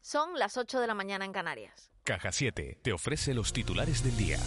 son 0.00 0.38
las 0.38 0.56
8 0.56 0.80
de 0.80 0.86
la 0.86 0.94
mañana 0.94 1.26
en 1.26 1.32
Canarias. 1.32 1.90
Caja 2.04 2.32
7 2.32 2.78
te 2.82 2.92
ofrece 2.94 3.34
los 3.34 3.52
titulares 3.52 4.02
del 4.02 4.16
día. 4.16 4.38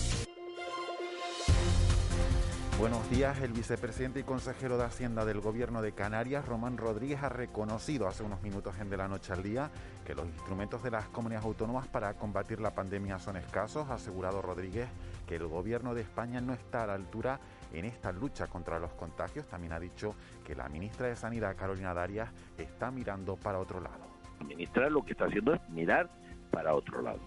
Buenos 2.79 3.07
días. 3.11 3.39
El 3.41 3.53
vicepresidente 3.53 4.19
y 4.19 4.23
consejero 4.23 4.79
de 4.79 4.85
Hacienda 4.85 5.25
del 5.25 5.41
Gobierno 5.41 5.83
de 5.83 5.91
Canarias, 5.91 6.45
Román 6.45 6.77
Rodríguez, 6.77 7.21
ha 7.21 7.29
reconocido 7.29 8.07
hace 8.07 8.23
unos 8.23 8.41
minutos 8.41 8.73
en 8.79 8.89
De 8.89 8.97
la 8.97 9.07
Noche 9.07 9.31
al 9.31 9.43
Día 9.43 9.69
que 10.03 10.15
los 10.15 10.25
instrumentos 10.25 10.81
de 10.81 10.89
las 10.89 11.07
comunidades 11.09 11.45
autónomas 11.45 11.87
para 11.87 12.15
combatir 12.15 12.59
la 12.59 12.73
pandemia 12.73 13.19
son 13.19 13.37
escasos. 13.37 13.87
Ha 13.89 13.95
asegurado 13.95 14.41
Rodríguez 14.41 14.89
que 15.27 15.35
el 15.35 15.45
Gobierno 15.45 15.93
de 15.93 16.01
España 16.01 16.41
no 16.41 16.53
está 16.53 16.83
a 16.83 16.87
la 16.87 16.93
altura 16.95 17.39
en 17.73 17.85
esta 17.85 18.11
lucha 18.11 18.47
contra 18.47 18.79
los 18.79 18.93
contagios. 18.93 19.45
También 19.47 19.73
ha 19.73 19.79
dicho 19.79 20.15
que 20.43 20.55
la 20.55 20.67
ministra 20.67 21.07
de 21.07 21.15
Sanidad, 21.15 21.55
Carolina 21.55 21.93
Darias, 21.93 22.29
está 22.57 22.89
mirando 22.89 23.35
para 23.35 23.59
otro 23.59 23.81
lado. 23.81 24.16
La 24.39 24.45
ministra 24.45 24.89
lo 24.89 25.03
que 25.03 25.13
está 25.13 25.25
haciendo 25.25 25.53
es 25.53 25.69
mirar 25.69 26.09
para 26.51 26.73
otro 26.73 27.01
lado. 27.01 27.19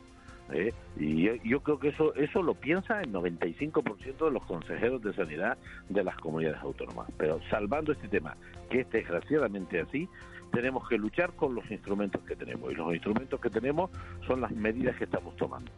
¿eh? 0.52 0.72
Y 0.96 1.28
yo, 1.48 1.60
creo 1.62 1.78
que 1.78 1.88
eso 1.88 2.14
eso 2.14 2.42
lo 2.42 2.54
piensa 2.54 3.00
el 3.00 3.12
95% 3.12 4.24
de 4.24 4.30
los 4.30 4.44
consejeros 4.44 5.02
de 5.02 5.12
sanidad 5.14 5.58
de 5.88 6.04
las 6.04 6.16
comunidades 6.16 6.60
autónomas. 6.60 7.08
Pero 7.16 7.40
salvando 7.50 7.92
este 7.92 8.08
tema, 8.08 8.36
que 8.68 8.80
es 8.80 8.90
desgraciadamente 8.90 9.80
así, 9.80 10.08
tenemos 10.52 10.88
que 10.88 10.98
luchar 10.98 11.32
con 11.34 11.54
los 11.54 11.70
instrumentos 11.70 12.22
que 12.22 12.36
tenemos. 12.36 12.72
Y 12.72 12.74
los 12.74 12.92
instrumentos 12.92 13.40
que 13.40 13.50
tenemos 13.50 13.90
son 14.26 14.40
las 14.40 14.50
medidas 14.50 14.96
que 14.96 15.04
estamos 15.04 15.36
tomando. 15.36 15.70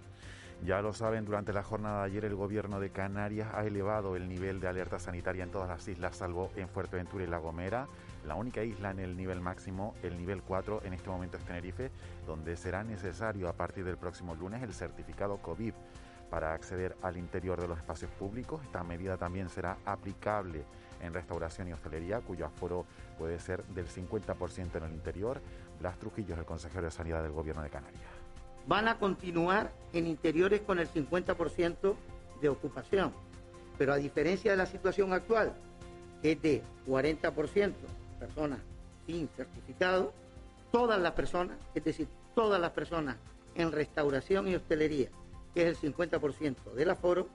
Ya 0.64 0.80
lo 0.80 0.92
saben, 0.92 1.24
durante 1.24 1.52
la 1.52 1.64
jornada 1.64 2.00
de 2.00 2.06
ayer 2.06 2.24
el 2.24 2.36
gobierno 2.36 2.78
de 2.78 2.90
Canarias 2.90 3.48
ha 3.52 3.64
elevado 3.66 4.14
el 4.14 4.28
nivel 4.28 4.60
de 4.60 4.68
alerta 4.68 5.00
sanitaria 5.00 5.42
en 5.42 5.50
todas 5.50 5.68
las 5.68 5.86
islas, 5.88 6.16
salvo 6.16 6.52
en 6.54 6.68
Fuerteventura 6.68 7.24
y 7.24 7.26
La 7.26 7.38
Gomera. 7.38 7.88
La 8.26 8.36
única 8.36 8.62
isla 8.62 8.90
en 8.90 9.00
el 9.00 9.16
nivel 9.16 9.40
máximo, 9.40 9.94
el 10.02 10.16
nivel 10.16 10.42
4, 10.42 10.82
en 10.84 10.92
este 10.92 11.10
momento 11.10 11.36
es 11.36 11.44
Tenerife, 11.44 11.90
donde 12.26 12.56
será 12.56 12.84
necesario 12.84 13.48
a 13.48 13.52
partir 13.52 13.84
del 13.84 13.96
próximo 13.96 14.34
lunes 14.34 14.62
el 14.62 14.72
certificado 14.72 15.38
COVID 15.38 15.74
para 16.30 16.54
acceder 16.54 16.96
al 17.02 17.16
interior 17.16 17.60
de 17.60 17.68
los 17.68 17.78
espacios 17.78 18.10
públicos. 18.12 18.62
Esta 18.64 18.84
medida 18.84 19.16
también 19.16 19.48
será 19.48 19.76
aplicable 19.84 20.64
en 21.02 21.12
restauración 21.12 21.68
y 21.68 21.72
hostelería, 21.72 22.20
cuyo 22.20 22.46
aforo 22.46 22.86
puede 23.18 23.38
ser 23.40 23.64
del 23.64 23.86
50% 23.86 24.76
en 24.76 24.84
el 24.84 24.92
interior. 24.92 25.42
Blas 25.80 25.98
Trujillo 25.98 26.34
es 26.34 26.38
el 26.38 26.46
consejero 26.46 26.84
de 26.84 26.90
Sanidad 26.90 27.22
del 27.22 27.32
Gobierno 27.32 27.62
de 27.62 27.70
Canarias. 27.70 28.00
Van 28.66 28.86
a 28.86 28.98
continuar 28.98 29.72
en 29.92 30.06
interiores 30.06 30.60
con 30.60 30.78
el 30.78 30.88
50% 30.88 31.96
de 32.40 32.48
ocupación, 32.48 33.12
pero 33.76 33.92
a 33.92 33.96
diferencia 33.96 34.52
de 34.52 34.56
la 34.56 34.66
situación 34.66 35.12
actual, 35.12 35.52
que 36.22 36.32
es 36.32 36.42
de 36.42 36.62
40%, 36.86 37.72
personas 38.22 38.60
sin 39.06 39.28
certificado, 39.36 40.12
todas 40.70 41.00
las 41.00 41.12
personas, 41.12 41.58
es 41.74 41.82
decir, 41.82 42.08
todas 42.34 42.60
las 42.60 42.70
personas 42.70 43.16
en 43.56 43.72
restauración 43.72 44.46
y 44.46 44.54
hostelería, 44.54 45.08
que 45.54 45.68
es 45.68 45.82
el 45.82 45.92
50% 45.92 46.72
del 46.74 46.90
aforo, 46.90 47.28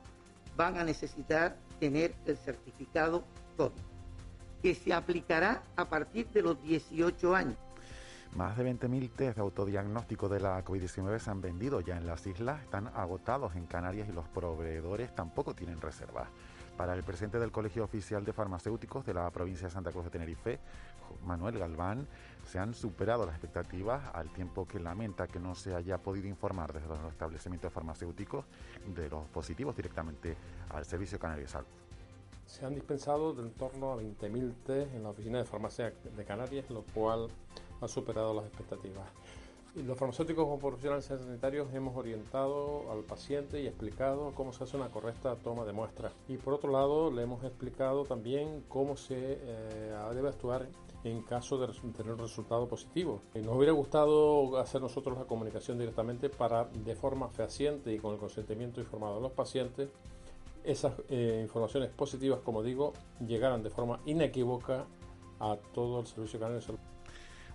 van 0.55 0.77
a 0.77 0.83
necesitar 0.83 1.57
tener 1.79 2.15
el 2.25 2.37
certificado 2.37 3.23
COVID, 3.57 3.73
que 4.61 4.75
se 4.75 4.93
aplicará 4.93 5.61
a 5.75 5.85
partir 5.85 6.27
de 6.29 6.41
los 6.41 6.61
18 6.63 7.35
años. 7.35 7.57
Más 8.35 8.57
de 8.57 8.71
20.000 8.71 9.11
test 9.11 9.35
de 9.35 9.41
autodiagnóstico 9.41 10.29
de 10.29 10.39
la 10.39 10.63
COVID-19 10.63 11.19
se 11.19 11.29
han 11.29 11.41
vendido 11.41 11.81
ya 11.81 11.97
en 11.97 12.07
las 12.07 12.25
islas, 12.25 12.61
están 12.63 12.87
agotados 12.95 13.55
en 13.55 13.65
Canarias 13.65 14.07
y 14.09 14.13
los 14.13 14.27
proveedores 14.29 15.13
tampoco 15.13 15.53
tienen 15.53 15.81
reservas. 15.81 16.29
Para 16.77 16.93
el 16.93 17.03
presidente 17.03 17.39
del 17.39 17.51
Colegio 17.51 17.83
Oficial 17.83 18.23
de 18.23 18.33
Farmacéuticos 18.33 19.03
de 19.03 19.15
la 19.15 19.27
provincia 19.31 19.67
de 19.67 19.73
Santa 19.73 19.91
Cruz 19.91 20.05
de 20.05 20.11
Tenerife, 20.11 20.59
Manuel 21.25 21.57
Galván, 21.57 22.07
se 22.45 22.59
han 22.59 22.75
superado 22.75 23.25
las 23.25 23.33
expectativas 23.33 24.13
al 24.13 24.31
tiempo 24.31 24.67
que 24.67 24.79
lamenta 24.79 25.27
que 25.27 25.39
no 25.39 25.55
se 25.55 25.73
haya 25.73 25.97
podido 25.97 26.27
informar 26.27 26.73
desde 26.73 26.87
los 26.87 26.99
establecimientos 27.11 27.73
farmacéuticos 27.73 28.45
de 28.95 29.09
los 29.09 29.27
positivos 29.29 29.75
directamente 29.75 30.37
al 30.69 30.85
Servicio 30.85 31.17
Canario 31.17 31.45
de 31.45 31.49
Salud. 31.49 31.67
Se 32.45 32.63
han 32.63 32.75
dispensado 32.75 33.33
de 33.33 33.41
en 33.41 33.51
torno 33.53 33.91
a 33.91 33.97
20.000 33.97 34.53
test 34.63 34.93
en 34.93 35.01
la 35.01 35.09
oficina 35.09 35.39
de 35.39 35.45
farmacia 35.45 35.91
de 36.15 36.25
Canarias, 36.25 36.69
lo 36.69 36.83
cual 36.93 37.27
ha 37.81 37.87
superado 37.87 38.35
las 38.35 38.45
expectativas. 38.45 39.09
Los 39.85 39.95
farmacéuticos 39.95 40.45
como 40.45 40.57
profesionales 40.57 41.05
sanitarios 41.05 41.71
hemos 41.71 41.95
orientado 41.95 42.91
al 42.91 43.03
paciente 43.03 43.61
y 43.61 43.67
explicado 43.67 44.31
cómo 44.33 44.51
se 44.51 44.63
hace 44.63 44.75
una 44.75 44.89
correcta 44.89 45.35
toma 45.35 45.65
de 45.65 45.71
muestras. 45.71 46.13
Y 46.27 46.37
por 46.37 46.55
otro 46.55 46.71
lado, 46.71 47.11
le 47.11 47.21
hemos 47.21 47.43
explicado 47.43 48.03
también 48.03 48.63
cómo 48.69 48.97
se 48.97 49.37
eh, 49.39 49.95
debe 50.15 50.29
actuar 50.29 50.67
en 51.03 51.21
caso 51.21 51.59
de 51.59 51.67
tener 51.95 52.13
un 52.13 52.17
resultado 52.17 52.67
positivo. 52.67 53.21
Eh, 53.35 53.41
nos 53.43 53.55
hubiera 53.55 53.71
gustado 53.71 54.57
hacer 54.57 54.81
nosotros 54.81 55.15
la 55.15 55.25
comunicación 55.25 55.77
directamente 55.77 56.29
para, 56.29 56.65
de 56.65 56.95
forma 56.95 57.29
fehaciente 57.29 57.93
y 57.93 57.99
con 57.99 58.13
el 58.13 58.19
consentimiento 58.19 58.79
informado 58.79 59.17
de 59.17 59.21
los 59.21 59.31
pacientes, 59.31 59.89
esas 60.63 60.93
eh, 61.09 61.41
informaciones 61.43 61.91
positivas, 61.91 62.39
como 62.39 62.63
digo, 62.63 62.93
llegaran 63.25 63.61
de 63.61 63.69
forma 63.69 63.99
inequívoca 64.07 64.87
a 65.39 65.55
todo 65.71 65.99
el 65.99 66.07
servicio 66.07 66.39
canal 66.39 66.55
de 66.55 66.61
salud. 66.61 66.79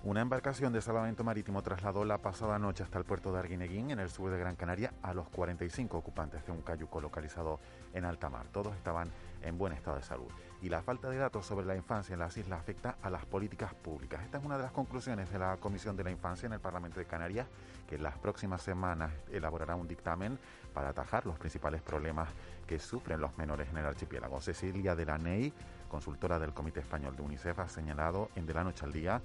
Una 0.05 0.21
embarcación 0.21 0.73
de 0.73 0.83
salvamento 0.83 1.23
marítimo 1.23 1.63
trasladó 1.63 2.05
la 2.05 2.19
pasada 2.19 2.59
noche 2.59 2.83
hasta 2.83 2.99
el 2.99 3.05
puerto 3.05 3.33
de 3.33 3.39
Arguineguín, 3.39 3.93
en 3.93 4.01
el 4.01 4.11
sur 4.11 4.33
de 4.33 4.39
Gran 4.39 4.57
Canaria, 4.57 4.93
a 5.01 5.15
los 5.15 5.29
45 5.29 5.97
ocupantes 5.97 6.45
de 6.45 6.51
un 6.51 6.61
cayuco 6.61 7.01
localizado 7.01 7.61
en 7.95 8.05
alta 8.05 8.29
mar. 8.29 8.47
Todos 8.53 8.75
estaban 8.75 9.13
en 9.43 9.57
buen 9.57 9.73
estado 9.73 9.99
de 9.99 10.03
salud. 10.03 10.27
Y 10.61 10.69
la 10.69 10.83
falta 10.83 11.09
de 11.09 11.19
datos 11.19 11.47
sobre 11.47 11.67
la 11.67 11.77
infancia 11.77 12.15
en 12.15 12.19
las 12.19 12.37
islas 12.37 12.59
afecta 12.59 12.97
a 13.01 13.11
las 13.11 13.25
políticas 13.27 13.75
públicas. 13.75 14.21
Esta 14.25 14.39
es 14.39 14.45
una 14.45 14.57
de 14.57 14.65
las 14.65 14.73
conclusiones 14.73 15.31
de 15.31 15.39
la 15.39 15.57
Comisión 15.59 15.97
de 15.97 16.03
la 16.03 16.11
Infancia 16.11 16.49
en 16.49 16.55
el 16.55 16.61
Parlamento 16.61 16.99
de 16.99 17.07
Canarias, 17.07 17.47
que 17.89 17.95
en 17.95 18.03
las 18.03 18.19
próximas 18.19 18.61
semanas 18.61 19.13
elaborará 19.31 19.77
un 19.77 19.87
dictamen 19.87 20.37
para 20.75 20.89
atajar 20.89 21.27
los 21.27 21.39
principales 21.39 21.81
problemas 21.81 22.29
que 22.67 22.81
sufren 22.81 23.21
los 23.21 23.37
menores 23.39 23.69
en 23.71 23.77
el 23.77 23.87
archipiélago. 23.87 24.41
Cecilia 24.41 24.97
de 24.97 25.05
la 25.05 25.19
Ney, 25.19 25.53
consultora 25.89 26.39
del 26.39 26.55
Comité 26.55 26.81
Español 26.81 27.15
de 27.15 27.23
UNICEF, 27.23 27.59
ha 27.59 27.69
señalado 27.69 28.31
en 28.35 28.47
De 28.47 28.55
la 28.55 28.65
Noche 28.65 28.85
al 28.85 28.93
Día 28.93 29.21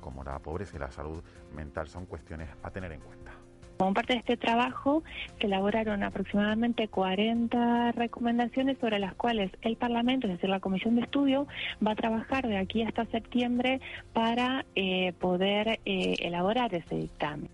como 0.00 0.24
la 0.24 0.38
pobreza 0.38 0.76
y 0.76 0.80
la 0.80 0.90
salud 0.90 1.22
mental 1.54 1.88
son 1.88 2.06
cuestiones 2.06 2.48
a 2.62 2.70
tener 2.70 2.92
en 2.92 3.00
cuenta. 3.00 3.32
Como 3.78 3.94
parte 3.94 4.14
de 4.14 4.18
este 4.18 4.36
trabajo, 4.36 5.04
se 5.38 5.46
elaboraron 5.46 6.02
aproximadamente 6.02 6.88
40 6.88 7.92
recomendaciones 7.92 8.76
sobre 8.78 8.98
las 8.98 9.14
cuales 9.14 9.52
el 9.62 9.76
Parlamento, 9.76 10.26
es 10.26 10.32
decir, 10.32 10.50
la 10.50 10.58
Comisión 10.58 10.96
de 10.96 11.02
Estudio, 11.02 11.46
va 11.86 11.92
a 11.92 11.96
trabajar 11.96 12.48
de 12.48 12.56
aquí 12.56 12.82
hasta 12.82 13.06
septiembre 13.06 13.80
para 14.12 14.66
eh, 14.74 15.12
poder 15.20 15.78
eh, 15.84 16.16
elaborar 16.18 16.74
ese 16.74 16.96
dictamen. 16.96 17.50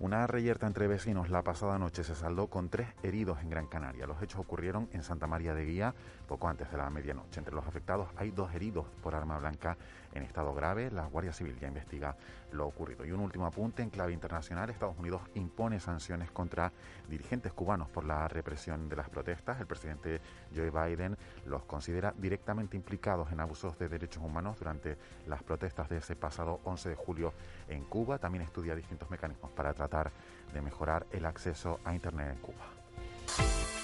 Una 0.00 0.26
reyerta 0.26 0.66
entre 0.66 0.88
vecinos 0.88 1.30
la 1.30 1.42
pasada 1.42 1.78
noche 1.78 2.02
se 2.02 2.16
saldó 2.16 2.48
con 2.48 2.68
tres 2.68 2.88
heridos 3.04 3.40
en 3.40 3.48
Gran 3.48 3.68
Canaria. 3.68 4.06
Los 4.06 4.20
hechos 4.22 4.40
ocurrieron 4.40 4.88
en 4.92 5.04
Santa 5.04 5.28
María 5.28 5.54
de 5.54 5.64
Guía 5.64 5.94
poco 6.26 6.48
antes 6.48 6.70
de 6.70 6.76
la 6.76 6.90
medianoche. 6.90 7.38
Entre 7.38 7.54
los 7.54 7.66
afectados 7.66 8.08
hay 8.16 8.32
dos 8.32 8.52
heridos 8.54 8.86
por 9.02 9.14
arma 9.14 9.38
blanca 9.38 9.78
en 10.14 10.22
estado 10.22 10.54
grave. 10.54 10.90
La 10.90 11.06
Guardia 11.06 11.32
Civil 11.32 11.58
ya 11.58 11.68
investiga 11.68 12.16
lo 12.52 12.66
ocurrido. 12.66 13.04
Y 13.04 13.12
un 13.12 13.20
último 13.20 13.46
apunte 13.46 13.82
en 13.82 13.90
clave 13.90 14.12
internacional. 14.12 14.70
Estados 14.70 14.98
Unidos 14.98 15.22
impone 15.34 15.80
sanciones 15.80 16.30
contra 16.30 16.72
dirigentes 17.08 17.52
cubanos 17.52 17.88
por 17.88 18.04
la 18.04 18.26
represión 18.28 18.88
de 18.88 18.96
las 18.96 19.08
protestas. 19.08 19.60
El 19.60 19.66
presidente 19.66 20.20
Joe 20.54 20.70
Biden 20.70 21.16
los 21.46 21.64
considera 21.64 22.14
directamente 22.16 22.76
implicados 22.76 23.30
en 23.32 23.40
abusos 23.40 23.78
de 23.78 23.88
derechos 23.88 24.22
humanos 24.22 24.58
durante 24.58 24.96
las 25.26 25.42
protestas 25.42 25.88
de 25.88 25.98
ese 25.98 26.16
pasado 26.16 26.60
11 26.64 26.90
de 26.90 26.94
julio 26.94 27.32
en 27.68 27.84
Cuba. 27.84 28.18
También 28.18 28.44
estudia 28.44 28.74
distintos 28.74 29.10
mecanismos 29.10 29.50
para 29.50 29.74
tratar 29.74 30.12
de 30.52 30.62
mejorar 30.62 31.06
el 31.12 31.26
acceso 31.26 31.80
a 31.84 31.94
Internet 31.94 32.32
en 32.32 32.38
Cuba. 32.38 33.83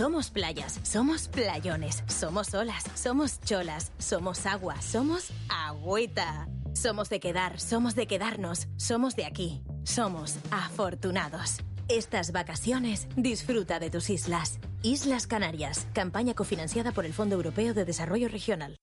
Somos 0.00 0.30
playas, 0.30 0.80
somos 0.82 1.28
playones, 1.28 2.02
somos 2.06 2.54
olas, 2.54 2.84
somos 2.94 3.38
cholas, 3.42 3.92
somos 3.98 4.46
agua, 4.46 4.80
somos 4.80 5.28
agüita. 5.50 6.48
Somos 6.72 7.10
de 7.10 7.20
quedar, 7.20 7.60
somos 7.60 7.94
de 7.94 8.06
quedarnos, 8.06 8.66
somos 8.78 9.14
de 9.14 9.26
aquí, 9.26 9.60
somos 9.84 10.38
afortunados. 10.50 11.58
Estas 11.88 12.32
vacaciones 12.32 13.08
disfruta 13.14 13.78
de 13.78 13.90
tus 13.90 14.08
islas. 14.08 14.58
Islas 14.82 15.26
Canarias, 15.26 15.86
campaña 15.92 16.32
cofinanciada 16.32 16.92
por 16.92 17.04
el 17.04 17.12
Fondo 17.12 17.34
Europeo 17.34 17.74
de 17.74 17.84
Desarrollo 17.84 18.30
Regional. 18.30 18.78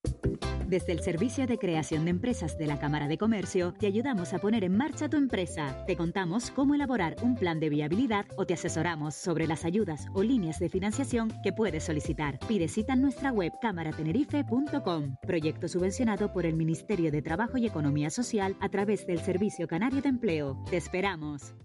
Desde 0.67 0.91
el 0.91 0.99
Servicio 0.99 1.47
de 1.47 1.57
Creación 1.57 2.03
de 2.03 2.11
Empresas 2.11 2.57
de 2.57 2.67
la 2.67 2.77
Cámara 2.77 3.07
de 3.07 3.17
Comercio, 3.17 3.73
te 3.79 3.87
ayudamos 3.87 4.33
a 4.33 4.39
poner 4.39 4.65
en 4.65 4.75
marcha 4.75 5.07
tu 5.07 5.15
empresa. 5.15 5.85
Te 5.87 5.95
contamos 5.95 6.51
cómo 6.51 6.75
elaborar 6.75 7.15
un 7.21 7.35
plan 7.35 7.61
de 7.61 7.69
viabilidad 7.69 8.25
o 8.35 8.45
te 8.45 8.53
asesoramos 8.53 9.15
sobre 9.15 9.47
las 9.47 9.63
ayudas 9.63 10.07
o 10.13 10.23
líneas 10.23 10.59
de 10.59 10.67
financiación 10.67 11.31
que 11.41 11.53
puedes 11.53 11.85
solicitar. 11.85 12.37
Pide 12.49 12.67
cita 12.67 12.93
en 12.93 13.01
nuestra 13.01 13.31
web 13.31 13.53
cámaratenerife.com. 13.61 15.15
Proyecto 15.21 15.69
subvencionado 15.69 16.33
por 16.33 16.45
el 16.45 16.57
Ministerio 16.57 17.13
de 17.13 17.21
Trabajo 17.21 17.57
y 17.57 17.65
Economía 17.65 18.09
Social 18.09 18.57
a 18.59 18.67
través 18.67 19.07
del 19.07 19.19
Servicio 19.19 19.69
Canario 19.69 20.01
de 20.01 20.09
Empleo. 20.09 20.61
Te 20.69 20.75
esperamos. 20.75 21.55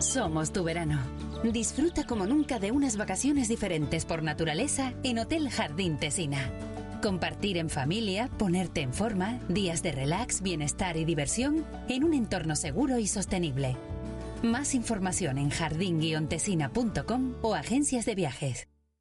Somos 0.00 0.52
tu 0.52 0.64
verano. 0.64 0.98
Disfruta 1.44 2.04
como 2.04 2.26
nunca 2.26 2.58
de 2.58 2.72
unas 2.72 2.96
vacaciones 2.96 3.46
diferentes 3.46 4.04
por 4.04 4.24
naturaleza 4.24 4.92
en 5.04 5.20
Hotel 5.20 5.50
Jardín 5.50 5.98
Tesina. 5.98 6.50
Compartir 7.06 7.56
en 7.56 7.70
familia, 7.70 8.28
ponerte 8.36 8.80
en 8.80 8.92
forma, 8.92 9.38
días 9.48 9.80
de 9.80 9.92
relax, 9.92 10.42
bienestar 10.42 10.96
y 10.96 11.04
diversión 11.04 11.64
en 11.88 12.02
un 12.02 12.14
entorno 12.14 12.56
seguro 12.56 12.98
y 12.98 13.06
sostenible. 13.06 13.76
Más 14.42 14.74
información 14.74 15.38
en 15.38 15.50
jardín-tesina.com 15.50 17.34
o 17.42 17.54
agencias 17.54 18.06
de 18.06 18.14
viajes. 18.16 18.66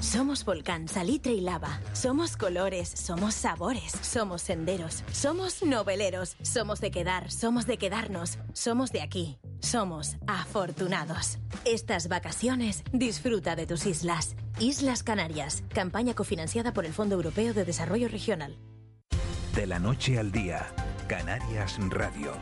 Somos 0.00 0.46
volcán, 0.46 0.88
salitre 0.88 1.34
y 1.34 1.42
lava. 1.42 1.78
Somos 1.92 2.38
colores, 2.38 2.88
somos 2.88 3.34
sabores, 3.34 3.92
somos 4.00 4.40
senderos, 4.40 5.04
somos 5.12 5.62
noveleros, 5.62 6.36
somos 6.42 6.80
de 6.80 6.90
quedar, 6.90 7.30
somos 7.30 7.66
de 7.66 7.76
quedarnos, 7.76 8.38
somos 8.54 8.92
de 8.92 9.02
aquí, 9.02 9.38
somos 9.60 10.16
afortunados. 10.26 11.38
Estas 11.66 12.08
vacaciones 12.08 12.82
disfruta 12.92 13.56
de 13.56 13.66
tus 13.66 13.84
islas. 13.84 14.36
Islas 14.58 15.02
Canarias, 15.02 15.62
campaña 15.74 16.14
cofinanciada 16.14 16.72
por 16.72 16.86
el 16.86 16.94
Fondo 16.94 17.16
Europeo 17.16 17.52
de 17.52 17.66
Desarrollo 17.66 18.08
Regional. 18.08 18.56
De 19.54 19.66
la 19.66 19.78
noche 19.78 20.18
al 20.18 20.32
día, 20.32 20.66
Canarias 21.08 21.76
Radio. 21.90 22.32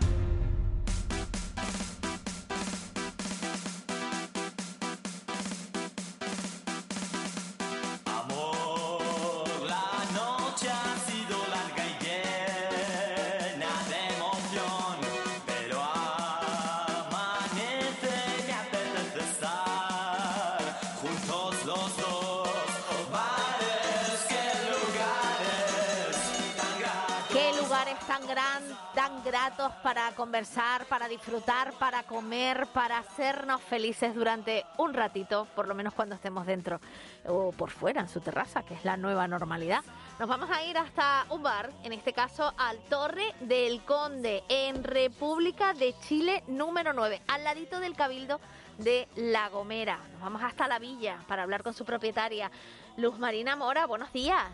Tan 29.59 29.69
gratos 29.69 29.83
para 29.83 30.11
conversar, 30.13 30.87
para 30.87 31.09
disfrutar, 31.09 31.73
para 31.75 32.03
comer, 32.05 32.67
para 32.73 32.99
hacernos 32.99 33.61
felices 33.61 34.15
durante 34.15 34.65
un 34.77 34.95
ratito, 34.95 35.47
por 35.55 35.67
lo 35.67 35.75
menos 35.75 35.95
cuando 35.95 36.15
estemos 36.15 36.47
dentro 36.47 36.81
o 37.27 37.53
por 37.53 37.71
fuera, 37.71 38.01
en 38.01 38.09
su 38.09 38.21
terraza, 38.21 38.63
que 38.63 38.75
es 38.75 38.85
la 38.85 38.97
nueva 38.97 39.27
normalidad. 39.27 39.83
Nos 40.19 40.29
vamos 40.29 40.51
a 40.51 40.63
ir 40.65 40.77
hasta 40.79 41.27
un 41.31 41.43
bar, 41.43 41.71
en 41.83 41.93
este 41.93 42.13
caso 42.13 42.53
al 42.57 42.79
Torre 42.89 43.35
del 43.41 43.83
Conde, 43.85 44.45
en 44.49 44.85
República 44.85 45.75
de 45.75 45.95
Chile 46.01 46.43
número 46.47 46.93
9, 46.93 47.23
al 47.29 47.45
ladito 47.45 47.81
del 47.81 47.97
Cabildo 47.97 48.41
de 48.79 49.09
La 49.17 49.49
Gomera. 49.49 49.99
Nos 50.13 50.21
vamos 50.21 50.43
hasta 50.43 50.69
la 50.69 50.79
villa 50.79 51.19
para 51.27 51.43
hablar 51.43 51.63
con 51.63 51.75
su 51.75 51.85
propietaria, 51.85 52.51
Luz 52.97 53.19
Marina 53.19 53.57
Mora. 53.57 53.87
Buenos 53.87 54.13
días. 54.13 54.47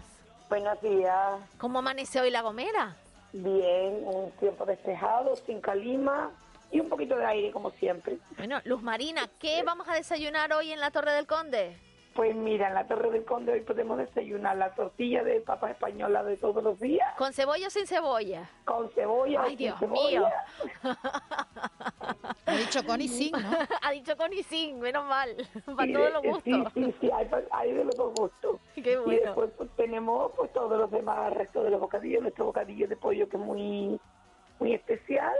Buenos 0.48 0.80
días. 0.80 1.40
¿Cómo 1.58 1.80
amanece 1.80 2.20
hoy 2.20 2.30
La 2.30 2.42
Gomera? 2.42 2.96
Bien, 3.36 4.06
un 4.06 4.30
tiempo 4.38 4.64
despejado, 4.64 5.34
sin 5.34 5.60
calima 5.60 6.30
y 6.70 6.78
un 6.78 6.88
poquito 6.88 7.16
de 7.16 7.26
aire 7.26 7.50
como 7.50 7.72
siempre. 7.72 8.18
Bueno, 8.38 8.60
Luz 8.64 8.80
Marina, 8.80 9.28
¿qué 9.40 9.64
vamos 9.64 9.88
a 9.88 9.94
desayunar 9.94 10.52
hoy 10.52 10.70
en 10.70 10.78
la 10.78 10.92
Torre 10.92 11.12
del 11.12 11.26
Conde? 11.26 11.76
Pues 12.14 12.34
mira, 12.36 12.68
en 12.68 12.74
la 12.74 12.86
Torre 12.86 13.10
del 13.10 13.24
Conde 13.24 13.52
hoy 13.52 13.60
podemos 13.62 13.98
desayunar 13.98 14.56
la 14.56 14.72
tortilla 14.74 15.24
de 15.24 15.40
papas 15.40 15.72
española 15.72 16.22
de 16.22 16.36
todos 16.36 16.62
los 16.62 16.78
días. 16.78 17.12
¿Con 17.18 17.32
cebolla 17.32 17.66
o 17.66 17.70
sin 17.70 17.86
cebolla? 17.88 18.48
Con 18.64 18.88
cebolla. 18.90 19.42
Ay, 19.42 19.50
sin 19.50 19.58
Dios 19.58 19.78
cebolla. 19.80 20.20
mío. 20.20 20.28
Ha 22.46 22.56
dicho 22.56 22.84
con 22.86 23.00
y 23.00 23.08
sin, 23.08 23.32
¿no? 23.32 23.38
ha 23.82 23.90
dicho 23.90 24.16
con 24.16 24.32
y 24.32 24.42
sin, 24.44 24.78
menos 24.78 25.04
mal. 25.06 25.28
Para 25.76 25.92
todos 25.92 26.12
los 26.12 26.22
gustos. 26.22 26.44
Sí, 26.44 26.84
sí, 26.84 26.94
sí, 27.00 27.10
hay, 27.50 27.72
de 27.72 27.84
los 27.84 27.96
dos 27.96 28.14
gustos. 28.14 28.60
Qué 28.76 28.92
Y 28.92 28.96
bueno. 28.96 29.10
después 29.24 29.50
pues, 29.56 29.70
tenemos 29.76 30.30
pues 30.36 30.52
todos 30.52 30.78
los 30.78 30.90
demás 30.92 31.32
restos 31.34 31.64
de 31.64 31.70
los 31.70 31.80
bocadillos, 31.80 32.22
nuestro 32.22 32.44
bocadillo 32.44 32.86
de 32.86 32.96
pollo 32.96 33.28
que 33.28 33.36
es 33.36 33.42
muy 33.42 34.00
muy 34.60 34.72
especial. 34.72 35.34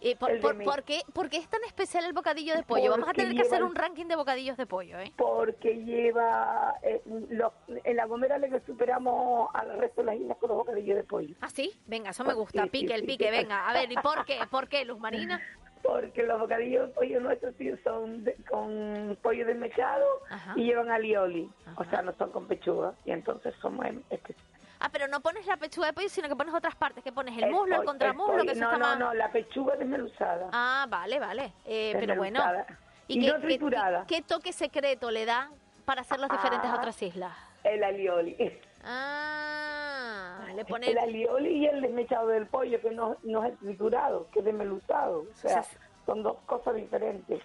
Eh, 0.00 0.16
por, 0.16 0.40
por- 0.40 0.62
por 0.62 0.82
qué, 0.84 1.00
por 1.12 1.28
qué 1.28 1.38
es 1.38 1.48
tan 1.48 1.62
especial 1.64 2.04
el 2.04 2.12
bocadillo 2.12 2.54
de 2.54 2.62
pollo? 2.62 2.90
Vamos 2.90 3.08
a 3.08 3.12
tener 3.12 3.34
que 3.34 3.42
hacer 3.42 3.62
un 3.64 3.74
ranking 3.74 4.06
de 4.06 4.14
bocadillos 4.16 4.56
de 4.56 4.66
pollo, 4.66 4.98
¿eh? 5.00 5.12
Porque 5.16 5.74
lleva, 5.84 6.76
eh, 6.82 7.02
los- 7.30 7.52
en 7.84 7.96
la 7.96 8.06
Gomera 8.06 8.38
le 8.38 8.48
superamos 8.64 9.50
al 9.54 9.76
resto 9.78 10.02
de 10.02 10.06
las 10.06 10.16
islas 10.16 10.38
con 10.38 10.48
los 10.50 10.58
bocadillos 10.58 10.96
de 10.96 11.04
pollo. 11.04 11.34
¿Ah, 11.40 11.50
sí? 11.50 11.72
Venga, 11.86 12.10
eso 12.10 12.22
me 12.24 12.34
gusta. 12.34 12.62
Sí, 12.64 12.68
Pique, 12.70 12.88
sí, 12.88 12.94
el 12.94 13.04
pique, 13.06 13.24
sí. 13.24 13.30
venga. 13.30 13.68
A 13.68 13.72
ver, 13.72 13.90
¿y 13.90 13.96
por 13.96 14.24
qué? 14.24 14.38
¿Por 14.50 14.68
qué, 14.68 14.84
Luz 14.84 14.98
Marina? 15.00 15.40
Porque 15.82 16.22
los 16.24 16.38
bocadillos 16.40 16.88
de 16.88 16.94
pollo 16.94 17.20
nuestros 17.20 17.54
son 17.84 18.24
de- 18.24 18.34
con 18.50 19.16
pollo 19.22 19.46
desmechado 19.46 20.04
Ajá. 20.28 20.52
y 20.56 20.64
llevan 20.64 20.90
alioli, 20.90 21.48
o 21.76 21.84
sea, 21.84 22.02
no 22.02 22.12
son 22.18 22.30
con 22.32 22.46
pechuga, 22.46 22.94
y 23.04 23.12
entonces 23.12 23.54
somos 23.62 23.86
especiales. 24.10 24.57
Ah, 24.80 24.88
pero 24.92 25.08
no 25.08 25.20
pones 25.20 25.44
la 25.46 25.56
pechuga 25.56 25.88
de 25.88 25.92
pollo, 25.92 26.08
sino 26.08 26.28
que 26.28 26.36
pones 26.36 26.54
otras 26.54 26.74
partes. 26.76 27.02
que 27.02 27.10
pones? 27.12 27.36
¿El 27.36 27.44
El 27.44 27.50
muslo, 27.50 27.76
el 27.80 27.84
contramuslo? 27.84 28.44
que 28.44 28.52
eso 28.52 28.60
no, 28.60 28.66
está 28.72 28.78
no, 28.78 28.86
más... 28.86 28.98
no, 28.98 29.14
la 29.14 29.30
pechuga 29.32 29.76
desmenuzada. 29.76 30.48
Ah, 30.52 30.86
vale, 30.88 31.18
vale. 31.18 31.52
Eh, 31.64 31.96
pero 31.98 32.14
bueno. 32.16 32.40
Desmenuzada. 32.40 32.78
Y 33.08 33.20
qué, 33.20 33.32
no 33.32 33.40
triturada. 33.40 34.04
qué- 34.06 34.16
qué 34.16 34.22
toque 34.22 34.52
secreto 34.52 35.10
le 35.10 35.24
da 35.24 35.50
para 35.84 36.02
hacer 36.02 36.20
los 36.20 36.28
diferentes 36.30 36.70
Ah. 36.70 36.76
otras 36.76 37.02
islas? 37.02 37.32
El 37.64 37.82
alioli. 37.82 38.36
Ah, 38.84 40.46
le 40.54 40.64
pone... 40.64 40.90
El 40.90 40.98
alioli 40.98 41.50
y 41.50 41.66
el 41.66 41.80
desmechado 41.80 42.28
del 42.28 42.46
pollo, 42.46 42.80
que 42.80 42.90
no, 42.90 43.16
no 43.22 43.44
es 43.44 43.58
triturado, 43.58 44.28
que 44.32 44.40
es 44.40 44.44
desmenuzado. 44.44 45.20
O 45.32 45.34
sea, 45.36 45.64
son 46.06 46.22
dos 46.22 46.36
cosas 46.46 46.74
diferentes. 46.74 47.42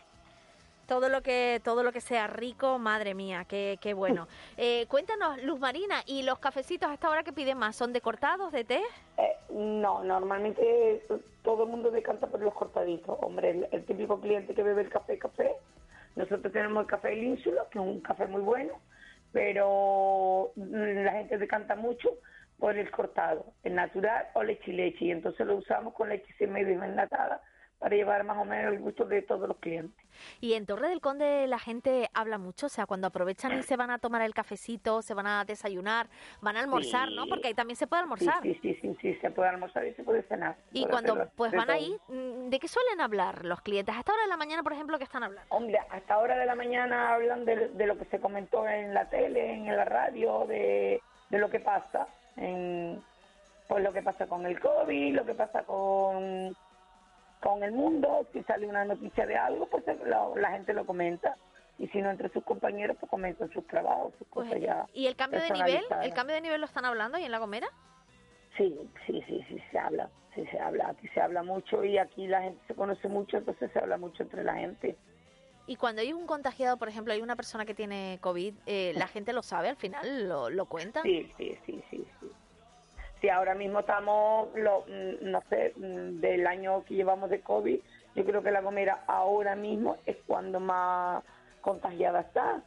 Todo 0.93 1.09
lo 1.09 1.23
que 1.23 1.59
todo 1.63 1.81
lo 1.81 1.91
que 1.91 2.01
sea 2.01 2.27
rico, 2.27 2.77
madre 2.77 3.15
mía, 3.15 3.45
qué, 3.49 3.79
qué 3.81 3.95
bueno. 3.95 4.27
Eh, 4.57 4.85
cuéntanos, 4.87 5.41
Luz 5.41 5.59
Marina, 5.59 5.95
¿y 6.05 6.21
los 6.21 6.37
cafecitos 6.37 6.87
a 6.87 6.93
esta 6.93 7.09
hora 7.09 7.23
que 7.23 7.33
piden 7.33 7.57
más? 7.57 7.75
¿Son 7.75 7.91
de 7.91 8.01
cortados, 8.01 8.51
de 8.51 8.63
té? 8.63 8.81
Eh, 9.17 9.35
no, 9.51 10.03
normalmente 10.03 11.03
todo 11.41 11.63
el 11.63 11.69
mundo 11.69 11.89
decanta 11.89 12.27
por 12.27 12.41
los 12.41 12.53
cortaditos. 12.53 13.17
Hombre, 13.21 13.49
el, 13.49 13.67
el 13.71 13.83
típico 13.85 14.21
cliente 14.21 14.53
que 14.53 14.61
bebe 14.61 14.83
el 14.83 14.89
café, 14.89 15.17
café. 15.17 15.55
Nosotros 16.15 16.53
tenemos 16.53 16.83
el 16.83 16.87
café 16.87 17.13
El 17.13 17.23
Ínsula, 17.23 17.65
que 17.71 17.79
es 17.79 17.83
un 17.83 17.99
café 18.01 18.27
muy 18.27 18.41
bueno, 18.41 18.73
pero 19.31 20.51
la 20.55 21.13
gente 21.13 21.39
decanta 21.39 21.75
mucho 21.75 22.11
por 22.59 22.77
el 22.77 22.91
cortado, 22.91 23.45
el 23.63 23.73
natural 23.73 24.27
o 24.35 24.43
leche 24.43 24.69
y 24.69 24.75
leche. 24.75 25.05
Y 25.05 25.11
entonces 25.11 25.47
lo 25.47 25.55
usamos 25.55 25.95
con 25.95 26.09
leche 26.09 26.31
sin 26.37 26.51
medio 26.53 26.79
desnatada 26.79 27.41
para 27.83 27.97
llevar 27.97 28.23
más 28.23 28.37
o 28.37 28.45
menos 28.45 28.71
el 28.73 28.79
gusto 28.79 29.03
de 29.03 29.21
todos 29.21 29.45
los 29.45 29.57
clientes. 29.57 30.05
Y 30.39 30.53
en 30.53 30.65
Torre 30.65 30.87
del 30.87 31.01
Conde 31.01 31.47
la 31.47 31.59
gente 31.59 32.09
habla 32.13 32.37
mucho, 32.37 32.67
o 32.67 32.69
sea, 32.69 32.85
cuando 32.85 33.07
aprovechan 33.07 33.59
y 33.59 33.63
se 33.63 33.75
van 33.75 33.91
a 33.91 33.99
tomar 33.99 34.21
el 34.21 34.33
cafecito, 34.33 35.01
se 35.01 35.13
van 35.13 35.27
a 35.27 35.43
desayunar, 35.43 36.07
van 36.39 36.55
a 36.55 36.61
almorzar, 36.61 37.11
¿no? 37.11 37.23
Sí. 37.23 37.29
Porque 37.29 37.49
ahí 37.49 37.53
también 37.53 37.75
se 37.75 37.85
puede 37.85 38.03
almorzar. 38.03 38.41
Sí, 38.41 38.57
sí, 38.61 38.73
sí, 38.75 38.79
sí, 38.81 38.97
sí, 39.01 39.15
se 39.15 39.31
puede 39.31 39.49
almorzar 39.49 39.85
y 39.85 39.93
se 39.95 40.03
puede 40.05 40.23
cenar. 40.23 40.55
Y 40.71 40.85
cuando 40.85 41.11
hacer 41.11 41.29
pues 41.35 41.51
van 41.51 41.65
todo. 41.65 41.75
ahí, 41.75 41.93
mm, 42.07 42.47
¿de 42.47 42.59
qué 42.59 42.69
suelen 42.69 43.01
hablar 43.01 43.43
los 43.43 43.59
clientes? 43.59 43.93
A 43.93 43.99
esta 43.99 44.13
hora 44.13 44.21
de 44.21 44.29
la 44.29 44.37
mañana, 44.37 44.63
por 44.63 44.71
ejemplo, 44.71 44.97
¿qué 44.97 45.03
están 45.03 45.23
hablando? 45.23 45.53
Hombre, 45.53 45.77
hasta 45.89 46.13
ahora 46.13 46.37
de 46.37 46.45
la 46.45 46.55
mañana 46.55 47.13
hablan 47.13 47.43
de, 47.43 47.67
de 47.67 47.85
lo 47.85 47.97
que 47.97 48.05
se 48.05 48.21
comentó 48.21 48.65
en 48.65 48.93
la 48.93 49.09
tele, 49.09 49.55
en 49.55 49.75
la 49.75 49.83
radio, 49.83 50.45
de, 50.47 51.01
de 51.29 51.37
lo 51.37 51.49
que 51.49 51.59
pasa 51.59 52.07
en, 52.37 53.03
pues 53.67 53.83
lo 53.83 53.91
que 53.91 54.01
pasa 54.01 54.25
con 54.25 54.45
el 54.45 54.57
COVID, 54.57 55.15
lo 55.15 55.25
que 55.25 55.33
pasa 55.33 55.63
con, 55.63 56.55
con 57.43 57.63
el 57.63 57.73
mundo, 57.73 58.25
si 58.31 58.41
sale 58.43 58.65
una 58.65 58.85
noticia 58.85 59.25
de 59.25 59.35
algo, 59.35 59.67
pues 59.67 59.83
lo- 60.05 60.35
la 60.37 60.51
gente 60.51 60.73
lo 60.73 60.85
comenta. 60.85 61.37
Y 61.77 61.87
si 61.89 62.01
no 62.01 62.09
entre 62.11 62.29
sus 62.29 62.43
compañeros, 62.43 62.95
pues 62.99 63.09
comentan 63.09 63.49
sus 63.51 63.65
trabajos, 63.67 64.13
sus 64.17 64.27
cosas 64.29 64.59
ya. 64.61 64.85
¿Y 64.93 65.07
el 65.07 65.15
cambio 65.15 65.41
de 65.41 65.51
nivel? 65.51 65.83
¿El 66.03 66.13
cambio 66.13 66.35
de 66.35 66.41
nivel 66.41 66.61
lo 66.61 66.67
están 66.67 66.85
hablando 66.85 67.17
ahí 67.17 67.25
en 67.25 67.31
La 67.31 67.39
Gomera? 67.39 67.67
Sí, 68.57 68.73
sí, 69.07 69.21
sí, 69.27 69.43
sí, 69.49 69.57
se 69.71 69.79
habla, 69.79 70.09
sí 70.35 70.45
se 70.51 70.59
habla, 70.59 70.89
aquí 70.89 71.07
se 71.09 71.19
habla 71.19 71.41
mucho 71.43 71.83
y 71.83 71.97
aquí 71.97 72.27
la 72.27 72.43
gente 72.43 72.61
se 72.67 72.75
conoce 72.75 73.07
mucho, 73.07 73.37
entonces 73.37 73.71
se 73.71 73.79
habla 73.79 73.97
mucho 73.97 74.21
entre 74.23 74.43
la 74.43 74.53
gente. 74.53 74.95
Y 75.65 75.75
cuando 75.77 76.01
hay 76.01 76.13
un 76.13 76.27
contagiado, 76.27 76.77
por 76.77 76.87
ejemplo, 76.87 77.13
hay 77.13 77.21
una 77.21 77.35
persona 77.35 77.65
que 77.65 77.73
tiene 77.73 78.19
COVID, 78.21 78.53
eh, 78.67 78.93
¿la 78.95 79.07
gente 79.07 79.33
lo 79.33 79.41
sabe 79.41 79.69
al 79.69 79.77
final? 79.77 80.29
¿Lo, 80.29 80.49
lo 80.51 80.65
cuenta? 80.67 81.01
Sí, 81.01 81.31
sí, 81.37 81.57
sí, 81.65 81.83
sí, 81.89 82.07
sí. 82.19 82.31
Sí, 83.23 83.29
ahora 83.29 83.55
mismo 83.55 83.79
estamos, 83.79 84.49
lo, 84.53 84.81
mm, 84.81 85.31
no 85.31 85.41
sé, 85.49 85.71
mm, 85.77 86.19
del 86.19 86.45
año 86.45 86.83
que 86.83 86.95
llevamos 86.95 87.29
de 87.29 87.39
COVID, 87.39 87.79
yo 88.15 88.25
creo 88.25 88.43
que 88.43 88.51
La 88.51 88.59
Gomera 88.59 89.05
ahora 89.07 89.55
mismo 89.55 89.95
es 90.05 90.17
cuando 90.27 90.59
más 90.59 91.23
contagiada 91.61 92.19
está. 92.19 92.61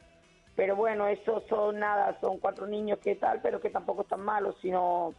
Pero 0.54 0.74
bueno, 0.74 1.08
eso 1.08 1.42
son 1.50 1.78
nada, 1.80 2.18
son 2.22 2.38
cuatro 2.38 2.66
niños 2.66 3.00
que 3.00 3.16
tal, 3.16 3.42
pero 3.42 3.60
que 3.60 3.68
tampoco 3.68 4.00
están 4.00 4.20
malos, 4.20 4.56
sino, 4.62 5.12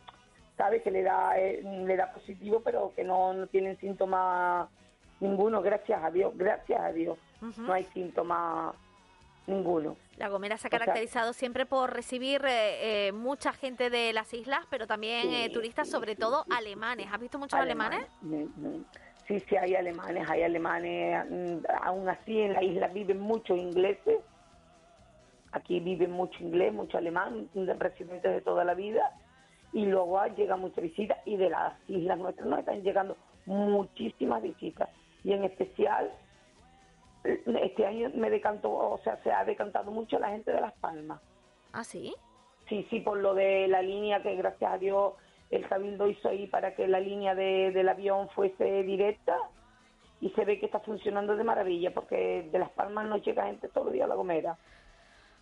¿sabes? 0.58 0.82
Que 0.82 0.90
le 0.90 1.04
da, 1.04 1.38
eh, 1.38 1.62
le 1.62 1.96
da 1.96 2.12
positivo, 2.12 2.64
pero 2.66 2.92
que 2.96 3.04
no, 3.04 3.32
no 3.34 3.46
tienen 3.46 3.78
síntomas 3.78 4.68
ninguno, 5.20 5.62
gracias 5.62 6.04
a 6.04 6.10
Dios, 6.10 6.36
gracias 6.36 6.82
a 6.82 6.92
Dios. 6.92 7.20
No 7.58 7.74
hay 7.74 7.84
síntomas 7.84 8.74
ninguno. 9.48 9.96
La 10.18 10.30
Gomera 10.30 10.58
se 10.58 10.68
ha 10.68 10.70
O 10.70 10.72
sea- 10.72 10.80
caracterizado 10.80 11.34
siempre 11.34 11.66
por 11.66 11.94
recibir 11.94 12.42
eh, 12.46 13.08
eh, 13.08 13.12
mucha 13.12 13.54
gente 13.54 13.90
de 13.90 14.14
las 14.14 14.34
islas, 14.34 14.66
pero 14.70 14.86
también 14.88 15.30
eh, 15.34 15.46
Sí, 15.48 15.54
turistas, 15.54 15.90
sobre 15.90 16.16
todo 16.16 16.46
alemanes. 16.50 17.08
¿Has 17.12 17.20
visto 17.20 17.40
muchos 17.40 17.60
alemanes? 17.60 18.06
Ujú. 18.22 18.84
Sí, 19.28 19.40
sí, 19.42 19.58
hay 19.58 19.76
alemanes, 19.76 20.30
hay 20.30 20.44
alemanes. 20.44 21.26
mm, 21.30 21.66
Aún 21.82 22.08
así, 22.10 22.40
en 22.42 22.54
la 22.54 22.64
isla 22.64 22.88
viven 22.88 23.20
muchos 23.20 23.58
ingleses. 23.58 24.20
Aquí 25.52 25.80
viven 25.80 26.12
mucho 26.12 26.44
inglés, 26.44 26.74
mucho 26.74 26.98
alemán, 26.98 27.50
residentes 27.80 28.32
de 28.32 28.42
toda 28.42 28.64
la 28.64 28.74
vida. 28.74 29.12
Y 29.74 29.86
luego 29.86 30.20
ah, 30.20 30.28
llega 30.30 30.56
mucha 30.58 30.82
visita. 30.82 31.18
Y 31.26 31.38
de 31.38 31.50
las 31.50 31.74
islas 31.90 32.18
nuestras 32.18 32.48
nos 32.48 32.60
están 32.60 32.82
llegando 32.84 33.18
muchísimas 33.46 34.42
visitas. 34.42 34.90
Y 35.24 35.34
en 35.34 35.44
especial, 35.44 36.12
este 37.62 37.86
año 37.86 38.10
me 38.16 38.30
decantó, 38.30 38.72
o 38.72 39.00
sea, 39.04 39.18
se 39.24 39.32
ha 39.32 39.44
decantado 39.46 39.92
mucho 39.92 40.18
la 40.20 40.30
gente 40.30 40.52
de 40.52 40.62
Las 40.62 40.74
Palmas. 40.74 41.20
¿Ah, 41.74 41.84
sí? 41.84 42.16
Sí, 42.70 42.86
sí, 42.90 43.00
por 43.00 43.18
lo 43.18 43.34
de 43.34 43.68
la 43.68 43.82
línea 43.82 44.22
que 44.22 44.36
gracias 44.36 44.72
a 44.74 44.78
Dios 44.78 45.14
el 45.50 45.68
Cabildo 45.68 46.08
hizo 46.08 46.28
ahí 46.30 46.48
para 46.48 46.76
que 46.76 46.88
la 46.88 47.00
línea 47.00 47.34
de- 47.36 47.72
del 47.72 47.88
avión 47.88 48.28
fuese 48.30 48.84
directa 48.84 49.38
y 50.20 50.30
se 50.32 50.44
ve 50.44 50.60
que 50.60 50.66
está 50.66 50.80
funcionando 50.82 51.36
de 51.38 51.44
maravilla 51.44 51.94
porque 51.94 52.50
de 52.52 52.60
Las 52.60 52.72
Palmas 52.72 53.06
no 53.08 53.18
llega 53.18 53.46
gente 53.46 53.70
todos 53.70 53.86
los 53.86 53.94
días 53.94 54.06
a 54.06 54.10
La 54.10 54.16
Gomera. 54.16 54.58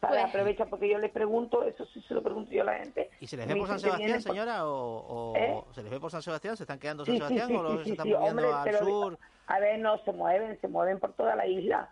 ¿Sabes? 0.01 0.21
Pues- 0.21 0.35
Aprovecha 0.35 0.65
porque 0.65 0.87
yo 0.89 0.99
les 0.99 1.09
pregunto, 1.11 1.63
eso 1.63 1.85
sí 1.87 2.01
se 2.07 2.13
lo 2.13 2.21
pregunto 2.21 2.51
yo 2.51 2.61
a 2.61 2.65
la 2.65 2.75
gente. 2.77 3.09
¿Y 3.19 3.25
se 3.25 3.37
les 3.37 3.47
ve 3.47 3.55
por 3.55 3.67
San 3.67 3.79
Sebastián, 3.79 4.11
por- 4.11 4.21
señora? 4.21 4.67
¿O, 4.67 5.31
o 5.31 5.35
¿Eh? 5.35 5.61
se 5.71 5.81
les 5.81 5.89
ve 5.91 5.99
por 5.99 6.11
San 6.11 6.21
Sebastián? 6.21 6.55
¿Se 6.57 6.63
están 6.63 6.77
quedando 6.77 7.01
en 7.03 7.05
San 7.05 7.13
sí, 7.15 7.17
Sebastián 7.19 7.47
sí, 7.47 7.55
o 7.55 7.63
los 7.63 7.83
se 7.83 7.91
están 7.91 8.05
sí, 8.05 8.13
moviendo 8.13 8.41
hombre, 8.49 8.71
al 8.71 8.77
sur? 8.85 9.19
A 9.47 9.59
ver, 9.59 9.79
no, 9.79 9.97
se 9.99 10.11
mueven, 10.11 10.59
se 10.59 10.67
mueven 10.67 10.99
por 10.99 11.13
toda 11.13 11.35
la 11.35 11.45
isla. 11.45 11.89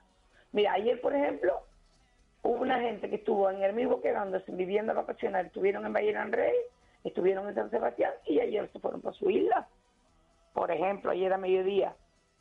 Mira, 0.51 0.73
ayer, 0.73 0.99
por 1.01 1.13
ejemplo, 1.15 1.61
hubo 2.41 2.61
una 2.61 2.79
gente 2.79 3.09
que 3.09 3.17
estuvo 3.17 3.49
en 3.49 3.63
el 3.63 3.73
mismo 3.73 4.01
quedándose 4.01 4.49
en 4.51 4.57
vivienda 4.57 4.93
vacacional, 4.93 5.45
estuvieron 5.45 5.85
en 5.85 5.93
Valle 5.93 6.13
Rey, 6.25 6.55
estuvieron 7.03 7.47
en 7.47 7.55
San 7.55 7.69
Sebastián 7.69 8.13
y 8.25 8.39
ayer 8.39 8.69
se 8.71 8.79
fueron 8.79 9.01
para 9.01 9.15
su 9.15 9.29
isla. 9.29 9.67
Por 10.53 10.71
ejemplo, 10.71 11.11
ayer 11.11 11.31
a 11.33 11.37
mediodía, 11.37 11.95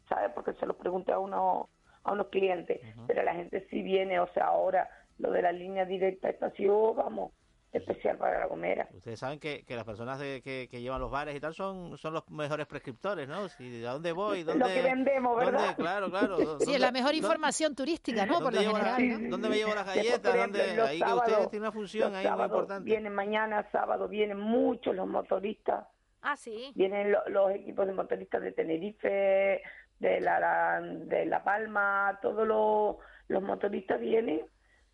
¿sabes? 0.08 0.30
Porque 0.34 0.52
se 0.54 0.66
lo 0.66 0.74
pregunté 0.74 1.12
a, 1.12 1.18
uno, 1.18 1.68
a 2.04 2.12
unos 2.12 2.28
clientes, 2.28 2.80
pero 3.06 3.22
la 3.22 3.34
gente 3.34 3.66
sí 3.70 3.82
viene, 3.82 4.20
o 4.20 4.26
sea, 4.28 4.46
ahora 4.46 4.88
lo 5.18 5.30
de 5.30 5.42
la 5.42 5.52
línea 5.52 5.84
directa, 5.84 6.28
esta 6.28 6.46
ha 6.46 6.50
sido, 6.50 6.94
vamos, 6.94 7.32
especial 7.72 8.18
para 8.18 8.38
La 8.40 8.46
Gomera. 8.46 8.86
Ustedes 8.92 9.18
saben 9.18 9.38
que, 9.40 9.64
que 9.64 9.74
las 9.74 9.84
personas 9.84 10.18
de- 10.18 10.42
que, 10.42 10.68
que 10.70 10.80
llevan 10.82 11.00
los 11.00 11.10
bares 11.10 11.34
y 11.34 11.40
tal 11.40 11.54
son, 11.54 11.96
son 11.96 12.12
los 12.12 12.28
mejores 12.30 12.66
prescriptores, 12.66 13.26
¿no? 13.26 13.48
Si, 13.48 13.84
¿A 13.84 13.92
dónde 13.92 14.12
voy? 14.12 14.42
¿Dónde, 14.42 14.64
Lo 14.68 14.74
que 14.74 14.82
vendemos, 14.82 15.36
¿verdad? 15.38 15.60
dónde- 15.60 15.74
Claro, 15.76 16.10
claro. 16.10 16.36
Sí, 16.38 16.44
¿dónde- 16.44 16.74
es 16.74 16.80
la 16.80 16.92
mejor 16.92 17.12
dónde- 17.12 17.18
información 17.18 17.74
turística, 17.74 18.26
¿no? 18.26 18.34
Por 18.34 18.42
¿Dónde 18.44 18.56
lo 18.56 18.62
llevo, 18.62 18.74
general, 18.76 19.08
la- 19.08 19.18
¿no? 19.18 19.28
¿Dónde 19.30 19.48
me 19.48 19.56
llevo 19.56 19.74
las 19.74 19.86
galletas? 19.86 20.36
¿Dónde? 20.36 20.60
Ahí 20.82 20.98
que 21.00 21.12
ustedes 21.14 21.50
tienen 21.50 21.62
una 21.62 21.72
función 21.72 22.14
ahí 22.14 22.28
muy 22.30 22.44
importante. 22.44 22.84
Vienen 22.84 23.14
mañana, 23.14 23.66
sábado, 23.72 24.06
vienen 24.08 24.38
muchos 24.38 24.94
los 24.94 25.06
motoristas. 25.08 25.86
Ah, 26.20 26.36
sí. 26.36 26.72
Vienen 26.74 27.10
lo- 27.10 27.26
los 27.28 27.50
equipos 27.52 27.86
de 27.86 27.94
motoristas 27.94 28.42
de 28.42 28.52
Tenerife, 28.52 29.62
de 29.98 30.20
La, 30.20 30.38
la- 30.38 30.80
de 30.82 31.24
la 31.26 31.42
Palma, 31.42 32.18
todos 32.20 32.46
los, 32.46 32.96
los 33.28 33.42
motoristas 33.42 33.98
vienen 34.00 34.42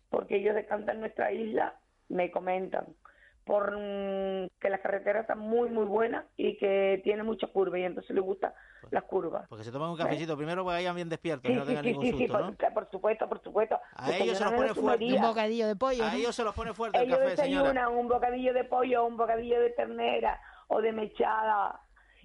porque 0.09 0.37
ellos 0.37 0.55
decantan 0.55 1.01
nuestra 1.01 1.31
isla, 1.31 1.75
me 2.09 2.31
comentan, 2.31 2.85
por 3.45 3.71
mm, 3.75 4.49
que 4.59 4.69
las 4.69 4.79
carreteras 4.81 5.21
están 5.21 5.39
muy, 5.39 5.69
muy 5.69 5.85
buenas 5.85 6.25
y 6.37 6.55
que 6.57 7.01
tiene 7.03 7.23
mucha 7.23 7.47
curva 7.47 7.79
y 7.79 7.83
entonces 7.83 8.15
les 8.15 8.23
gustan 8.23 8.53
las 8.91 9.03
curvas. 9.05 9.47
Porque 9.49 9.63
se 9.63 9.71
toman 9.71 9.89
un 9.89 9.97
cafecito 9.97 10.37
primero 10.37 10.63
para 10.63 10.77
que 10.77 10.83
vayan 10.83 10.95
bien 10.95 11.09
despiertos 11.09 11.47
Sí, 11.47 11.53
y 11.53 11.55
no 11.55 11.65
tengan 11.65 11.83
sí, 11.83 11.89
ningún 11.89 12.05
sí, 12.05 12.11
sí, 12.11 12.17
susto, 12.27 12.33
por, 12.33 12.45
¿no? 12.45 12.73
por 12.73 12.91
supuesto, 12.91 13.27
por 13.29 13.41
supuesto. 13.41 13.79
A 13.95 14.11
ellos 14.15 14.37
se 14.37 14.43
los 14.43 14.53
pone 14.53 14.73
fuerte. 14.75 15.13
Un 15.13 15.21
bocadillo 15.21 15.67
de 15.67 15.75
pollo. 15.75 16.03
A 16.03 16.11
¿no? 16.11 16.17
ellos 16.17 16.35
se 16.35 16.43
los 16.43 16.53
pone 16.55 16.73
fuerte 16.73 16.97
el 16.99 17.05
Ellos 17.05 17.17
café, 17.19 17.37
señora. 17.37 17.69
desayunan 17.69 17.97
un 17.97 18.07
bocadillo 18.07 18.53
de 18.53 18.63
pollo, 18.65 19.05
un 19.05 19.17
bocadillo 19.17 19.59
de 19.59 19.69
ternera 19.71 20.39
o 20.67 20.81
de 20.81 20.91
mechada 20.91 21.79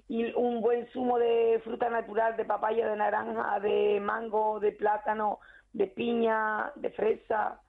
y 0.08 0.30
un 0.34 0.60
buen 0.60 0.86
zumo 0.92 1.18
de 1.18 1.58
fruta 1.64 1.88
natural, 1.88 2.36
de 2.36 2.44
papaya, 2.44 2.86
de 2.86 2.96
naranja, 2.96 3.60
de 3.60 3.98
mango, 4.00 4.60
de 4.60 4.72
plátano, 4.72 5.38
de 5.72 5.86
piña, 5.86 6.70
de 6.76 6.90
fresa 6.90 7.60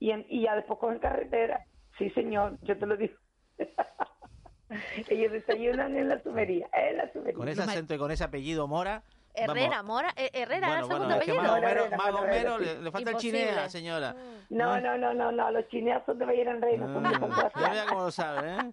y, 0.00 0.10
en- 0.10 0.26
y 0.28 0.42
ya 0.42 0.56
después 0.56 0.78
cogen 0.80 0.98
carretera. 0.98 1.64
Sí, 1.98 2.10
señor, 2.10 2.58
yo 2.62 2.76
te 2.76 2.86
lo 2.86 2.96
digo. 2.96 3.14
Ellos 5.08 5.32
desayunan 5.32 5.96
en 5.96 6.08
la 6.08 6.22
sumería, 6.22 6.68
en 6.72 6.96
la 6.96 7.12
sumería. 7.12 7.34
Con 7.34 7.48
ese 7.48 7.62
acento 7.62 7.94
y 7.94 7.98
con 7.98 8.10
ese 8.10 8.24
apellido 8.24 8.66
Mora. 8.68 9.02
Herrera, 9.32 9.76
vamos. 9.76 9.86
Mora, 9.86 10.12
eh, 10.16 10.28
Herrera, 10.32 10.66
Bueno, 10.66 10.72
¿era 10.72 10.80
el 10.80 10.86
segundo 10.86 11.06
bueno, 11.06 11.20
es 11.20 11.24
que 11.24 11.30
apellido? 11.30 11.42
más 11.42 11.50
o 11.50 11.54
menos, 11.62 11.70
Herrera, 11.86 11.96
más 11.96 12.10
o 12.14 12.24
Herrera, 12.24 12.42
menos 12.42 12.58
sí. 12.58 12.64
le, 12.64 12.82
le 12.82 12.90
falta 12.90 13.10
Imposible. 13.10 13.42
el 13.42 13.48
chinea, 13.48 13.68
señora. 13.68 14.16
No, 14.50 14.80
no, 14.80 14.98
no, 14.98 15.14
no, 15.14 15.32
no, 15.32 15.50
los 15.52 15.68
chineas 15.68 16.02
son 16.04 16.18
de 16.18 16.24
Bahía 16.24 16.52
Rey, 16.54 16.78
no 16.78 16.92
son 16.92 17.02
de 17.04 17.10
Sebastián. 17.10 17.52
ya 17.60 17.70
vea 17.70 17.86
cómo 17.86 18.00
lo 18.02 18.10
sabe, 18.10 18.50
¿eh? 18.50 18.72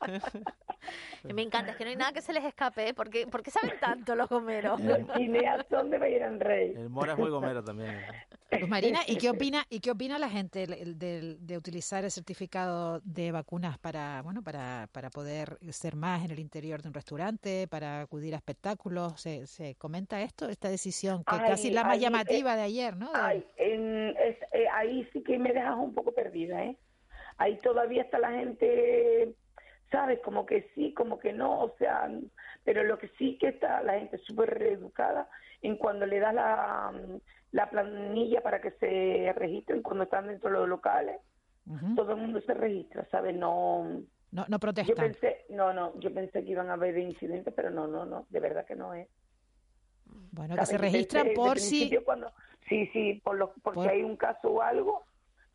Me 1.34 1.42
encanta, 1.42 1.72
es 1.72 1.76
que 1.76 1.84
no 1.84 1.90
hay 1.90 1.96
nada 1.96 2.12
que 2.12 2.22
se 2.22 2.32
les 2.32 2.44
escape, 2.44 2.88
¿eh? 2.88 2.94
¿Por 2.94 3.10
qué, 3.10 3.26
por 3.26 3.42
qué 3.42 3.50
saben 3.50 3.78
tanto 3.80 4.14
los 4.16 4.28
gomeros? 4.30 4.80
Los 4.80 4.98
chineas 5.14 5.66
son 5.68 5.90
de 5.90 5.98
Bahía 5.98 6.30
Rey. 6.38 6.72
El 6.74 6.88
Mora 6.88 7.12
es 7.12 7.18
muy 7.18 7.28
gomero 7.30 7.62
también. 7.62 8.00
Luz 8.56 8.68
Marina, 8.68 9.00
¿y 9.06 9.16
qué 9.18 9.28
opina 9.30 9.64
y 9.68 9.80
qué 9.80 9.90
opina 9.90 10.18
la 10.18 10.28
gente 10.30 10.66
de, 10.66 11.56
utilizar 11.56 12.04
el 12.04 12.10
certificado 12.10 13.00
de 13.04 13.30
vacunas 13.30 13.78
para 13.78 14.22
bueno 14.22 14.42
para, 14.42 14.88
para 14.92 15.10
poder 15.10 15.58
ser 15.70 15.96
más 15.96 16.24
en 16.24 16.30
el 16.30 16.38
interior 16.38 16.80
de 16.82 16.88
un 16.88 16.94
restaurante, 16.94 17.68
para 17.68 18.00
acudir 18.00 18.34
a 18.34 18.38
espectáculos? 18.38 19.20
¿Se, 19.20 19.46
se 19.46 19.74
comenta 19.76 20.22
esto, 20.22 20.48
esta 20.48 20.68
decisión 20.70 21.24
que 21.24 21.36
Ay, 21.36 21.44
casi 21.44 21.70
la 21.70 21.84
más 21.84 21.98
ay, 21.98 22.00
llamativa 22.00 22.54
eh, 22.54 22.56
de 22.56 22.62
ayer, 22.62 22.96
¿no? 22.96 23.12
De- 23.18 23.18
Ay, 23.20 23.44
en- 23.56 24.16
es- 24.18 24.42
eh, 24.52 24.66
ahí 24.72 25.08
sí 25.12 25.22
que 25.22 25.38
me 25.38 25.52
dejas 25.52 25.76
un 25.76 25.94
poco 25.94 26.12
perdida, 26.12 26.64
¿eh? 26.64 26.78
Ahí 27.38 27.58
todavía 27.58 28.02
está 28.02 28.18
la 28.18 28.32
gente, 28.32 29.34
¿sabes? 29.90 30.20
Como 30.24 30.46
que 30.46 30.70
sí, 30.74 30.92
como 30.94 31.18
que 31.18 31.32
no, 31.32 31.60
o 31.64 31.76
sea, 31.78 32.10
pero 32.64 32.84
lo 32.84 32.98
que 32.98 33.08
sí 33.18 33.38
que 33.38 33.48
está 33.48 33.82
la 33.82 33.94
gente 33.98 34.18
súper 34.18 34.58
reeducada 34.58 35.28
en 35.62 35.76
cuando 35.76 36.06
le 36.06 36.18
das 36.20 36.34
la, 36.34 36.92
la 37.52 37.70
planilla 37.70 38.40
para 38.42 38.60
que 38.60 38.72
se 38.72 39.32
registren 39.34 39.82
cuando 39.82 40.04
están 40.04 40.26
dentro 40.28 40.50
de 40.50 40.56
los 40.58 40.68
locales, 40.68 41.20
todo 41.96 42.12
el 42.12 42.18
mundo 42.18 42.40
se 42.42 42.54
registra, 42.54 43.06
¿sabes? 43.10 43.34
No, 43.36 43.84
no, 43.84 44.00
no 44.32 44.46
yo 44.48 44.58
protestan. 44.58 44.94
pensé, 44.96 45.44
no, 45.50 45.72
no, 45.72 45.98
yo 46.00 46.12
pensé 46.12 46.44
que 46.44 46.50
iban 46.50 46.70
a 46.70 46.74
haber 46.74 46.96
incidentes, 46.98 47.52
pero 47.54 47.70
no, 47.70 47.86
no, 47.86 48.04
no, 48.06 48.26
de 48.30 48.40
verdad 48.40 48.64
que 48.66 48.74
no 48.76 48.94
es. 48.94 49.08
Bueno, 50.32 50.56
que 50.56 50.66
se 50.66 50.72
Yo 50.76 50.78
registran 50.78 51.28
por 51.34 51.54
desde 51.58 51.68
si 51.68 51.96
cuando- 52.04 52.32
sí, 52.68 52.86
sí, 52.92 53.20
por 53.24 53.36
lo, 53.36 53.52
porque 53.62 53.80
Por- 53.80 53.88
hay 53.90 54.02
un 54.02 54.16
caso 54.16 54.48
o 54.50 54.62
algo 54.62 55.04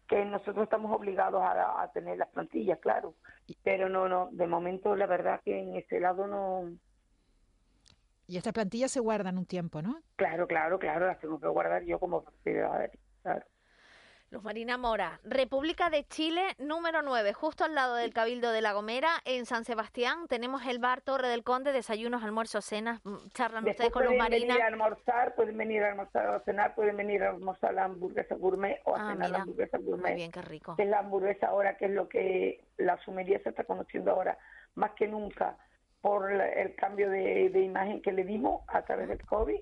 que 0.08 0.24
nosotros 0.26 0.64
estamos 0.64 0.92
obligados 0.96 1.42
a, 1.42 1.82
a 1.82 1.92
tener 1.92 2.18
las 2.18 2.30
plantillas, 2.30 2.80
claro. 2.80 3.16
Pero 3.64 3.90
no, 3.90 4.08
no, 4.08 4.30
de 4.32 4.46
momento 4.48 4.96
la 4.96 5.08
verdad 5.08 5.42
que 5.44 5.60
en 5.60 5.76
ese 5.76 6.00
lado 6.00 6.28
no. 6.28 6.72
Y 8.28 8.38
estas 8.38 8.54
plantillas 8.54 8.92
se 8.92 9.00
guardan 9.00 9.38
un 9.38 9.46
tiempo, 9.46 9.82
¿no? 9.82 10.02
Claro, 10.16 10.48
claro, 10.48 10.80
claro, 10.80 11.08
las 11.08 11.20
tengo 11.20 11.40
que 11.40 11.48
guardar 11.48 11.84
yo 11.84 12.00
como. 12.00 12.24
Claro. 12.44 13.46
Luz 14.30 14.42
Marina 14.44 14.80
Mora, 14.80 15.20
República 15.24 15.92
de 15.92 16.06
Chile, 16.08 16.42
número 16.58 17.04
9, 17.04 17.34
justo 17.34 17.66
al 17.66 17.76
lado 17.76 17.94
del 17.94 18.14
Cabildo 18.16 18.52
de 18.52 18.62
La 18.62 18.74
Gomera, 18.74 19.12
en 19.26 19.46
San 19.46 19.64
Sebastián. 19.64 20.28
Tenemos 20.28 20.66
el 20.66 20.80
bar 20.80 21.02
Torre 21.02 21.28
del 21.28 21.44
Conde, 21.44 21.72
desayunos, 21.72 22.24
almuerzos, 22.24 22.66
cenas. 22.66 23.00
mm, 23.06 23.28
Charlan 23.36 23.64
Después 23.64 23.90
ustedes 23.90 23.92
con 23.94 24.06
Luz 24.06 24.16
pueden 24.16 24.32
venir 24.32 24.48
Marina. 24.48 24.66
a 24.66 24.68
almorzar, 24.70 25.36
pueden 25.36 25.56
venir 25.56 25.84
a 25.84 25.90
almorzar 25.92 26.28
o 26.30 26.34
a 26.34 26.40
cenar, 26.40 26.74
pueden 26.74 26.98
venir 26.98 27.22
a 27.24 27.30
almorzar 27.30 27.76
la 27.76 27.84
hamburguesa 27.84 28.34
gourmet 28.34 28.82
o 28.86 28.96
a 28.96 29.02
Ah, 29.02 29.12
cenar 29.12 29.18
la 29.20 29.28
mira, 29.28 29.42
hamburguesa 29.44 29.78
gourmet. 29.78 30.02
muy 30.10 30.16
bien, 30.16 30.32
qué 30.32 30.42
rico. 30.42 30.76
que 30.78 30.84
es 30.84 30.90
la 30.90 30.98
hamburguesa 31.00 31.48
ahora, 31.50 31.78
que 31.78 31.86
es 31.86 31.92
lo 31.92 32.10
que 32.10 32.66
la 32.78 32.98
sumería 33.06 33.40
se 33.44 33.50
está 33.50 33.66
conociendo 33.66 34.10
ahora 34.10 34.36
más 34.74 34.94
que 34.94 35.08
nunca 35.08 35.56
por 36.04 36.34
la- 36.36 36.50
el 36.50 36.76
cambio 36.76 37.10
de, 37.10 37.50
de 37.50 37.62
imagen 37.62 38.02
que 38.02 38.12
le 38.12 38.26
dimos 38.26 38.62
a 38.68 38.82
través 38.82 39.08
del 39.08 39.26
COVID 39.26 39.58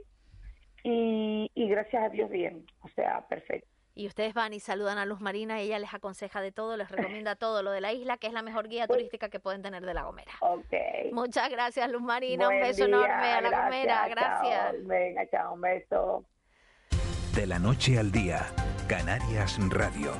y, 0.83 1.51
y 1.53 1.69
gracias 1.69 2.03
a 2.03 2.09
Dios 2.09 2.31
bien, 2.31 2.65
o 2.81 2.87
sea, 2.89 3.27
perfecto. 3.27 3.67
Y 3.93 4.07
ustedes 4.07 4.33
van 4.33 4.51
y 4.53 4.59
saludan 4.59 4.97
a 4.97 5.05
Luz 5.05 5.19
Marina, 5.21 5.59
ella 5.59 5.77
les 5.77 5.93
aconseja 5.93 6.41
de 6.41 6.51
todo, 6.51 6.77
les 6.77 6.89
recomienda 6.89 7.35
todo 7.35 7.61
lo 7.61 7.69
de 7.71 7.81
la 7.81 7.91
isla, 7.93 8.17
que 8.17 8.25
es 8.25 8.33
la 8.33 8.41
mejor 8.41 8.69
guía 8.69 8.87
turística 8.87 9.29
que 9.29 9.39
pueden 9.39 9.61
tener 9.61 9.85
de 9.85 9.93
La 9.93 10.03
Gomera. 10.03 10.31
Ok. 10.39 10.73
Muchas 11.11 11.49
gracias, 11.51 11.91
Luz 11.91 12.01
Marina. 12.01 12.47
un 12.49 12.59
beso 12.59 12.87
día, 12.87 12.95
enorme 12.95 13.13
a 13.33 13.41
La 13.41 13.49
gracias, 13.49 13.63
Gomera. 13.65 14.07
Gracias. 14.09 14.71
chao. 14.71 14.87
Venga, 14.87 15.29
chao, 15.29 15.53
un 15.53 15.61
beso. 15.61 16.25
De 17.35 17.45
la 17.45 17.59
noche 17.59 17.99
al 17.99 18.11
día, 18.11 18.45
Canarias 18.87 19.59
Radio. 19.69 20.13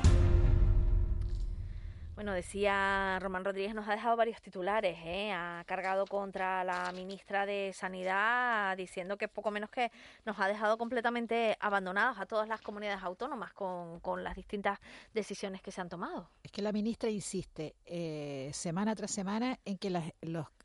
Bueno, 2.22 2.34
decía 2.34 3.18
Román 3.18 3.44
Rodríguez, 3.44 3.74
nos 3.74 3.88
ha 3.88 3.96
dejado 3.96 4.16
varios 4.16 4.40
titulares, 4.40 4.96
¿eh? 5.04 5.32
ha 5.32 5.64
cargado 5.66 6.06
contra 6.06 6.62
la 6.62 6.92
ministra 6.92 7.46
de 7.46 7.72
Sanidad 7.74 8.76
diciendo 8.76 9.16
que 9.16 9.26
poco 9.26 9.50
menos 9.50 9.70
que 9.70 9.90
nos 10.24 10.38
ha 10.38 10.46
dejado 10.46 10.78
completamente 10.78 11.56
abandonados 11.58 12.20
a 12.20 12.26
todas 12.26 12.46
las 12.46 12.60
comunidades 12.60 13.02
autónomas 13.02 13.52
con, 13.54 13.98
con 13.98 14.22
las 14.22 14.36
distintas 14.36 14.78
decisiones 15.12 15.62
que 15.62 15.72
se 15.72 15.80
han 15.80 15.88
tomado. 15.88 16.30
Es 16.44 16.52
que 16.52 16.62
la 16.62 16.70
ministra 16.70 17.10
insiste 17.10 17.74
eh, 17.86 18.50
semana 18.52 18.94
tras 18.94 19.10
semana 19.10 19.58
en 19.64 19.76
que 19.76 19.90
las 19.90 20.12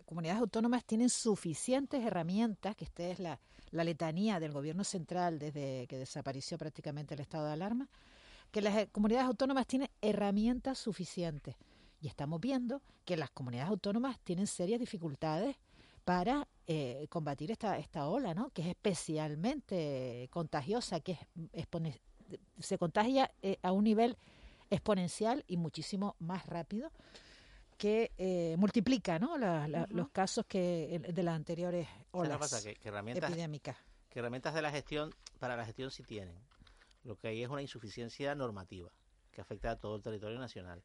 comunidades 0.06 0.40
autónomas 0.40 0.86
tienen 0.86 1.10
suficientes 1.10 2.06
herramientas, 2.06 2.76
que 2.76 2.86
esta 2.86 3.02
es 3.02 3.20
la, 3.20 3.40
la 3.72 3.84
letanía 3.84 4.40
del 4.40 4.52
gobierno 4.52 4.84
central 4.84 5.40
desde 5.40 5.88
que 5.88 5.98
desapareció 5.98 6.60
prácticamente 6.60 7.16
el 7.16 7.22
estado 7.22 7.48
de 7.48 7.54
alarma, 7.54 7.90
que 8.52 8.62
las 8.62 8.76
eh, 8.78 8.88
comunidades 8.92 9.28
autónomas 9.28 9.68
tienen 9.68 9.90
herramientas 10.02 10.78
suficientes. 10.78 11.56
Y 12.02 12.08
estamos 12.08 12.40
viendo 12.40 12.82
que 13.06 13.18
las 13.18 13.30
comunidades 13.32 13.70
autónomas 13.70 14.20
tienen 14.24 14.48
serias 14.48 14.80
dificultades 14.80 15.56
para 16.06 16.48
eh, 16.68 17.08
combatir 17.10 17.52
esta, 17.52 17.78
esta 17.78 18.08
ola, 18.08 18.34
¿no? 18.34 18.50
que 18.52 18.62
es 18.62 18.68
especialmente 18.68 20.28
contagiosa, 20.32 21.00
que 21.00 21.18
es 21.54 21.68
se 22.60 22.78
contagia 22.78 23.32
eh, 23.42 23.58
a 23.62 23.72
un 23.72 23.84
nivel 23.84 24.18
exponencial 24.70 25.44
y 25.48 25.58
muchísimo 25.58 26.16
más 26.20 26.46
rápido 26.46 26.92
que 27.78 28.12
eh, 28.18 28.56
multiplica 28.58 29.18
¿no? 29.20 29.38
la- 29.38 29.68
la- 29.68 29.86
los 29.90 30.10
casos 30.10 30.46
que 30.48 31.00
de 31.14 31.24
las 31.24 31.36
anteriores 31.36 31.88
¿Sabes 31.88 32.06
lo 32.14 32.20
olas 32.20 32.38
pasa? 32.40 32.62
Que, 32.64 32.76
que 32.76 32.90
herramientas, 32.90 33.30
epidémicas. 33.32 33.78
que 34.10 34.20
herramientas 34.20 34.54
de 34.56 34.62
la 34.62 34.72
gestión, 34.72 35.14
para 35.40 35.56
la 35.56 35.66
gestión 35.66 35.90
sí 35.92 36.04
tienen. 36.04 36.36
Lo 37.08 37.16
que 37.18 37.30
hay 37.30 37.42
es 37.42 37.50
una 37.50 37.62
insuficiencia 37.62 38.36
normativa 38.36 38.92
que 39.32 39.40
afecta 39.40 39.72
a 39.72 39.76
todo 39.78 39.96
el 39.96 40.02
territorio 40.02 40.38
nacional. 40.40 40.84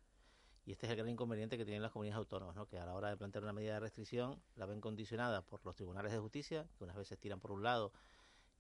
Y 0.65 0.71
este 0.71 0.87
es 0.87 0.91
el 0.93 0.97
gran 0.99 1.09
inconveniente 1.09 1.59
que 1.59 1.65
tienen 1.65 1.83
las 1.83 1.91
comunidades 1.91 2.19
autónomas, 2.19 2.55
¿no? 2.55 2.67
que 2.67 2.79
a 2.79 2.87
la 2.87 2.95
hora 2.95 3.09
de 3.11 3.17
plantear 3.17 3.43
una 3.43 3.53
medida 3.53 3.75
de 3.75 3.81
restricción 3.81 4.41
la 4.55 4.65
ven 4.67 4.81
condicionada 4.81 5.43
por 5.43 5.65
los 5.67 5.75
tribunales 5.75 6.13
de 6.13 6.19
justicia, 6.21 6.65
que 6.79 6.85
unas 6.85 6.95
veces 6.95 7.19
tiran 7.19 7.41
por 7.41 7.51
un 7.51 7.65
lado 7.65 7.93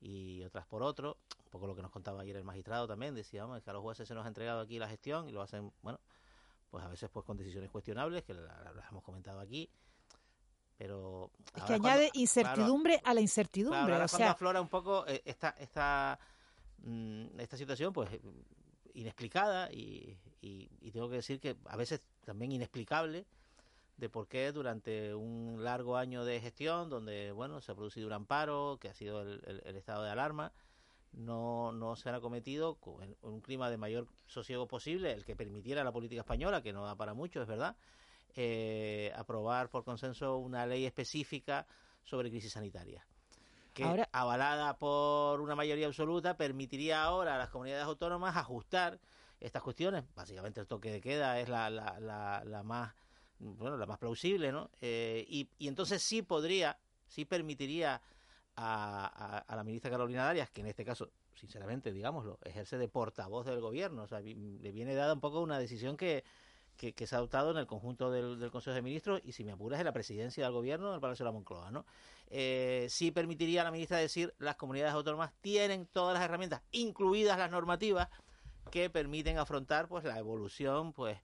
y 0.00 0.42
otras 0.42 0.66
por 0.66 0.82
otro. 0.82 1.18
Un 1.44 1.50
poco 1.50 1.68
lo 1.68 1.76
que 1.76 1.82
nos 1.82 1.92
contaba 1.92 2.22
ayer 2.22 2.34
el 2.36 2.42
magistrado 2.42 2.88
también, 2.88 3.14
decíamos 3.14 3.62
que 3.62 3.70
a 3.70 3.72
los 3.72 3.82
jueces 3.82 4.08
se 4.08 4.14
nos 4.14 4.24
ha 4.24 4.28
entregado 4.28 4.60
aquí 4.60 4.80
la 4.80 4.88
gestión 4.88 5.28
y 5.28 5.32
lo 5.32 5.40
hacen, 5.40 5.72
bueno, 5.82 6.00
pues 6.70 6.84
a 6.84 6.88
veces 6.88 7.08
pues 7.10 7.24
con 7.24 7.36
decisiones 7.36 7.70
cuestionables, 7.70 8.24
que 8.24 8.34
la- 8.34 8.72
las 8.74 8.90
hemos 8.90 9.04
comentado 9.04 9.38
aquí. 9.38 9.70
Pero 10.78 11.30
Es 11.54 11.62
que 11.62 11.78
cuando- 11.78 11.86
añade 11.88 12.08
claro, 12.10 12.20
incertidumbre 12.20 13.00
a 13.04 13.14
la 13.14 13.20
incertidumbre. 13.20 13.78
Claro, 13.78 13.92
ahora 13.92 14.04
o 14.06 14.08
sea, 14.08 14.30
aflora 14.32 14.60
un 14.60 14.68
poco 14.68 15.06
eh, 15.06 15.22
esta, 15.24 15.50
esta, 15.50 16.18
mm, 16.84 17.40
esta 17.40 17.56
situación, 17.56 17.92
pues 17.92 18.12
eh, 18.12 18.20
inexplicada 18.94 19.70
y, 19.72 20.18
y- 20.40 20.68
tengo 20.92 21.08
que 21.08 21.16
decir 21.16 21.40
que 21.40 21.56
a 21.66 21.76
veces 21.76 22.02
también 22.24 22.52
inexplicable 22.52 23.26
de 23.96 24.08
por 24.08 24.28
qué 24.28 24.52
durante 24.52 25.14
un 25.14 25.62
largo 25.64 25.96
año 25.96 26.24
de 26.24 26.40
gestión, 26.40 26.90
donde 26.90 27.32
bueno 27.32 27.60
se 27.60 27.72
ha 27.72 27.74
producido 27.74 28.06
un 28.06 28.12
amparo, 28.12 28.78
que 28.80 28.88
ha 28.88 28.94
sido 28.94 29.22
el, 29.22 29.62
estado 29.76 30.02
de 30.04 30.10
alarma, 30.10 30.52
no, 31.12 31.72
no 31.72 31.96
se 31.96 32.08
han 32.08 32.14
acometido 32.16 32.78
el- 33.02 33.16
un 33.22 33.40
clima 33.40 33.70
de 33.70 33.78
mayor 33.78 34.08
sosiego 34.26 34.66
posible, 34.66 35.12
el 35.12 35.24
que 35.24 35.36
permitiera 35.36 35.84
la 35.84 35.92
política 35.92 36.20
española, 36.20 36.62
que 36.62 36.72
no 36.72 36.84
da 36.84 36.96
para 36.96 37.14
mucho, 37.14 37.40
es 37.42 37.48
verdad, 37.48 37.76
eh, 38.34 39.12
aprobar 39.14 39.70
por 39.70 39.84
consenso 39.84 40.38
una 40.38 40.66
ley 40.66 40.84
específica 40.86 41.66
sobre 42.02 42.30
crisis 42.30 42.52
sanitaria 42.52 43.06
que 43.72 43.84
Ahora- 43.84 44.08
avalada 44.12 44.76
por 44.78 45.40
una 45.40 45.54
mayoría 45.54 45.86
absoluta 45.86 46.36
permitiría 46.36 47.02
ahora 47.02 47.36
a 47.36 47.38
las 47.38 47.48
comunidades 47.48 47.84
autónomas 47.84 48.36
ajustar 48.36 48.98
estas 49.40 49.62
cuestiones. 49.62 50.04
Básicamente 50.14 50.60
el 50.60 50.66
toque 50.66 50.90
de 50.90 51.00
queda 51.00 51.40
es 51.40 51.48
la, 51.48 51.70
la, 51.70 51.98
la, 52.00 52.42
la 52.44 52.62
más 52.62 52.94
bueno 53.38 53.76
la 53.76 53.86
más 53.86 53.98
plausible, 53.98 54.52
¿no? 54.52 54.70
Eh, 54.80 55.24
y, 55.28 55.48
y 55.58 55.66
entonces 55.66 56.00
sí 56.02 56.22
podría, 56.22 56.78
sí 57.08 57.24
permitiría 57.24 58.00
a, 58.54 59.06
a, 59.06 59.38
a 59.38 59.56
la 59.56 59.64
ministra 59.64 59.90
Carolina 59.90 60.24
Darias, 60.24 60.48
que 60.50 60.60
en 60.60 60.68
este 60.68 60.84
caso, 60.84 61.10
sinceramente, 61.34 61.92
digámoslo, 61.92 62.38
ejerce 62.44 62.78
de 62.78 62.86
portavoz 62.88 63.46
del 63.46 63.60
gobierno, 63.60 64.02
o 64.02 64.06
sea, 64.06 64.20
vi- 64.20 64.34
le 64.34 64.70
viene 64.70 64.94
dada 64.94 65.14
un 65.14 65.20
poco 65.20 65.40
una 65.40 65.58
decisión 65.58 65.96
que, 65.96 66.22
que, 66.76 66.92
que 66.92 67.06
se 67.08 67.16
ha 67.16 67.18
adoptado 67.18 67.50
en 67.50 67.56
el 67.56 67.66
conjunto 67.66 68.12
del, 68.12 68.38
del 68.38 68.50
Consejo 68.52 68.74
de 68.76 68.82
Ministros 68.82 69.20
y, 69.24 69.32
si 69.32 69.42
me 69.42 69.52
apuras, 69.52 69.80
en 69.80 69.86
la 69.86 69.92
presidencia 69.92 70.44
del 70.44 70.52
gobierno 70.52 70.88
en 70.90 70.94
el 70.94 71.00
Palacio 71.00 71.24
de 71.24 71.28
la 71.30 71.32
Moncloa, 71.32 71.70
¿no? 71.72 71.84
Eh, 72.34 72.86
sí 72.88 73.10
permitiría 73.10 73.60
a 73.60 73.64
la 73.64 73.70
ministra 73.70 73.98
decir 73.98 74.34
las 74.38 74.56
comunidades 74.56 74.94
autónomas 74.94 75.32
tienen 75.42 75.86
todas 75.86 76.14
las 76.14 76.24
herramientas, 76.24 76.62
incluidas 76.70 77.36
las 77.36 77.50
normativas, 77.50 78.08
que 78.70 78.88
permiten 78.88 79.36
afrontar 79.36 79.86
pues 79.86 80.02
la 80.04 80.18
evolución 80.18 80.94
pues 80.94 81.18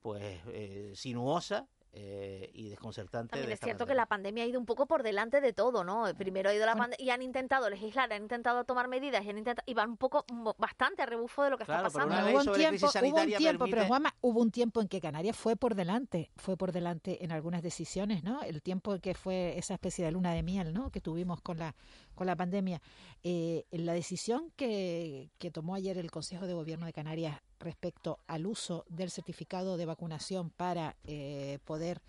pues 0.00 0.38
eh, 0.46 0.92
sinuosa 0.94 1.66
eh, 1.96 2.50
y 2.54 2.68
desconcertante 2.70 3.30
También 3.30 3.50
de 3.50 3.54
es 3.54 3.60
cierto 3.60 3.86
que 3.86 3.94
la 3.94 4.06
pandemia 4.06 4.42
ha 4.42 4.46
ido 4.48 4.58
un 4.58 4.66
poco 4.66 4.86
por 4.86 5.04
delante 5.04 5.40
de 5.40 5.52
todo, 5.52 5.84
¿no? 5.84 6.06
Primero 6.18 6.50
ha 6.50 6.54
ido 6.54 6.66
la 6.66 6.74
pandemia 6.74 7.04
y 7.04 7.10
han 7.10 7.22
intentado 7.22 7.70
legislar, 7.70 8.12
han 8.12 8.22
intentado 8.22 8.64
tomar 8.64 8.88
medidas 8.88 9.24
y, 9.24 9.30
han 9.30 9.38
intentado, 9.38 9.64
y 9.64 9.74
van 9.74 9.90
un 9.90 9.96
poco 9.96 10.24
bastante 10.58 11.02
a 11.02 11.06
rebufo 11.06 11.44
de 11.44 11.50
lo 11.50 11.58
que 11.58 11.64
Claro, 11.64 11.86
está 11.86 12.00
pasando. 12.00 12.30
hubo 12.30 12.50
un 12.50 12.56
tiempo, 12.56 12.86
hubo 12.86 13.20
un 13.20 13.32
tiempo, 13.34 13.64
pero 13.70 13.86
Juanma, 13.86 14.12
hubo 14.22 14.40
un 14.40 14.50
tiempo 14.50 14.80
en 14.80 14.88
que 14.88 15.00
Canarias 15.00 15.36
fue 15.36 15.54
por 15.54 15.76
delante, 15.76 16.32
fue 16.36 16.56
por 16.56 16.72
delante 16.72 17.24
en 17.24 17.30
algunas 17.30 17.62
decisiones, 17.62 18.24
¿no? 18.24 18.42
El 18.42 18.60
tiempo 18.60 18.98
que 18.98 19.14
fue 19.14 19.56
esa 19.56 19.74
especie 19.74 20.04
de 20.04 20.10
luna 20.10 20.32
de 20.32 20.42
miel, 20.42 20.74
¿no? 20.74 20.90
Que 20.90 21.00
tuvimos 21.00 21.40
con 21.42 21.58
la 21.58 21.76
con 22.16 22.26
la 22.26 22.34
pandemia. 22.34 22.80
Eh, 23.22 23.66
la 23.70 23.92
decisión 23.92 24.52
que, 24.56 25.30
que 25.38 25.50
tomó 25.50 25.74
ayer 25.74 25.96
el 25.98 26.10
Consejo 26.10 26.46
de 26.46 26.54
Gobierno 26.54 26.86
de 26.86 26.92
Canarias 26.92 27.40
respecto 27.64 28.18
al 28.26 28.46
uso 28.46 28.84
del 28.88 29.10
certificado 29.10 29.76
de 29.76 29.86
vacunación 29.86 30.50
para 30.50 30.96
eh, 31.04 31.58
poder 31.64 32.00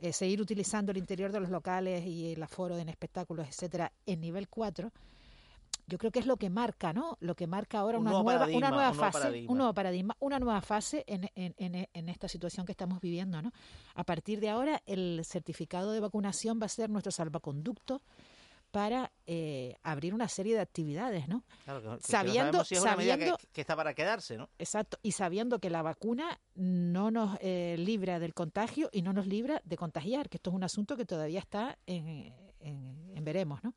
eh, 0.00 0.12
seguir 0.12 0.40
utilizando 0.40 0.90
el 0.92 0.98
interior 0.98 1.30
de 1.30 1.40
los 1.40 1.50
locales 1.50 2.04
y 2.04 2.32
el 2.32 2.42
aforo 2.42 2.76
en 2.78 2.88
espectáculos, 2.88 3.46
etcétera, 3.48 3.92
en 4.06 4.20
nivel 4.20 4.48
4, 4.48 4.90
yo 5.86 5.98
creo 5.98 6.10
que 6.10 6.18
es 6.18 6.26
lo 6.26 6.36
que 6.36 6.50
marca, 6.50 6.92
¿no? 6.92 7.16
Lo 7.20 7.34
que 7.34 7.46
marca 7.46 7.78
ahora 7.78 7.98
Un 7.98 8.06
una 8.08 8.22
nueva, 8.22 8.46
una 8.46 8.70
nueva 8.70 8.90
un 8.90 8.96
fase, 8.96 9.18
paradigma. 9.18 9.52
un 9.52 9.58
nuevo 9.58 9.74
paradigma, 9.74 10.16
una 10.18 10.38
nueva 10.38 10.60
fase 10.62 11.04
en, 11.06 11.30
en, 11.34 11.54
en, 11.58 11.88
en 11.92 12.08
esta 12.08 12.26
situación 12.26 12.64
que 12.64 12.72
estamos 12.72 13.00
viviendo, 13.00 13.42
¿no? 13.42 13.52
A 13.94 14.04
partir 14.04 14.40
de 14.40 14.48
ahora, 14.48 14.82
el 14.86 15.22
certificado 15.24 15.92
de 15.92 16.00
vacunación 16.00 16.58
va 16.60 16.66
a 16.66 16.70
ser 16.70 16.88
nuestro 16.90 17.12
salvaconducto 17.12 18.00
para 18.74 19.12
eh, 19.24 19.76
abrir 19.84 20.14
una 20.14 20.26
serie 20.26 20.56
de 20.56 20.60
actividades, 20.60 21.28
¿no? 21.28 21.44
Claro, 21.64 21.80
que- 21.80 21.86
que- 21.90 21.94
que 21.94 22.02
no 22.02 22.08
sabiendo, 22.08 22.40
sabemos 22.40 22.66
si 22.68 22.74
es 22.74 22.82
una 22.82 22.96
medida 22.96 23.16
que- 23.16 23.46
que, 23.52 23.60
está 23.60 23.76
para 23.76 23.94
quedarse, 23.94 24.36
¿no? 24.36 24.50
exacto, 24.58 24.98
y 25.00 25.12
sabiendo 25.12 25.60
que 25.60 25.70
la 25.70 25.82
vacuna 25.82 26.40
no 26.56 27.12
nos 27.12 27.38
eh, 27.40 27.76
libra 27.78 28.18
del 28.18 28.34
contagio 28.34 28.88
y 28.90 29.02
no 29.02 29.12
nos 29.12 29.28
libra 29.28 29.62
de 29.64 29.76
contagiar, 29.76 30.28
que 30.28 30.38
esto 30.38 30.50
es 30.50 30.56
un 30.56 30.64
asunto 30.64 30.96
que 30.96 31.04
todavía 31.06 31.38
está 31.38 31.78
en, 31.86 32.34
en, 32.58 33.12
en 33.14 33.24
veremos, 33.24 33.62
¿no? 33.62 33.74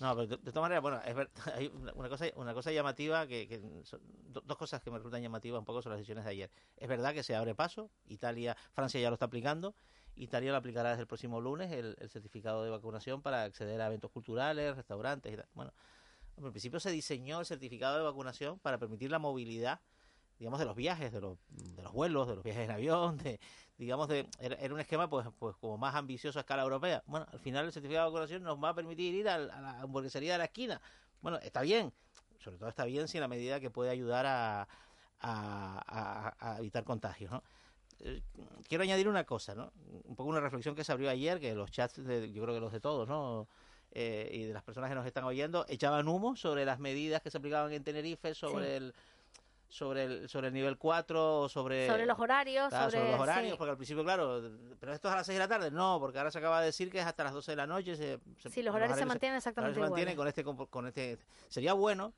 No, 0.00 0.14
pero 0.16 0.26
de, 0.26 0.36
de 0.38 0.52
todas 0.52 0.62
maneras, 0.62 0.80
bueno, 0.80 1.00
es 1.04 1.14
ver- 1.14 1.30
hay 1.54 1.66
una, 1.68 2.08
cosa, 2.08 2.24
una 2.36 2.54
cosa 2.54 2.72
llamativa, 2.72 3.26
que, 3.26 3.46
que 3.46 3.60
son 3.84 4.00
do- 4.32 4.40
dos 4.40 4.56
cosas 4.56 4.82
que 4.82 4.90
me 4.90 4.96
resultan 4.96 5.20
llamativas 5.20 5.58
un 5.58 5.66
poco 5.66 5.82
son 5.82 5.90
las 5.92 5.98
decisiones 5.98 6.24
de 6.24 6.30
ayer. 6.30 6.50
Es 6.78 6.88
verdad 6.88 7.12
que 7.12 7.22
se 7.22 7.36
abre 7.36 7.54
paso, 7.54 7.90
Italia, 8.06 8.56
Francia 8.72 8.98
ya 9.00 9.10
lo 9.10 9.14
está 9.16 9.26
aplicando, 9.26 9.74
Italia 10.16 10.52
lo 10.52 10.58
aplicará 10.58 10.90
desde 10.90 11.02
el 11.02 11.06
próximo 11.06 11.40
lunes, 11.40 11.72
el, 11.72 11.96
certificado 12.08 12.64
de 12.64 12.70
vacunación 12.70 13.22
para 13.22 13.42
acceder 13.42 13.80
a 13.80 13.86
eventos 13.86 14.10
culturales, 14.10 14.76
restaurantes 14.76 15.32
y 15.32 15.36
tal. 15.36 15.48
Bueno, 15.54 15.72
en 16.36 16.50
principio 16.50 16.80
se 16.80 16.90
diseñó 16.90 17.40
el 17.40 17.46
certificado 17.46 17.96
de 17.96 18.04
vacunación 18.04 18.58
para 18.58 18.78
permitir 18.78 19.10
la 19.10 19.18
movilidad, 19.18 19.80
digamos, 20.38 20.58
de 20.58 20.66
los 20.66 20.76
viajes, 20.76 21.12
de 21.12 21.20
los, 21.20 21.38
de 21.48 21.82
los 21.82 21.92
vuelos, 21.92 22.28
de 22.28 22.36
los 22.36 22.44
viajes 22.44 22.64
en 22.64 22.70
avión, 22.70 23.16
de, 23.18 23.40
digamos, 23.76 24.08
de, 24.08 24.28
era, 24.38 24.72
un 24.72 24.80
esquema 24.80 25.08
pues, 25.08 25.26
pues 25.38 25.56
como 25.56 25.78
más 25.78 25.94
ambicioso 25.94 26.38
a 26.38 26.42
escala 26.42 26.62
europea. 26.62 27.02
Bueno, 27.06 27.26
al 27.30 27.40
final 27.40 27.66
el 27.66 27.72
certificado 27.72 28.06
de 28.06 28.12
vacunación 28.12 28.42
nos 28.42 28.62
va 28.62 28.70
a 28.70 28.74
permitir 28.74 29.14
ir 29.14 29.28
a, 29.28 29.38
la 29.38 29.80
hamburguesería 29.80 30.32
de 30.32 30.38
la 30.38 30.44
esquina. 30.44 30.80
Bueno, 31.20 31.38
está 31.38 31.62
bien, 31.62 31.92
sobre 32.38 32.58
todo 32.58 32.68
está 32.68 32.84
bien 32.84 33.08
si 33.08 33.16
en 33.16 33.22
la 33.22 33.28
medida 33.28 33.60
que 33.60 33.70
puede 33.70 33.90
ayudar 33.90 34.26
a, 34.26 34.68
a- 35.20 36.34
a 36.38 36.58
evitar 36.58 36.84
contagios, 36.84 37.30
¿no? 37.30 37.42
Eh, 38.00 38.22
Quiero 38.68 38.82
añadir 38.84 39.08
una 39.08 39.24
cosa, 39.24 39.54
¿no? 39.54 39.72
Un 40.04 40.16
poco 40.16 40.30
una 40.30 40.40
reflexión 40.40 40.74
que 40.74 40.84
se 40.84 40.92
abrió 40.92 41.10
ayer, 41.10 41.38
que 41.40 41.54
los 41.54 41.70
chats, 41.70 42.02
de, 42.04 42.32
yo 42.32 42.42
creo 42.42 42.54
que 42.54 42.60
los 42.60 42.72
de 42.72 42.80
todos, 42.80 43.08
¿no? 43.08 43.46
Eh, 43.92 44.28
y 44.32 44.44
de 44.44 44.52
las 44.52 44.62
personas 44.64 44.88
que 44.90 44.96
nos 44.96 45.06
están 45.06 45.24
oyendo, 45.24 45.64
echaban 45.68 46.08
humo 46.08 46.34
sobre 46.36 46.64
las 46.64 46.80
medidas 46.80 47.22
que 47.22 47.30
se 47.30 47.38
aplicaban 47.38 47.72
en 47.72 47.84
Tenerife, 47.84 48.34
sobre 48.34 48.66
Sí. 48.66 48.72
el 48.72 48.94
sobre 49.68 50.04
el, 50.04 50.28
sobre 50.28 50.48
el 50.48 50.54
nivel 50.54 50.78
4 50.78 51.40
o 51.40 51.48
sobre... 51.48 51.88
Sobre 51.88 52.06
los 52.06 52.16
horarios, 52.20 52.68
Claro, 52.68 52.92
sobre, 52.92 53.10
los 53.10 53.20
horarios, 53.20 53.52
sí. 53.52 53.58
porque 53.58 53.70
al 53.72 53.76
principio, 53.76 54.04
claro, 54.04 54.40
pero 54.78 54.92
esto 54.92 55.08
es 55.08 55.14
a 55.14 55.16
las 55.16 55.26
6 55.26 55.34
de 55.36 55.38
la 55.40 55.48
tarde, 55.48 55.72
no, 55.72 55.98
porque 55.98 56.18
ahora 56.18 56.30
se 56.30 56.38
acaba 56.38 56.60
de 56.60 56.66
decir 56.66 56.92
que 56.92 57.00
es 57.00 57.04
hasta 57.06 57.24
las 57.24 57.32
12 57.32 57.52
de 57.52 57.56
la 57.56 57.66
noche. 57.66 57.96
Se, 57.96 58.20
se- 58.38 58.50
Sí, 58.50 58.62
los 58.62 58.72
horarios 58.72 58.96
se 58.96 59.04
mantienen 59.04 59.34
los 59.34 59.40
exactamente 59.42 59.74
se 59.74 59.80
mantienen 59.80 60.14
con 60.16 60.28
este, 60.28 60.44
con 60.44 60.86
este... 60.86 61.18
Sería 61.48 61.72
bueno 61.72 62.12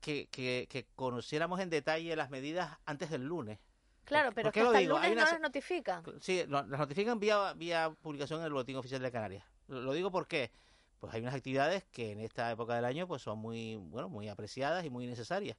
que, 0.00 0.26
que, 0.32 0.66
que 0.68 0.86
conociéramos 0.96 1.60
en 1.60 1.70
detalle 1.70 2.16
las 2.16 2.30
medidas 2.30 2.76
antes 2.84 3.10
del 3.10 3.22
lunes. 3.24 3.60
Claro, 4.08 4.28
¿Por 4.28 4.34
pero 4.34 4.52
que 4.52 4.60
lo 4.60 4.66
hasta 4.68 4.80
el 4.80 4.88
lunes 4.88 5.12
una 5.12 5.24
no 5.24 5.30
les 5.30 5.40
notifican. 5.40 6.02
Sí, 6.20 6.44
las 6.48 6.66
notifican 6.66 7.20
vía, 7.20 7.52
vía 7.54 7.94
publicación 8.02 8.40
en 8.40 8.46
el 8.46 8.52
Boletín 8.52 8.76
Oficial 8.76 9.02
de 9.02 9.12
Canarias. 9.12 9.44
Lo, 9.68 9.82
lo 9.82 9.92
digo 9.92 10.10
porque 10.10 10.50
pues 10.98 11.14
hay 11.14 11.20
unas 11.20 11.34
actividades 11.34 11.84
que 11.92 12.12
en 12.12 12.20
esta 12.20 12.50
época 12.50 12.74
del 12.74 12.84
año 12.84 13.06
pues 13.06 13.22
son 13.22 13.38
muy 13.38 13.76
bueno 13.76 14.08
muy 14.08 14.28
apreciadas 14.28 14.84
y 14.84 14.90
muy 14.90 15.06
necesarias, 15.06 15.56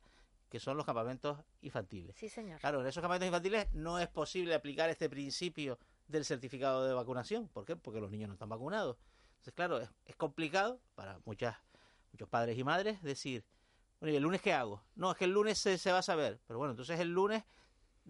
que 0.50 0.60
son 0.60 0.78
los 0.78 0.86
campamentos 0.86 1.38
infantiles. 1.62 2.16
Sí, 2.18 2.28
señor. 2.28 2.60
Claro, 2.60 2.82
en 2.82 2.88
esos 2.88 3.02
campamentos 3.02 3.28
infantiles 3.28 3.68
no 3.74 4.00
es 4.00 4.08
posible 4.08 4.54
aplicar 4.54 4.90
este 4.90 5.10
principio 5.10 5.80
del 6.08 6.26
certificado 6.26 6.86
de 6.86 6.94
vacunación. 6.94 7.48
¿Por 7.48 7.66
qué? 7.66 7.76
Porque 7.76 8.02
los 8.02 8.12
niños 8.12 8.28
no 8.28 8.34
están 8.34 8.50
vacunados. 8.50 8.98
Entonces, 9.34 9.54
claro, 9.54 9.80
es, 9.80 9.90
es 10.06 10.16
complicado 10.16 10.82
para 10.96 11.20
muchas, 11.24 11.56
muchos 12.12 12.28
padres 12.28 12.58
y 12.58 12.64
madres 12.64 13.02
decir, 13.04 13.46
bueno, 14.00 14.14
¿y 14.14 14.18
el 14.18 14.24
lunes 14.24 14.42
qué 14.42 14.54
hago? 14.54 14.82
No, 14.96 15.12
es 15.12 15.18
que 15.18 15.26
el 15.26 15.32
lunes 15.32 15.58
se, 15.58 15.78
se 15.78 15.92
va 15.92 16.00
a 16.00 16.04
saber. 16.04 16.40
Pero 16.48 16.58
bueno, 16.58 16.72
entonces 16.72 17.00
el 17.00 17.10
lunes 17.10 17.44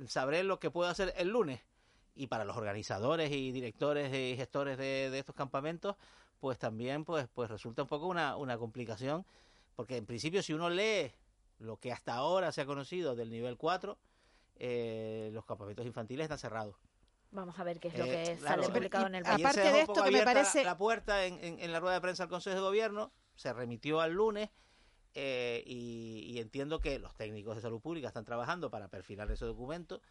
sabré 0.07 0.43
lo 0.43 0.59
que 0.59 0.71
puedo 0.71 0.89
hacer 0.89 1.13
el 1.17 1.29
lunes. 1.29 1.61
Y 2.15 2.27
para 2.27 2.43
los 2.45 2.57
organizadores 2.57 3.31
y 3.31 3.51
directores 3.51 4.13
y 4.13 4.35
gestores 4.35 4.77
de, 4.77 5.09
de 5.09 5.19
estos 5.19 5.35
campamentos, 5.35 5.95
pues 6.39 6.57
también 6.57 7.05
pues, 7.05 7.27
pues 7.33 7.49
resulta 7.49 7.83
un 7.83 7.87
poco 7.87 8.07
una, 8.07 8.35
una 8.35 8.57
complicación. 8.57 9.25
Porque 9.75 9.95
en 9.97 10.05
principio 10.05 10.43
si 10.43 10.53
uno 10.53 10.69
lee 10.69 11.11
lo 11.59 11.77
que 11.77 11.91
hasta 11.93 12.13
ahora 12.15 12.51
se 12.51 12.61
ha 12.61 12.65
conocido 12.65 13.15
del 13.15 13.29
nivel 13.29 13.57
4, 13.57 13.97
eh, 14.57 15.29
los 15.33 15.45
campamentos 15.45 15.85
infantiles 15.85 16.25
están 16.25 16.37
cerrados. 16.39 16.75
Vamos 17.31 17.57
a 17.59 17.63
ver 17.63 17.79
qué 17.79 17.89
es 17.89 17.97
lo 17.97 18.05
Eh, 18.05 18.23
que 18.25 18.37
claro, 18.37 18.63
sale 18.63 18.73
publicado 18.73 19.07
en 19.07 19.15
el 19.15 19.25
Aparte 19.25 19.59
de 19.71 19.81
esto 19.81 20.03
que 20.03 20.11
me 20.11 20.23
parece- 20.23 20.63
la 20.63 20.77
puerta 20.77 21.25
en, 21.25 21.41
en- 21.43 21.59
en 21.59 21.71
la 21.71 21.79
rueda 21.79 21.95
de 21.95 22.01
prensa 22.01 22.23
del 22.23 22.29
Consejo 22.31 22.55
de 22.55 22.61
Gobierno, 22.61 23.11
se 23.35 23.53
remitió 23.53 24.01
al 24.01 24.13
lunes 24.13 24.49
eh, 25.15 25.63
y, 25.65 26.25
y 26.27 26.39
entiendo 26.39 26.79
que 26.79 26.99
los 26.99 27.15
técnicos 27.15 27.55
de 27.55 27.61
salud 27.61 27.81
pública 27.81 28.07
están 28.07 28.25
trabajando 28.25 28.69
para 28.69 28.87
perfilar 28.87 29.29
ese 29.31 29.45
documento, 29.45 30.01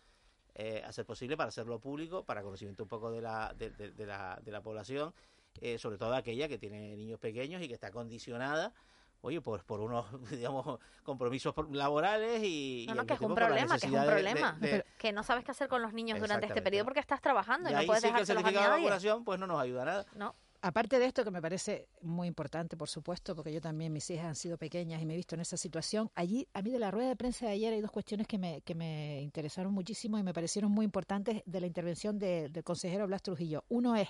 eh, 0.54 0.82
hacer 0.86 1.06
posible 1.06 1.36
para 1.36 1.48
hacerlo 1.48 1.78
público, 1.78 2.24
para 2.24 2.42
conocimiento 2.42 2.82
un 2.82 2.88
poco 2.88 3.10
de 3.10 3.20
la, 3.22 3.54
de, 3.56 3.70
de- 3.70 3.92
de 3.92 4.06
la, 4.06 4.38
de 4.42 4.50
la 4.52 4.60
población, 4.62 5.14
eh, 5.60 5.78
sobre 5.78 5.98
todo 5.98 6.14
aquella 6.14 6.48
que 6.48 6.58
tiene 6.58 6.96
niños 6.96 7.18
pequeños 7.20 7.62
y 7.62 7.68
que 7.68 7.74
está 7.74 7.90
condicionada. 7.90 8.72
Oye, 9.20 9.40
por, 9.40 9.64
por 9.64 9.80
unos, 9.80 10.06
digamos, 10.30 10.78
compromisos 11.02 11.52
laborales 11.72 12.40
y... 12.44 12.86
No, 12.88 13.04
que 13.06 13.14
es 13.14 13.20
problema, 13.34 13.78
que 13.78 13.86
es 13.86 13.92
un 13.92 14.04
problema. 14.06 14.58
Que 14.98 15.12
no 15.12 15.22
sabes 15.24 15.44
qué 15.44 15.50
hacer 15.50 15.68
con 15.68 15.82
los 15.82 15.92
niños 15.92 16.18
durante 16.20 16.46
este 16.46 16.62
periodo 16.62 16.84
porque 16.84 17.00
estás 17.00 17.20
trabajando 17.20 17.68
y, 17.68 17.72
y 17.72 17.74
no 17.76 17.86
puedes 17.86 18.02
sí 18.02 18.08
que 18.12 18.20
el 18.20 18.26
certificado 18.26 18.64
de 18.64 18.70
vacunación 18.82 19.24
pues 19.24 19.38
no 19.40 19.46
nos 19.48 19.60
ayuda 19.60 19.82
a 19.82 19.84
nada. 19.86 20.06
No. 20.14 20.34
Aparte 20.60 20.98
de 20.98 21.06
esto, 21.06 21.22
que 21.22 21.30
me 21.30 21.40
parece 21.40 21.86
muy 22.02 22.26
importante, 22.26 22.76
por 22.76 22.88
supuesto, 22.88 23.36
porque 23.36 23.52
yo 23.52 23.60
también, 23.60 23.92
mis 23.92 24.10
hijas 24.10 24.26
han 24.26 24.34
sido 24.34 24.58
pequeñas 24.58 25.00
y 25.00 25.06
me 25.06 25.14
he 25.14 25.16
visto 25.16 25.36
en 25.36 25.40
esa 25.40 25.56
situación, 25.56 26.10
allí, 26.16 26.48
a 26.52 26.62
mí 26.62 26.70
de 26.72 26.80
la 26.80 26.90
rueda 26.90 27.10
de 27.10 27.16
prensa 27.16 27.46
de 27.46 27.52
ayer 27.52 27.72
hay 27.72 27.80
dos 27.80 27.92
cuestiones 27.92 28.26
que 28.26 28.38
me, 28.38 28.60
que 28.62 28.74
me 28.74 29.20
interesaron 29.22 29.72
muchísimo 29.72 30.18
y 30.18 30.24
me 30.24 30.34
parecieron 30.34 30.72
muy 30.72 30.84
importantes 30.84 31.42
de 31.46 31.60
la 31.60 31.68
intervención 31.68 32.18
de- 32.18 32.48
del 32.48 32.64
consejero 32.64 33.06
Blas 33.06 33.22
Trujillo. 33.22 33.62
Uno 33.68 33.94
es 33.94 34.08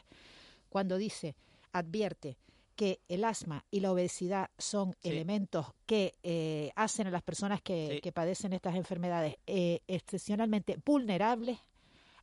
cuando 0.71 0.97
dice, 0.97 1.37
advierte 1.73 2.39
que 2.77 3.01
el 3.09 3.25
asma 3.25 3.65
y 3.71 3.81
la 3.81 3.93
obesidad 3.93 4.49
son 4.57 4.95
Sí. 5.03 5.11
elementos 5.11 5.67
que 5.85 6.15
eh, 6.23 6.71
hacen 6.77 7.09
a 7.09 7.11
las 7.11 7.23
personas 7.23 7.61
que, 7.61 7.89
Sí. 7.97 8.01
que 8.01 8.13
padecen 8.13 8.55
estas 8.55 8.75
enfermedades 8.75 9.37
eh, 9.47 9.81
excepcionalmente 9.87 10.79
vulnerables 10.87 11.59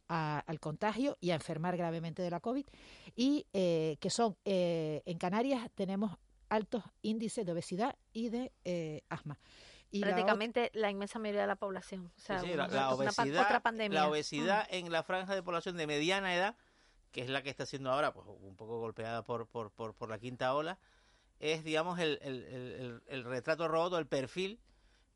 a- 0.07 0.43
al 0.45 0.59
contagio 0.59 1.17
y 1.21 1.31
a 1.31 1.35
enfermar 1.35 1.77
gravemente 1.77 2.21
de 2.21 2.29
la 2.29 2.39
COVID 2.39 2.65
y 3.15 3.45
eh, 3.53 3.97
que 3.99 4.09
son 4.09 4.37
eh, 4.45 5.01
en 5.05 5.17
Canarias 5.17 5.69
tenemos 5.75 6.17
altos 6.49 6.83
índices 7.01 7.45
de 7.45 7.51
obesidad 7.51 7.95
y 8.13 8.29
de 8.29 8.51
eh, 8.65 9.01
asma. 9.09 9.39
Y 9.91 10.01
Prácticamente 10.01 10.71
la 10.73 10.89
inmensa 10.91 11.19
mayoría 11.19 11.41
de 11.41 11.47
la 11.47 11.55
población. 11.55 12.11
O 12.17 12.19
sea, 12.19 12.39
Sí, 12.39 12.47
la, 12.49 12.55
la 12.55 12.65
una 12.67 12.75
pa- 12.75 12.93
obesidad, 12.95 13.43
otra 13.45 13.59
pandemia. 13.61 13.99
la 14.01 14.09
obesidad 14.09 14.67
Mm. 14.69 14.75
en 14.75 14.91
la 14.91 15.03
franja 15.03 15.33
de 15.35 15.41
población 15.43 15.77
de 15.77 15.87
mediana 15.87 16.35
edad, 16.35 16.55
que 17.11 17.21
es 17.21 17.29
la 17.29 17.41
que 17.41 17.49
está 17.49 17.65
siendo 17.65 17.91
ahora 17.91 18.13
pues 18.13 18.25
un 18.27 18.55
poco 18.57 18.79
golpeada 18.79 19.23
por, 19.23 19.47
por, 19.47 19.71
por, 19.71 19.93
por 19.93 20.09
la 20.09 20.19
quinta 20.19 20.53
ola, 20.53 20.77
es 21.39 21.63
digamos 21.63 21.97
el, 21.99 22.19
el, 22.21 22.43
el, 22.43 22.71
el- 22.73 23.03
el 23.07 23.23
retrato 23.23 23.67
robot, 23.67 23.93
el 23.99 24.07
perfil 24.07 24.59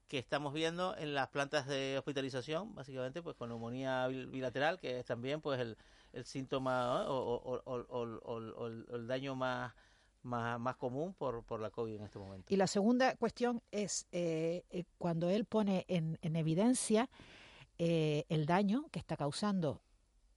que 0.09 0.17
estamos 0.17 0.53
viendo 0.53 0.97
en 0.97 1.13
las 1.13 1.29
plantas 1.29 1.67
de 1.67 1.97
hospitalización, 1.97 2.75
básicamente 2.75 3.21
pues 3.21 3.37
con 3.37 3.47
neumonía 3.47 4.07
bil- 4.09 4.29
bilateral, 4.29 4.79
que 4.79 4.99
es 4.99 5.05
también 5.05 5.39
pues 5.39 5.59
el, 5.61 5.77
el 6.11 6.25
síntoma 6.25 7.05
o, 7.07 7.61
el 8.91 9.07
daño 9.07 9.35
más, 9.35 9.73
más, 10.23 10.59
más 10.59 10.75
común 10.75 11.13
por, 11.13 11.43
por 11.43 11.61
la 11.61 11.69
COVID 11.69 11.95
en 11.95 12.03
este 12.03 12.17
momento. 12.19 12.51
Y 12.53 12.57
la 12.57 12.67
segunda 12.67 13.15
cuestión 13.15 13.61
es 13.71 14.07
eh, 14.11 14.63
eh, 14.71 14.83
cuando 14.97 15.29
él 15.29 15.45
pone 15.45 15.85
en, 15.87 16.17
en 16.23 16.35
evidencia 16.35 17.07
eh, 17.77 18.25
el 18.29 18.45
daño 18.47 18.89
que 18.91 18.99
está 18.99 19.15
causando 19.15 19.81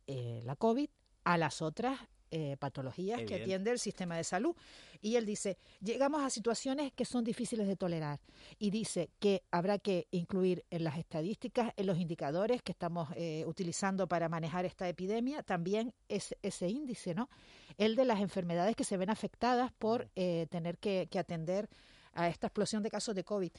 eh, 0.07 0.43
la 0.45 0.55
COVID 0.55 0.91
a 1.25 1.39
las 1.39 1.63
otras 1.63 1.99
eh, 2.35 2.57
patologías 2.59 3.21
que 3.25 3.35
atiende 3.35 3.71
el 3.71 3.79
sistema 3.79 4.17
de 4.17 4.25
salud. 4.25 4.57
Y 5.03 5.17
él 5.17 5.27
dice, 5.27 5.59
llegamos 5.83 6.23
a 6.23 6.31
situaciones 6.31 6.91
que 6.93 7.05
son 7.05 7.25
difíciles 7.25 7.69
de 7.69 7.77
tolerar. 7.77 8.21
Y 8.59 8.71
dice 8.71 9.11
que 9.19 9.43
habrá 9.51 9.79
que 9.79 10.09
incluir 10.13 10.65
en 10.71 10.85
las 10.85 10.97
estadísticas, 10.97 11.75
en 11.77 11.87
los 11.87 11.99
indicadores 11.99 12.63
que 12.63 12.73
estamos 12.73 13.11
eh, 13.17 13.45
utilizando 13.47 14.09
para 14.09 14.31
manejar 14.31 14.65
esta 14.65 14.89
epidemia, 14.89 15.43
también 15.43 15.93
ese, 16.09 16.39
ese 16.41 16.69
índice, 16.69 17.15
¿no? 17.15 17.29
El 17.77 17.97
de 17.97 18.07
las 18.07 18.21
enfermedades 18.21 18.77
que 18.77 18.85
se 18.85 18.97
ven 18.97 19.11
afectadas 19.11 19.71
por 19.71 20.09
eh, 20.17 20.47
tener 20.51 20.79
que, 20.79 21.09
que 21.11 21.19
atender 21.19 21.69
a 22.15 22.29
esta 22.29 22.47
explosión 22.47 22.83
de 22.83 22.91
casos 22.91 23.15
de 23.15 23.25
COVID. 23.25 23.53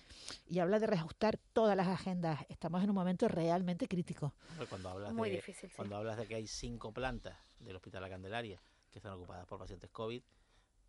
Y 0.48 0.60
habla 0.60 0.80
de 0.80 0.88
reajustar 0.88 1.38
todas 1.54 1.78
las 1.78 1.88
agendas. 1.88 2.40
Estamos 2.50 2.84
en 2.84 2.90
un 2.90 2.96
momento 2.96 3.28
realmente 3.28 3.88
crítico. 3.88 4.34
Cuando 4.70 4.90
hablas, 4.90 5.14
Muy 5.14 5.30
de, 5.30 5.36
difícil, 5.36 5.70
sí. 5.70 5.76
cuando 5.76 5.98
hablas 5.98 6.18
de 6.18 6.28
que 6.28 6.36
hay 6.36 6.48
cinco 6.48 6.92
plantas 6.92 7.36
del 7.64 7.76
Hospital 7.76 8.02
La 8.02 8.10
Candelaria 8.10 8.62
que 8.92 9.00
están 9.00 9.14
ocupadas 9.14 9.48
por 9.48 9.60
pacientes 9.60 9.90
COVID, 9.90 10.22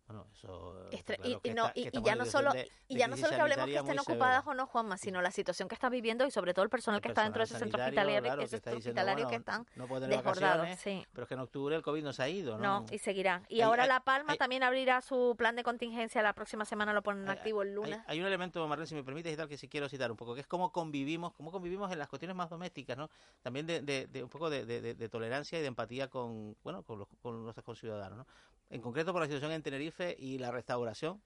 bueno, 0.07 0.27
eso 0.33 0.87
está 0.91 1.13
Estre- 1.13 1.15
claro 1.17 1.29
y, 1.31 1.39
que 1.41 1.49
y 1.49 1.53
no, 1.55 1.61
está- 1.63 1.73
que 1.73 1.79
y- 1.79 1.83
y 1.83 1.87
estamos 1.87 2.05
ya 2.07 2.15
no 2.15 2.25
solo 2.25 2.51
de- 2.53 2.69
y 2.87 2.97
ya 2.97 3.07
no 3.07 3.17
solo 3.17 3.29
que 3.35 3.41
hablemos 3.41 3.65
que 3.65 3.75
estén 3.75 3.99
ocupadas 3.99 4.45
o 4.45 4.53
no 4.53 4.67
Juanma 4.67 4.97
sino 4.97 5.21
la 5.21 5.31
situación 5.31 5.67
que 5.67 5.73
está 5.75 5.89
viviendo 5.89 6.25
y 6.27 6.31
sobre 6.31 6.53
todo 6.53 6.63
el 6.63 6.69
personal 6.69 7.01
que 7.01 7.07
está 7.07 7.23
dentro 7.23 7.39
de 7.39 7.45
ese 7.45 7.53
personal 7.55 7.71
centro 7.71 7.79
sanitario, 7.79 8.01
hospitalario, 8.11 8.21
claro, 8.27 8.39
que 8.39 8.45
ese 8.45 8.55
está 8.57 8.69
centro 8.69 8.77
diciendo, 8.77 9.01
hospitalario 9.01 9.27
que 9.27 9.35
están 9.35 9.65
no 9.75 9.99
desbordados 10.07 10.79
sí 10.79 11.05
pero 11.11 11.23
es 11.23 11.27
que 11.27 11.33
en 11.33 11.39
octubre 11.39 11.75
el 11.75 11.81
COVID 11.81 12.03
no 12.03 12.13
se 12.13 12.21
ha 12.23 12.29
ido, 12.29 12.57
¿no? 12.57 12.81
no, 12.81 12.85
y 12.91 12.99
seguirá. 12.99 13.41
Y 13.49 13.55
Hay- 13.55 13.61
ahora 13.61 13.83
hay- 13.83 13.89
La 13.89 13.99
Palma 14.01 14.33
hay- 14.33 14.37
también 14.37 14.61
abrirá 14.63 15.01
su 15.01 15.35
plan 15.37 15.55
de 15.55 15.63
contingencia 15.63 16.21
la 16.21 16.33
próxima 16.33 16.65
semana, 16.65 16.93
lo 16.93 17.01
ponen 17.01 17.27
activo 17.27 17.63
el 17.63 17.73
lunes. 17.73 17.99
hay 18.07 18.19
un 18.19 18.27
elemento, 18.27 18.67
Marlene, 18.67 18.87
si 18.87 18.93
me 18.95 19.03
permites 19.03 19.33
y 19.33 19.37
tal, 19.37 19.47
que 19.49 19.57
sí 19.57 19.67
quiero 19.67 19.89
citar 19.89 20.11
un 20.11 20.17
poco, 20.17 20.35
que 20.35 20.41
es 20.41 20.47
cómo 20.47 20.71
convivimos, 20.71 21.33
cómo 21.33 21.51
convivimos 21.51 21.91
en 21.91 21.97
las 21.99 22.07
cuestiones 22.09 22.35
más 22.35 22.49
domésticas, 22.49 22.95
¿no? 22.97 23.09
También 23.41 23.65
de, 23.65 23.81
de- 23.81 24.05
de 24.07 24.23
un 24.23 24.29
poco 24.29 24.49
de, 24.51 24.65
de- 24.65 24.81
de- 24.81 24.93
de 24.93 25.09
tolerancia 25.09 25.57
y 25.57 25.61
de 25.61 25.67
empatía 25.67 26.09
con, 26.09 26.55
bueno, 26.63 26.83
con, 26.83 26.99
los, 26.99 27.07
con 27.21 27.41
nuestros 27.43 27.63
conciudadanos, 27.65 28.19
¿no? 28.19 28.27
En 28.69 28.81
concreto 28.81 29.11
por 29.13 29.21
la 29.21 29.27
situación 29.27 29.51
en 29.51 29.61
Tenerife 29.61 30.15
y 30.17 30.37
la 30.37 30.51
restauración, 30.51 31.21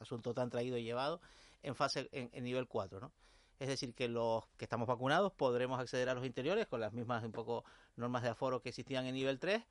asunto 0.00 0.34
tan 0.34 0.50
traído 0.50 0.76
y 0.76 0.82
llevado, 0.84 1.20
en 1.62 1.74
fase, 1.74 2.08
en, 2.12 2.30
en 2.32 2.44
nivel 2.44 2.66
4, 2.66 3.00
¿no? 3.00 3.12
Es 3.58 3.68
decir, 3.68 3.94
que 3.94 4.08
los 4.08 4.46
que 4.56 4.64
estamos 4.64 4.88
vacunados 4.88 5.32
podremos 5.32 5.78
acceder 5.78 6.08
a 6.08 6.14
los 6.14 6.24
interiores 6.24 6.66
con 6.66 6.80
las 6.80 6.92
mismas 6.94 7.22
un 7.24 7.32
poco 7.32 7.64
normas 7.96 8.22
de 8.22 8.30
aforo 8.30 8.62
que 8.62 8.70
existían 8.70 9.04
en 9.06 9.14
nivel 9.14 9.38
3 9.38 9.62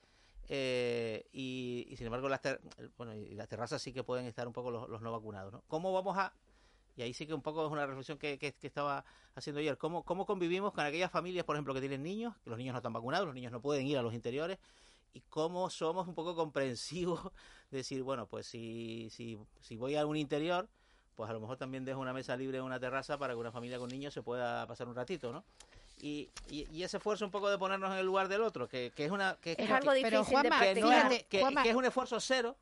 eh, 0.47 1.25
y, 1.32 1.88
y 1.89 1.97
sin 1.97 2.05
embargo 2.05 2.29
las, 2.29 2.41
ter- 2.41 2.62
bueno, 2.97 3.15
y 3.15 3.34
las 3.36 3.47
terrazas 3.47 3.82
sí 3.82 3.91
que 3.91 4.03
pueden 4.03 4.25
estar 4.27 4.47
un 4.47 4.53
poco 4.53 4.69
los, 4.71 4.88
los 4.89 5.01
no 5.01 5.12
vacunados. 5.12 5.51
¿no? 5.53 5.63
¿Cómo 5.67 5.91
vamos 5.91 6.17
a, 6.17 6.34
y 6.95 7.01
ahí 7.01 7.13
sí 7.13 7.25
que 7.25 7.34
un 7.34 7.41
poco 7.41 7.65
es 7.65 7.71
una 7.71 7.86
reflexión 7.88 8.17
que, 8.19 8.38
que- 8.38 8.53
que 8.53 8.67
estaba 8.67 9.03
haciendo 9.36 9.60
ayer, 9.60 9.77
¿cómo, 9.77 10.03
cómo 10.03 10.25
convivimos 10.27 10.71
con 10.73 10.86
aquellas 10.86 11.12
familias, 11.12 11.43
por 11.45 11.55
ejemplo, 11.55 11.73
que 11.73 11.79
tienen 11.79 12.03
niños, 12.03 12.36
que 12.43 12.49
los 12.51 12.60
niños 12.60 12.73
no 12.73 12.79
están 12.79 12.93
vacunados, 12.93 13.25
los 13.25 13.36
niños 13.36 13.51
no 13.51 13.60
pueden 13.62 13.88
ir 13.88 13.97
a 13.97 14.03
los 14.03 14.13
interiores, 14.13 14.60
y 15.13 15.21
cómo 15.29 15.69
somos 15.69 16.07
un 16.07 16.13
poco 16.15 16.35
comprensivos 16.35 17.21
de 17.71 17.77
decir, 17.77 18.03
bueno, 18.03 18.25
pues 18.27 18.47
si, 18.47 19.09
si, 19.11 19.37
si 19.61 19.75
voy 19.77 19.95
a 19.95 20.05
un 20.05 20.17
interior, 20.17 20.67
pues 21.15 21.29
a 21.29 21.33
lo 21.33 21.39
mejor 21.39 21.57
también 21.57 21.85
dejo 21.85 21.99
una 21.99 22.13
mesa 22.13 22.35
libre 22.37 22.57
en 22.59 22.63
una 22.63 22.79
terraza 22.79 23.17
para 23.17 23.33
que 23.33 23.39
una 23.39 23.51
familia 23.51 23.77
con 23.79 23.89
niños 23.89 24.13
se 24.13 24.21
pueda 24.21 24.65
pasar 24.67 24.87
un 24.87 24.95
ratito, 24.95 25.31
¿no? 25.31 25.43
Y, 26.01 26.29
y, 26.49 26.65
y 26.71 26.83
ese 26.83 26.95
esfuerzo 26.97 27.25
un 27.25 27.31
poco 27.31 27.49
de 27.49 27.57
ponernos 27.57 27.91
en 27.91 27.97
el 27.97 28.05
lugar 28.05 28.29
del 28.29 28.41
otro, 28.41 28.69
que, 28.69 28.93
que 28.95 29.03
es 29.05 29.11
una... 29.11 29.35
Que, 29.41 29.51
Es 29.51 29.57
que- 29.57 29.63
algo 29.73 29.91
que- 29.91 29.97
difícil 29.97 30.09
Pero, 30.11 30.23
Juanma, 30.23 30.61
de 30.63 30.73
que, 30.73 30.79
no 30.81 30.91
es, 30.93 31.23
que- 31.25 31.39
Juanma. 31.41 31.63
que 31.63 31.69
es 31.71 31.75
un 31.75 31.83
esfuerzo 31.85 32.19
cero 32.21 32.55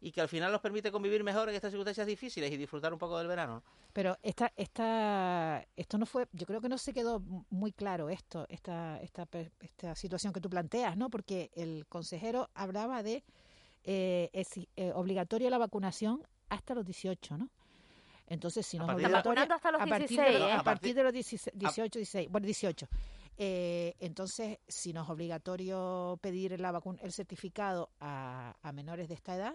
y 0.00 0.12
que 0.12 0.20
al 0.20 0.28
final 0.28 0.52
nos 0.52 0.60
permite 0.60 0.92
convivir 0.92 1.24
mejor 1.24 1.48
en 1.48 1.54
estas 1.56 1.70
circunstancias 1.72 2.06
difíciles 2.06 2.52
y 2.52 2.56
disfrutar 2.56 2.92
un 2.92 2.98
poco 2.98 3.18
del 3.18 3.26
verano. 3.26 3.62
Pero 3.92 4.16
esta, 4.22 4.52
esta, 4.56 5.66
esto 5.76 5.98
no 5.98 6.06
fue, 6.06 6.28
yo 6.32 6.46
creo 6.46 6.60
que 6.60 6.68
no 6.68 6.78
se 6.78 6.92
quedó 6.92 7.20
muy 7.50 7.72
claro 7.72 8.08
esto, 8.08 8.46
esta, 8.48 9.00
esta, 9.00 9.26
esta 9.60 9.94
situación 9.96 10.32
que 10.32 10.40
tú 10.40 10.48
planteas, 10.48 10.96
¿no? 10.96 11.10
Porque 11.10 11.50
el 11.54 11.84
consejero 11.88 12.48
hablaba 12.54 13.02
de 13.02 13.24
eh, 13.84 14.30
es, 14.32 14.48
eh, 14.76 14.92
obligatorio 14.94 15.50
la 15.50 15.58
vacunación 15.58 16.22
hasta 16.48 16.74
los 16.74 16.84
18, 16.84 17.36
¿no? 17.38 17.48
Entonces, 18.28 18.66
si 18.66 18.76
no 18.78 18.84
es 18.84 18.90
obligatoria, 18.94 19.42
hasta 19.44 19.72
los 19.72 19.80
a 19.80 19.86
partir 19.86 20.08
16, 20.08 20.32
de, 20.34 20.38
los- 20.38 20.48
¿eh? 20.48 20.52
a 20.52 20.60
A 20.60 20.64
partir 20.64 20.94
de 20.94 21.02
los 21.02 21.12
16 21.12 21.50
18, 21.58 21.98
16, 21.98 22.28
bueno, 22.30 22.44
18. 22.44 22.86
Eh, 23.38 23.94
entonces, 24.00 24.58
si 24.68 24.92
no 24.92 25.02
es 25.02 25.08
obligatorio 25.08 26.18
pedir 26.20 26.60
la 26.60 26.70
vacuna, 26.72 26.98
el 27.02 27.12
certificado 27.12 27.90
a, 28.00 28.54
a 28.60 28.72
menores 28.72 29.08
de 29.08 29.14
esta 29.14 29.34
edad, 29.34 29.54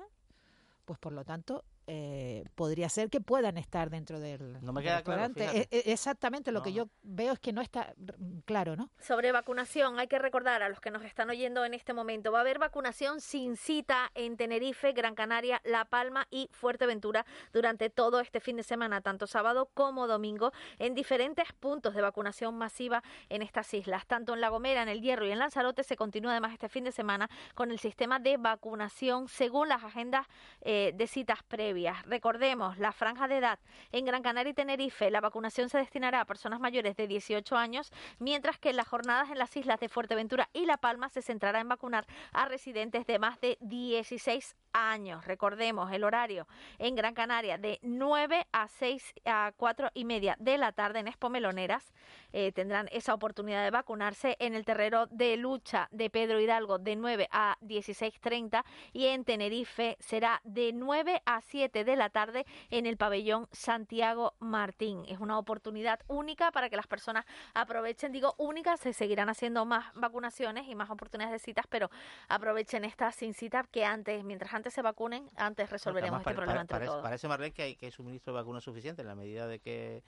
pues 0.86 1.00
por 1.00 1.13
lo 1.13 1.24
tanto 1.24 1.63
eh, 1.86 2.46
podría 2.56 2.88
ser 2.88 3.10
que 3.10 3.19
puedan 3.19 3.58
estar 3.58 3.89
dentro 3.89 4.19
del, 4.19 4.54
No 4.62 4.72
me 4.72 4.82
del 4.82 4.89
queda 4.89 5.04
claro, 5.04 5.22
restaurante. 5.24 5.62
Eh, 5.62 5.67
eh, 5.72 5.84
exactamente, 5.88 6.52
lo 6.52 6.60
No, 6.60 6.63
que 6.63 6.72
yo 6.74 6.88
veo 7.02 7.34
es 7.34 7.39
que 7.39 7.52
no 7.52 7.62
está 7.62 7.93
mm, 7.98 8.39
claro, 8.46 8.76
¿no? 8.76 8.89
Sobre 9.00 9.32
vacunación, 9.32 10.00
hay 10.00 10.08
que 10.08 10.17
recordar 10.19 10.63
a 10.63 10.69
los 10.69 10.80
que 10.80 10.91
nos 10.91 11.04
están 11.04 11.30
oyendo 11.30 11.65
en 11.65 11.74
este 11.74 11.93
momento, 11.93 12.32
va 12.32 12.38
a 12.38 12.41
haber 12.41 12.60
vacunación 12.60 13.19
sin 13.19 13.58
cita 13.58 14.12
en 14.15 14.38
Tenerife, 14.38 14.93
Gran 14.93 15.13
Canaria, 15.13 15.62
La 15.65 15.86
Palma 15.86 16.28
y 16.32 16.50
Fuerteventura 16.54 17.26
durante 17.52 17.89
todo 17.89 18.22
este 18.22 18.39
fin 18.39 18.56
de 18.56 18.63
semana, 18.63 19.02
tanto 19.02 19.28
sábado 19.28 19.69
como 19.74 20.08
domingo, 20.08 20.54
en 20.80 20.93
diferentes 20.96 21.52
puntos 21.54 21.96
de 21.96 22.02
vacunación 22.02 22.58
masiva 22.58 23.04
en 23.30 23.41
estas 23.41 23.74
islas. 23.74 24.08
Tanto 24.08 24.34
en 24.34 24.41
La 24.41 24.50
Gomera, 24.50 24.84
en 24.84 24.89
El 24.89 25.02
Hierro 25.02 25.28
y 25.28 25.32
en 25.32 25.39
Lanzarote 25.39 25.84
se 25.84 25.98
continúa 25.98 26.32
además 26.32 26.54
este 26.54 26.69
fin 26.69 26.86
de 26.86 26.91
semana 26.91 27.30
con 27.56 27.72
el 27.72 27.80
sistema 27.80 28.19
de 28.19 28.38
vacunación 28.38 29.28
según 29.28 29.67
las 29.67 29.84
agendas 29.84 30.28
eh, 30.62 30.93
de 30.96 31.08
citas 31.08 31.43
previas. 31.43 31.72
Recordemos, 32.05 32.77
la 32.77 32.91
franja 32.91 33.27
de 33.27 33.38
edad 33.38 33.59
en 33.91 34.05
Gran 34.05 34.21
Canaria 34.21 34.51
y 34.51 34.53
Tenerife, 34.53 35.09
la 35.09 35.21
vacunación 35.21 35.69
se 35.69 35.79
destinará 35.79 36.21
a 36.21 36.25
personas 36.25 36.59
mayores 36.59 36.95
de 36.95 37.07
18 37.07 37.57
años, 37.57 37.91
mientras 38.19 38.59
que 38.59 38.69
en 38.69 38.75
las 38.75 38.88
jornadas 38.88 39.31
en 39.31 39.39
las 39.39 39.55
islas 39.57 39.79
de 39.79 39.89
Fuerteventura 39.89 40.49
y 40.53 40.67
La 40.67 40.77
Palma 40.77 41.09
se 41.09 41.23
centrará 41.23 41.62
en 41.62 41.69
vacunar 41.69 42.05
a 42.31 42.45
residentes 42.45 43.07
de 43.07 43.17
más 43.17 43.41
de 43.41 43.57
16 43.62 44.55
años. 44.73 45.25
Recordemos 45.25 45.91
el 45.91 46.03
horario 46.03 46.47
en 46.77 46.95
Gran 46.95 47.15
Canaria 47.15 47.57
de 47.57 47.79
9 47.81 48.45
a 48.51 48.67
6 48.67 49.13
a 49.25 49.51
4 49.57 49.89
y 49.95 50.05
media 50.05 50.36
de 50.39 50.57
la 50.57 50.73
tarde 50.73 50.99
en 50.99 51.07
Expo 51.07 51.29
Meloneras. 51.29 51.93
Eh, 52.36 52.52
tendrán 52.52 52.89
esa 52.91 53.13
oportunidad 53.13 53.63
de 53.63 53.69
vacunarse 53.69 54.36
en 54.39 54.56
el 54.56 54.65
terreno 54.65 55.06
de 55.08 55.38
lucha 55.38 55.88
de 55.91 56.10
Pedro 56.10 56.39
Hidalgo 56.39 56.80
de 56.80 56.96
9 56.96 57.30
a 57.32 57.58
16.30 57.62 58.63
y 58.91 59.06
en 59.06 59.24
Tenerife 59.24 59.98
será 60.00 60.41
de 60.43 60.74
9 60.74 61.22
a 61.26 61.41
7 61.41 61.84
de 61.84 61.96
la 61.96 62.10
tarde 62.10 62.46
en 62.72 62.86
el 62.88 62.98
pabellón 62.98 63.48
Santiago 63.52 64.34
Martín. 64.39 65.06
Es 65.08 65.19
una 65.19 65.38
oportunidad 65.38 66.00
única 66.08 66.52
para 66.52 66.69
que 66.69 66.76
las 66.76 66.88
personas 66.88 67.26
aprovechen, 67.54 68.12
digo 68.12 68.34
única, 68.39 68.78
se 68.78 68.93
seguirán 68.93 69.30
haciendo 69.30 69.63
más 69.65 69.93
vacunaciones 69.93 70.67
y 70.67 70.76
más 70.76 70.89
oportunidades 70.89 71.34
de 71.34 71.46
citas, 71.46 71.65
pero 71.69 71.89
aprovechen 72.30 72.84
esta 72.84 73.12
sin 73.12 73.34
cita 73.34 73.63
que 73.72 73.86
antes, 73.86 74.24
mientras 74.24 74.54
antes 74.54 74.74
se 74.74 74.82
vacunen, 74.82 75.30
antes 75.36 75.69
resolveremos 75.69 76.15
Además, 76.15 76.22
este 76.32 76.34
problema 76.36 76.65
pare- 76.65 76.86
entre 76.86 76.88
todos. 76.88 77.04
parece, 77.04 77.28
Marlene, 77.28 77.54
que 77.54 77.62
hay, 77.62 77.76
que 77.76 77.86
hay 77.86 77.91
suministro 77.91 78.34
de 78.34 78.39
vacunas 78.39 78.63
suficiente 78.63 79.02
en 79.04 79.08
la 79.08 79.15
medida 79.15 79.48
de 79.48 79.60
que 79.60 80.02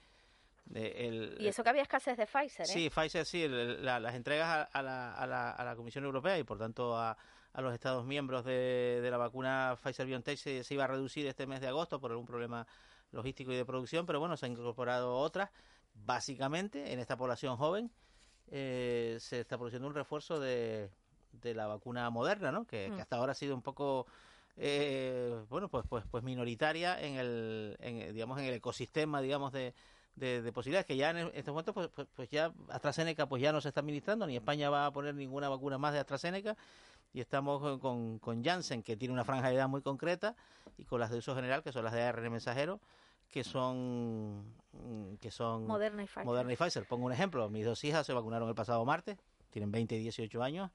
de 0.65 1.07
el, 1.07 1.37
Y 1.39 1.47
eso 1.47 1.63
que 1.63 1.69
había 1.69 1.83
escasez 1.83 2.17
de 2.17 2.25
Pfizer, 2.25 2.65
¿eh? 2.65 2.69
Sí, 2.69 2.89
Pfizer 2.89 3.25
sí, 3.25 3.43
el- 3.43 3.83
la- 3.85 3.99
las 3.99 4.15
entregas 4.15 4.47
a, 4.47 4.63
a 4.63 4.81
la, 4.81 5.13
a, 5.13 5.27
la, 5.27 5.51
a 5.51 5.63
la 5.63 5.75
Comisión 5.75 6.03
Europea 6.05 6.37
y 6.39 6.43
por 6.43 6.57
tanto 6.57 6.97
a, 6.97 7.15
a 7.53 7.61
los 7.61 7.73
Estados 7.73 8.05
miembros 8.05 8.43
de, 8.45 8.99
de 9.01 9.11
la 9.11 9.17
vacuna 9.17 9.77
Pfizer-BioNTech 9.81 10.37
se, 10.37 10.63
se 10.63 10.73
iba 10.73 10.83
a 10.85 10.87
reducir 10.87 11.27
este 11.27 11.45
mes 11.47 11.61
de 11.61 11.67
agosto 11.67 11.99
por 11.99 12.11
algún 12.11 12.25
problema 12.25 12.65
logístico 13.11 13.51
y 13.51 13.55
de 13.55 13.65
producción, 13.65 14.05
pero 14.05 14.19
bueno, 14.19 14.35
se 14.37 14.45
han 14.47 14.53
incorporado 14.53 15.15
otras. 15.15 15.49
Básicamente, 15.93 16.91
en 16.91 16.99
esta 16.99 17.15
población 17.15 17.55
joven 17.57 17.89
eh, 18.51 19.17
se 19.19 19.41
está 19.41 19.57
produciendo 19.57 19.87
un 19.87 19.93
refuerzo 19.95 20.39
de, 20.39 20.89
de 21.31 21.53
la 21.53 21.67
vacuna 21.67 22.09
moderna, 22.09 22.51
¿no? 22.51 22.65
Que, 22.65 22.85
que 22.87 22.91
Mm. 22.91 22.99
hasta 23.01 23.15
ahora 23.17 23.31
ha 23.31 23.35
sido 23.35 23.55
un 23.55 23.61
poco 23.61 24.05
eh, 24.57 25.35
bueno 25.49 25.67
pues 25.69 25.85
pues 25.89 26.05
pues 26.09 26.23
minoritaria 26.23 26.99
en 27.01 27.15
el 27.15 27.75
en, 27.81 28.13
digamos 28.13 28.39
en 28.39 28.45
el 28.45 28.53
ecosistema 28.53 29.19
digamos 29.21 29.51
de, 29.51 29.73
de, 30.15 30.41
de 30.41 30.51
posibilidades 30.51 30.85
que 30.85 30.95
ya 30.95 31.09
en 31.11 31.17
estos 31.33 31.47
momentos 31.53 31.73
pues, 31.73 31.89
pues, 31.89 32.07
pues 32.15 32.29
ya 32.29 32.51
AstraZeneca 32.69 33.27
pues 33.27 33.41
ya 33.41 33.51
no 33.51 33.59
se 33.61 33.67
está 33.69 33.81
administrando 33.81 34.25
ni 34.25 34.35
España 34.35 34.69
va 34.69 34.85
a 34.85 34.91
poner 34.91 35.13
ninguna 35.15 35.49
vacuna 35.49 35.77
más 35.77 35.93
de 35.93 35.99
AstraZeneca 35.99 36.55
y 37.13 37.19
estamos 37.21 37.61
con- 37.61 37.79
con, 37.79 38.19
con 38.19 38.43
Janssen 38.43 38.81
que 38.83 38.95
tiene 38.95 39.13
una 39.13 39.25
franja 39.25 39.49
de 39.49 39.55
edad 39.55 39.67
muy 39.67 39.81
concreta 39.81 40.35
y 40.77 40.85
con 40.85 40.99
las 40.99 41.09
de 41.11 41.17
uso 41.17 41.35
general 41.35 41.63
que 41.63 41.71
son 41.71 41.83
las 41.83 41.93
de 41.93 42.01
ARN 42.03 42.31
mensajero 42.31 42.79
que 43.29 43.43
son 43.43 44.45
mm, 44.71 45.15
que 45.19 45.31
son 45.31 45.65
Moderna 45.67 46.03
y 46.03 46.05
Pfizer. 46.05 46.25
Moderna 46.25 46.53
y 46.53 46.55
Pfizer. 46.55 46.85
Pongo 46.87 47.05
un 47.07 47.11
ejemplo, 47.11 47.49
mis 47.49 47.65
dos 47.65 47.83
hijas 47.83 48.05
se 48.05 48.13
vacunaron 48.13 48.47
el 48.47 48.55
pasado 48.55 48.85
martes, 48.85 49.17
tienen 49.49 49.71
20 49.71 49.95
y 49.95 49.99
18 49.99 50.43
años 50.43 50.71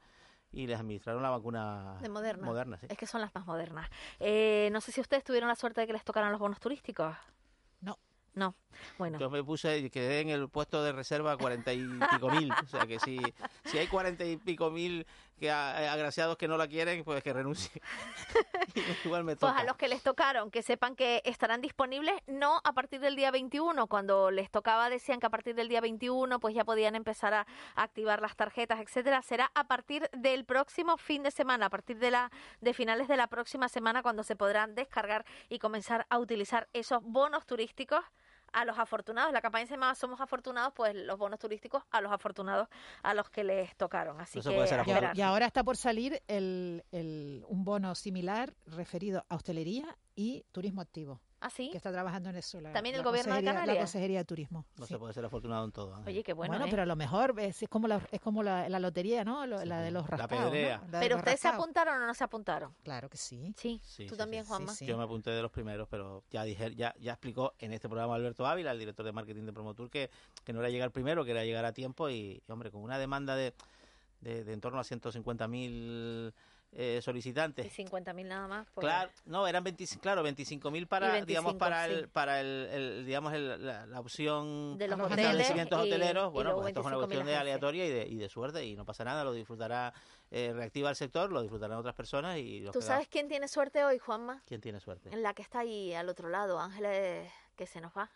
y 0.53 0.67
les 0.67 0.79
administraron 0.79 1.23
la 1.23 1.31
vacuna 1.31 1.97
De 2.03 2.09
Moderna. 2.09 2.45
Moderna, 2.45 2.77
sí. 2.79 2.87
Es 2.91 2.99
que 2.99 3.07
son 3.07 3.21
las 3.21 3.33
más 3.35 3.47
modernas. 3.47 3.89
Eh, 4.19 4.69
no 4.73 4.81
sé 4.81 4.91
si 4.93 5.01
ustedes 5.01 5.23
tuvieron 5.25 5.49
la 5.49 5.55
suerte 5.55 5.81
de 5.81 5.87
que 5.87 5.93
les 5.93 6.05
tocaran 6.05 6.33
los 6.33 6.41
bonos 6.41 6.59
turísticos. 6.59 7.15
No. 8.35 8.47
No. 8.47 8.55
Bueno. 8.99 9.19
Yo 9.19 9.31
me 9.31 9.43
puse 9.43 9.91
quedé 9.91 10.21
en 10.21 10.31
el 10.31 10.49
puesto 10.49 10.83
de 10.83 10.93
reserva 10.93 11.37
40 11.37 11.73
y 11.73 11.89
pico 12.13 12.31
mil. 12.31 12.51
O 12.53 12.67
sea 12.67 12.87
que 12.87 12.99
si, 12.99 13.21
si 13.65 13.79
hay 13.79 13.87
40 13.87 14.25
y 14.25 14.37
pico 14.37 14.71
mil 14.71 15.07
que 15.41 15.51
a- 15.51 15.93
agraciados 15.93 16.37
que 16.37 16.47
no 16.47 16.57
la 16.57 16.69
quieren, 16.69 17.03
pues 17.03 17.23
que 17.25 17.33
renuncie. 17.33 17.81
Igual 19.05 19.25
me 19.25 19.35
Pues 19.37 19.53
a 19.53 19.65
los 19.65 19.77
que 19.77 19.89
les 19.89 20.03
tocaron, 20.03 20.51
que 20.51 20.63
sepan 20.63 20.95
que 20.95 21.23
estarán 21.25 21.61
disponibles 21.61 22.15
no 22.27 22.61
a 22.63 22.73
partir 22.73 23.01
del 23.01 23.17
día 23.17 23.31
21. 23.31 23.87
Cuando 23.89 24.31
les 24.31 24.51
tocaba 24.51 24.91
decían 24.91 25.19
que 25.19 25.27
a 25.27 25.31
partir 25.31 25.55
del 25.55 25.69
día 25.69 25.81
21 25.81 26.39
pues 26.39 26.55
ya 26.55 26.65
podían 26.65 26.95
empezar 26.95 27.33
a 27.35 27.47
activar 27.75 28.21
las 28.21 28.37
tarjetas, 28.37 28.81
etcétera. 28.81 29.23
Será 29.23 29.51
a 29.55 29.65
partir 29.65 30.09
del 30.13 30.45
próximo 30.45 30.97
fin 30.99 31.23
de 31.23 31.31
semana, 31.31 31.67
a 31.67 31.71
partir 31.71 31.99
de 31.99 32.11
la 32.11 32.31
de 32.61 32.75
finales 32.75 33.09
de 33.09 33.17
la 33.17 33.27
próxima 33.27 33.69
semana 33.69 34.03
cuando 34.03 34.23
se 34.23 34.37
podrán 34.37 34.75
descargar 34.75 35.25
y 35.49 35.59
comenzar 35.59 36.07
a 36.11 36.19
utilizar 36.19 36.69
esos 36.75 37.03
bonos 37.03 37.47
turísticos 37.47 38.05
a 38.53 38.65
los 38.65 38.79
afortunados. 38.79 39.33
La 39.33 39.41
campaña 39.41 39.67
se 39.67 39.75
llama 39.75 39.95
Somos 39.95 40.21
afortunados, 40.21 40.73
pues 40.75 40.95
los 40.95 41.17
bonos 41.19 41.39
turísticos 41.39 41.83
a 41.91 42.01
los 42.01 42.11
afortunados 42.13 42.69
a 43.03 43.15
los 43.15 43.31
que 43.31 43.45
les 43.45 43.77
tocaron. 43.77 44.21
Así 44.21 44.39
Eso 44.41 44.51
que 44.51 44.57
puede 44.57 44.69
ser 44.69 44.83
Y, 44.87 44.91
ahora- 44.91 45.13
y 45.15 45.21
ahora 45.23 45.47
está 45.47 45.63
por 45.65 45.77
salir 45.77 46.23
el, 46.29 46.85
el- 46.93 47.45
un 47.49 47.65
bono 47.65 47.95
similar 47.95 48.55
referido 48.67 49.25
a 49.29 49.37
hostelería 49.37 49.97
y 50.17 50.45
turismo 50.53 50.81
activo. 50.81 51.21
¿Ah, 51.43 51.49
sí? 51.49 51.71
Que 51.71 51.79
está 51.79 51.91
trabajando 51.91 52.29
en 52.29 52.37
eso. 52.37 52.61
la- 52.61 52.71
También 52.73 52.95
el 52.97 53.01
la 53.03 53.09
gobierno 53.09 53.35
de 53.35 53.43
Canarias. 53.43 53.75
La 53.75 53.81
Consejería 53.81 54.19
de 54.19 54.25
Turismo. 54.27 54.67
No 54.77 54.85
sí. 54.87 54.93
se 54.93 54.99
puede 54.99 55.15
ser 55.15 55.25
afortunado 55.25 55.65
en 55.65 55.73
todo. 55.73 55.95
Ángel. 55.95 56.09
Oye, 56.13 56.23
qué 56.23 56.35
bueno, 56.35 56.53
Bueno, 56.53 56.67
¿eh? 56.67 56.69
pero 56.71 56.83
a 56.83 56.87
lo 56.87 56.97
mejor 56.97 57.35
es, 57.39 57.63
es 57.63 57.69
como 57.71 57.89
la, 57.89 58.01
es 58.13 58.21
como 58.21 58.43
la, 58.43 58.69
la 58.69 58.79
lotería, 58.79 59.25
¿no? 59.25 59.47
Lo- 59.47 59.65
la 59.65 59.81
de 59.81 59.91
los 59.91 60.07
rascados. 60.07 60.51
pedrea. 60.51 60.83
La 60.91 60.99
de 60.99 61.07
Pero 61.07 61.17
ustedes 61.17 61.41
se 61.41 61.49
apuntaron 61.49 62.03
o 62.03 62.07
no 62.07 62.13
se 62.15 62.25
apuntaron. 62.25 62.75
Claro 62.83 63.09
que 63.09 63.17
sí. 63.17 63.55
Sí, 63.57 63.81
Sí, 63.83 64.05
tú 64.07 64.15
sí, 64.15 64.19
también, 64.19 64.45
sí. 64.45 64.49
Juanma. 64.49 64.73
sí. 64.75 64.85
Yo 64.85 64.99
me 64.99 65.05
apunté 65.05 65.31
de 65.31 65.41
los 65.41 65.51
primeros, 65.51 65.89
pero 65.89 66.25
ya 66.31 66.45
dije, 66.45 66.75
ya, 66.75 66.95
ya 67.01 67.13
explicó 67.13 67.55
en 67.59 67.73
este 67.73 67.89
programa 67.89 68.15
Alberto 68.17 68.47
Ávila, 68.47 68.73
el 68.73 68.79
director 68.79 69.07
de 69.07 69.13
marketing 69.13 69.45
de 69.47 69.53
Promotour, 69.55 69.89
que, 69.89 70.11
que 70.45 70.53
no 70.53 70.61
era 70.61 70.69
llegar 70.69 70.91
primero, 70.91 71.25
que 71.25 71.31
era 71.31 71.43
llegar 71.45 71.65
a 71.65 71.73
tiempo 71.73 72.11
y, 72.11 72.43
y, 72.47 72.53
hombre, 72.53 72.71
con 72.71 72.83
una 72.83 72.99
demanda 72.99 73.35
de, 73.35 73.55
de, 74.21 74.45
de 74.45 74.53
en 74.53 74.61
torno 74.61 74.79
a 74.79 74.85
150.000 74.85 76.33
eh, 76.73 77.01
solicitantes. 77.03 77.67
Y 77.67 77.85
50.000 77.85 78.27
nada 78.27 78.47
más. 78.47 78.69
pues- 78.73 78.85
Claro, 78.85 79.11
no, 79.27 79.47
eran 79.47 79.65
25, 79.65 80.01
claro, 80.01 80.23
25.000 80.23 80.87
para, 80.87 81.09
Y 81.09 81.11
25, 81.13 81.27
digamos, 81.27 81.55
para 81.57 81.87
sí. 81.87 81.93
el, 81.93 82.09
para 82.09 82.41
el, 82.41 82.69
el, 82.71 83.07
digamos, 83.07 83.33
el- 83.33 83.67
la, 83.67 83.87
la 83.87 84.01
opción 84.01 84.79
De 84.79 84.87
los 84.89 84.99
hoteles 85.01 85.19
establecimientos 85.27 85.79
y- 85.85 85.89
hoteleros. 85.89 86.33
Bueno, 86.33 86.55
pues 86.55 86.69
esto 86.69 86.81
es 86.81 86.87
una 86.87 86.97
25.000 86.97 86.99
cuestión 87.01 87.27
de 87.27 87.37
aleatoria 87.37 87.87
y 87.87 87.91
de, 87.91 88.07
y 88.07 88.17
de 88.17 88.29
suerte 88.29 88.65
y 88.65 88.77
no 88.77 88.85
pasa 88.85 89.05
nada, 89.05 89.25
lo 89.25 89.33
disfrutará, 89.33 89.93
eh, 90.31 90.53
reactiva 90.55 90.91
el 90.91 90.97
sector, 90.97 91.33
lo 91.33 91.43
disfrutarán 91.43 91.77
otras 91.79 91.95
personas 91.95 92.39
y 92.39 92.61
los 92.61 92.73
¿Tú 92.73 92.83
sabes 92.83 93.09
quién 93.09 93.27
tiene 93.29 93.49
suerte 93.49 93.85
hoy, 93.85 93.99
Juanma? 93.99 94.43
quién 94.47 94.61
tiene 94.61 94.79
suerte. 94.81 95.11
En 95.13 95.23
la 95.23 95.35
que 95.35 95.43
está 95.43 95.61
ahí 95.61 95.93
al 95.95 96.09
otro 96.09 96.29
lado, 96.29 96.61
Ángeles, 96.61 97.31
que 97.57 97.67
se 97.67 97.81
nos 97.81 97.93
va. 97.97 98.11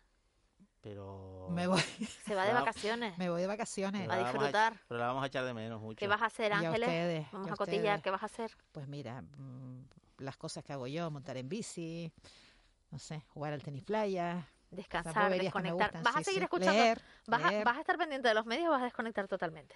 Pero 0.85 1.49
Me 1.51 1.67
voy, 1.67 1.81
Se 2.27 2.35
va 2.35 2.45
de 2.45 2.53
vacaciones. 2.53 3.17
me 3.17 3.31
voy 3.31 3.41
de 3.41 3.47
vacaciones. 3.47 4.07
a 4.09 4.19
disfrutar. 4.19 4.79
pero 4.87 5.01
la 5.01 5.07
vamos 5.07 5.25
a 5.25 5.27
echar 5.29 5.45
de 5.47 5.55
menos 5.55 5.81
mucho. 5.81 5.97
¿Qué 5.99 6.07
vas 6.07 6.21
a 6.21 6.27
hacer, 6.27 6.53
a 6.53 6.59
Ángeles? 6.59 6.89
ustedes, 6.89 7.33
Vamos 7.33 7.49
a 7.51 7.55
a 7.55 7.57
cotillar, 7.57 7.81
ustedes. 7.85 8.03
¿qué 8.03 8.11
vas 8.11 8.23
a 8.23 8.27
hacer? 8.27 8.51
Pues 8.71 8.87
mira, 8.87 9.23
mm, 9.23 9.87
las 10.19 10.37
cosas 10.37 10.63
que 10.63 10.75
hago 10.75 10.87
yo, 10.87 11.11
montar 11.11 11.39
en 11.39 11.49
bici, 11.49 12.13
no 12.91 12.99
sé, 12.99 13.23
jugar 13.33 13.55
al 13.55 13.63
tenis 13.63 13.83
playa. 13.83 14.47
Descansar, 14.71 15.33
desconectar. 15.33 15.87
gustan, 15.93 16.03
¿Vas 16.03 16.17
a 16.17 16.23
seguir 16.23 16.41
sí. 16.41 16.45
escuchando? 16.45 16.73
Leer, 16.73 17.01
¿Vas, 17.29 17.45
a. 17.45 17.65
¿Vas 17.65 17.77
a 17.79 17.81
estar 17.81 17.97
pendiente 17.97 18.29
de 18.29 18.35
los 18.35 18.45
medios 18.45 18.69
o 18.69 18.71
vas 18.73 18.83
a 18.83 18.85
desconectar 18.85 19.27
totalmente? 19.27 19.75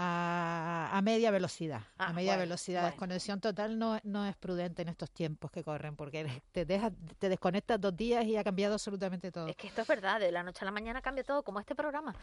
A, 0.00 0.90
a 0.92 1.02
media 1.02 1.32
velocidad. 1.32 1.80
Ah, 1.98 2.06
a 2.06 2.12
media 2.12 2.32
bueno, 2.32 2.42
velocidad. 2.42 2.82
bueno. 2.82 2.92
Desconexión 2.92 3.40
total 3.40 3.78
no, 3.78 3.98
no 4.04 4.24
es 4.26 4.36
prudente 4.36 4.82
en 4.82 4.88
estos 4.88 5.10
tiempos 5.10 5.50
que 5.50 5.64
corren, 5.64 5.96
porque 5.96 6.24
te, 6.52 6.64
dejas, 6.64 6.92
te 7.18 7.28
desconectas 7.28 7.80
dos 7.80 7.96
días 7.96 8.24
y 8.24 8.36
ha 8.36 8.44
cambiado 8.44 8.74
absolutamente 8.74 9.32
todo. 9.32 9.48
Es 9.48 9.56
que 9.56 9.66
esto 9.66 9.82
es 9.82 9.88
verdad, 9.88 10.20
de 10.20 10.30
la 10.30 10.44
noche 10.44 10.60
a 10.62 10.66
la 10.66 10.70
mañana 10.70 11.02
cambia 11.02 11.24
todo, 11.24 11.42
como 11.42 11.58
este 11.58 11.74
programa. 11.74 12.14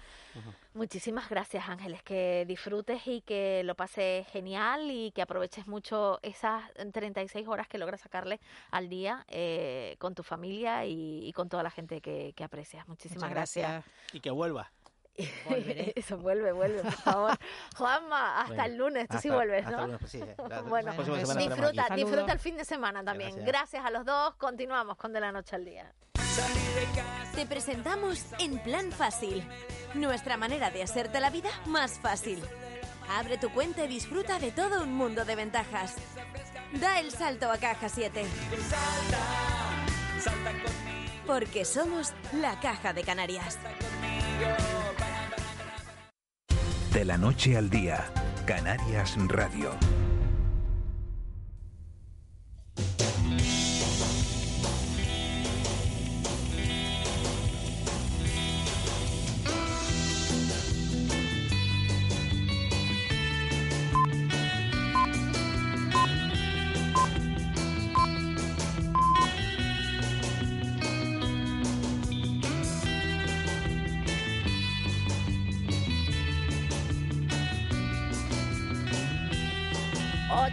Muchísimas 0.73 1.29
gracias, 1.29 1.67
Ángeles, 1.67 2.01
que 2.01 2.45
disfrutes 2.47 3.05
y 3.07 3.21
que 3.21 3.61
lo 3.65 3.75
pases 3.75 4.25
genial 4.27 4.89
y 4.89 5.11
que 5.11 5.21
aproveches 5.21 5.67
mucho 5.67 6.19
esas 6.23 6.63
36 6.93 7.45
horas 7.45 7.67
que 7.67 7.77
logras 7.77 7.99
sacarle 7.99 8.39
al 8.71 8.87
día 8.87 9.25
eh, 9.27 9.97
con 9.99 10.15
tu 10.15 10.23
familia 10.23 10.85
y, 10.85 11.27
y 11.27 11.33
con 11.33 11.49
toda 11.49 11.61
la 11.61 11.71
gente 11.71 11.99
que, 11.99 12.31
que 12.37 12.43
aprecias. 12.45 12.87
Muchísimas 12.87 13.29
gracias. 13.29 13.69
gracias. 13.69 14.13
Y 14.13 14.21
que 14.21 14.31
vuelva. 14.31 14.71
Volveré. 15.49 15.93
Eso, 15.95 16.17
vuelve, 16.17 16.51
vuelve, 16.51 16.81
por 16.81 16.91
favor. 16.91 17.37
Juanma, 17.77 18.41
hasta 18.41 18.65
el 18.65 18.75
lunes, 18.77 19.07
tú 19.07 19.17
sí 19.19 19.29
vuelves, 19.29 19.65
¿no? 19.65 19.81
lunes, 19.81 19.97
pues 19.99 20.11
sí, 20.11 20.19
eh. 20.21 20.35
La- 20.49 20.61
bueno, 20.63 20.91
disfruta, 20.91 21.95
disfruta 21.95 22.31
el 22.31 22.39
fin 22.39 22.57
de 22.57 22.65
semana 22.65 23.03
también. 23.03 23.31
Gracias. 23.31 23.45
gracias 23.47 23.85
a 23.85 23.89
los 23.91 24.05
dos. 24.05 24.35
Continuamos 24.35 24.97
con 24.97 25.13
De 25.13 25.19
la 25.19 25.31
Noche 25.31 25.55
al 25.55 25.65
Día. 25.65 25.91
Te 27.33 27.45
presentamos 27.45 28.25
En 28.39 28.59
Plan 28.59 28.91
Fácil, 28.91 29.47
nuestra 29.93 30.35
manera 30.35 30.69
de 30.69 30.83
hacerte 30.83 31.21
la 31.21 31.29
vida 31.29 31.49
más 31.65 31.99
fácil. 31.99 32.43
Abre 33.09 33.37
tu 33.37 33.49
cuenta 33.51 33.85
y 33.85 33.87
disfruta 33.87 34.39
de 34.39 34.51
todo 34.51 34.83
un 34.83 34.93
mundo 34.93 35.23
de 35.23 35.35
ventajas. 35.35 35.95
Da 36.73 36.99
el 36.99 37.11
salto 37.11 37.49
a 37.49 37.57
Caja 37.57 37.87
7. 37.87 38.25
Porque 41.25 41.63
somos 41.65 42.13
la 42.33 42.59
Caja 42.59 42.93
de 42.93 43.03
Canarias. 43.03 43.57
De 46.95 47.03
la 47.03 47.17
noche 47.17 47.57
al 47.57 47.69
día, 47.69 48.05
Canarias 48.45 49.17
Radio. 49.27 49.71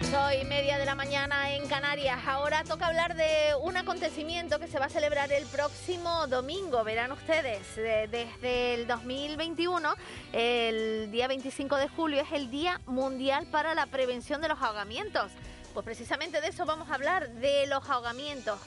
Ocho 0.05 0.33
y 0.41 0.45
media 0.45 0.79
de 0.79 0.85
la 0.85 0.95
mañana 0.95 1.53
en 1.55 1.67
Canarias. 1.69 2.19
Ahora 2.27 2.65
toca 2.65 2.87
hablar 2.87 3.15
de 3.15 3.55
un 3.63 3.77
acontecimiento 3.77 4.59
que 4.59 4.67
se 4.67 4.79
va 4.79 4.87
a 4.87 4.89
celebrar 4.89 5.31
el 5.33 5.47
próximo 5.47 6.27
domingo. 6.27 6.83
Verán 6.85 7.13
ustedes, 7.13 7.77
de- 7.77 8.09
desde 8.09 8.75
el 8.75 8.87
2021, 8.87 9.95
el 10.33 11.11
día 11.13 11.29
25 11.29 11.77
de 11.77 11.89
julio 11.89 12.23
es 12.23 12.33
el 12.33 12.51
Día 12.51 12.81
Mundial 12.87 13.47
para 13.51 13.75
la 13.75 13.87
Prevención 13.87 14.41
de 14.41 14.49
los 14.49 14.61
Ahogamientos. 14.61 15.31
Pues 15.75 15.85
precisamente 15.85 16.41
de 16.41 16.49
eso 16.49 16.65
vamos 16.67 16.91
a 16.91 16.95
hablar, 16.95 17.29
de 17.35 17.67
los 17.67 17.89
ahogamientos. 17.89 18.59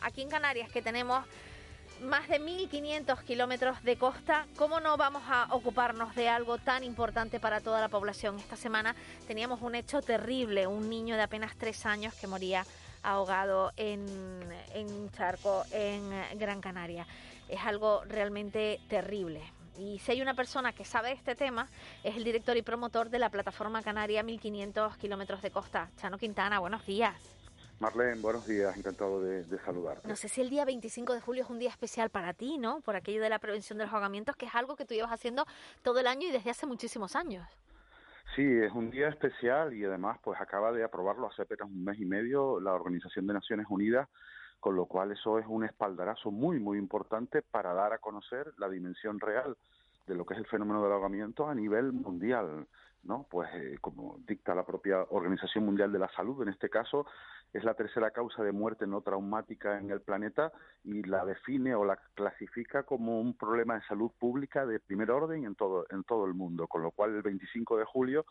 Aquí 0.00 0.22
en 0.22 0.28
Canarias 0.30 0.70
que 0.70 0.82
tenemos 0.82 1.24
más 2.02 2.28
de 2.28 2.40
1.500 2.40 3.22
kilómetros 3.24 3.82
de 3.82 3.96
costa, 3.96 4.46
¿cómo 4.56 4.80
no 4.80 4.96
vamos 4.96 5.22
a 5.28 5.46
ocuparnos 5.50 6.14
de 6.14 6.28
algo 6.28 6.58
tan 6.58 6.84
importante 6.84 7.40
para 7.40 7.60
toda 7.60 7.80
la 7.80 7.88
población? 7.88 8.38
Esta 8.38 8.56
semana 8.56 8.94
teníamos 9.26 9.62
un 9.62 9.74
hecho 9.74 10.02
terrible, 10.02 10.66
un 10.66 10.88
niño 10.90 11.16
de 11.16 11.22
apenas 11.22 11.56
tres 11.56 11.86
años 11.86 12.14
que 12.14 12.26
moría 12.26 12.64
ahogado 13.02 13.72
en, 13.76 14.06
en 14.74 14.92
un 14.92 15.10
charco 15.10 15.64
en 15.70 16.10
Gran 16.38 16.60
Canaria. 16.60 17.06
Es 17.48 17.60
algo 17.60 18.02
realmente 18.04 18.80
terrible. 18.88 19.42
Y 19.78 19.98
si 20.00 20.12
hay 20.12 20.22
una 20.22 20.34
persona 20.34 20.72
que 20.72 20.84
sabe 20.84 21.12
este 21.12 21.34
tema, 21.34 21.68
es 22.04 22.16
el 22.16 22.24
director 22.24 22.56
y 22.56 22.62
promotor 22.62 23.10
de 23.10 23.18
la 23.18 23.30
plataforma 23.30 23.82
canaria 23.82 24.22
1500 24.22 24.96
kilómetros 24.98 25.40
de 25.42 25.50
costa. 25.50 25.90
Chano 25.96 26.18
Quintana, 26.18 26.58
buenos 26.58 26.84
días. 26.84 27.41
Marlene, 27.82 28.22
buenos 28.22 28.46
días, 28.46 28.76
encantado 28.76 29.20
de, 29.20 29.42
de 29.42 29.58
saludarte. 29.58 30.06
No 30.06 30.14
sé 30.14 30.28
si 30.28 30.40
el 30.40 30.48
día 30.48 30.64
25 30.64 31.14
de 31.14 31.20
julio 31.20 31.42
es 31.42 31.50
un 31.50 31.58
día 31.58 31.68
especial 31.68 32.10
para 32.10 32.32
ti, 32.32 32.56
¿no? 32.56 32.80
Por 32.80 32.94
aquello 32.94 33.20
de 33.20 33.28
la 33.28 33.40
prevención 33.40 33.76
de 33.76 33.86
los 33.86 33.92
ahogamientos, 33.92 34.36
que 34.36 34.46
es 34.46 34.54
algo 34.54 34.76
que 34.76 34.84
tú 34.84 34.94
llevas 34.94 35.10
haciendo 35.10 35.44
todo 35.82 35.98
el 35.98 36.06
año 36.06 36.28
y 36.28 36.30
desde 36.30 36.50
hace 36.50 36.64
muchísimos 36.64 37.16
años. 37.16 37.44
Sí, 38.36 38.42
es 38.44 38.72
un 38.72 38.92
día 38.92 39.08
especial 39.08 39.74
y 39.74 39.84
además 39.84 40.20
pues 40.22 40.40
acaba 40.40 40.70
de 40.70 40.84
aprobarlo 40.84 41.26
hace 41.26 41.42
apenas 41.42 41.66
un 41.66 41.82
mes 41.82 41.98
y 41.98 42.04
medio 42.04 42.60
la 42.60 42.72
Organización 42.72 43.26
de 43.26 43.34
Naciones 43.34 43.66
Unidas, 43.68 44.08
con 44.60 44.76
lo 44.76 44.86
cual 44.86 45.10
eso 45.10 45.40
es 45.40 45.46
un 45.48 45.64
espaldarazo 45.64 46.30
muy, 46.30 46.60
muy 46.60 46.78
importante 46.78 47.42
para 47.42 47.74
dar 47.74 47.92
a 47.92 47.98
conocer 47.98 48.52
la 48.58 48.68
dimensión 48.68 49.18
real 49.18 49.56
de 50.06 50.14
lo 50.14 50.24
que 50.24 50.34
es 50.34 50.38
el 50.38 50.46
fenómeno 50.46 50.84
del 50.84 50.92
ahogamiento 50.92 51.48
a 51.48 51.54
nivel 51.56 51.92
mundial, 51.92 52.68
¿no? 53.02 53.26
Pues 53.28 53.50
eh, 53.54 53.76
como 53.80 54.18
dicta 54.26 54.54
la 54.54 54.64
propia 54.64 55.04
Organización 55.10 55.64
Mundial 55.64 55.92
de 55.92 55.98
la 55.98 56.08
Salud, 56.10 56.42
en 56.42 56.48
este 56.48 56.68
caso 56.68 57.06
es 57.52 57.64
la 57.64 57.74
tercera 57.74 58.10
causa 58.10 58.42
de 58.42 58.52
muerte 58.52 58.86
no 58.86 59.02
traumática 59.02 59.78
en 59.78 59.90
el 59.90 60.00
planeta 60.00 60.52
y 60.84 61.02
la 61.02 61.24
define 61.24 61.74
o 61.74 61.84
la 61.84 61.96
clasifica 62.14 62.84
como 62.84 63.20
un 63.20 63.36
problema 63.36 63.74
de 63.74 63.86
salud 63.86 64.10
pública 64.18 64.64
de 64.64 64.80
primer 64.80 65.10
orden 65.10 65.44
en 65.44 65.54
todo 65.54 65.86
en 65.90 66.04
todo 66.04 66.24
el 66.26 66.34
mundo, 66.34 66.66
con 66.66 66.82
lo 66.82 66.90
cual 66.90 67.14
el 67.14 67.22
25 67.22 67.78
de 67.78 67.84
julio 67.84 68.24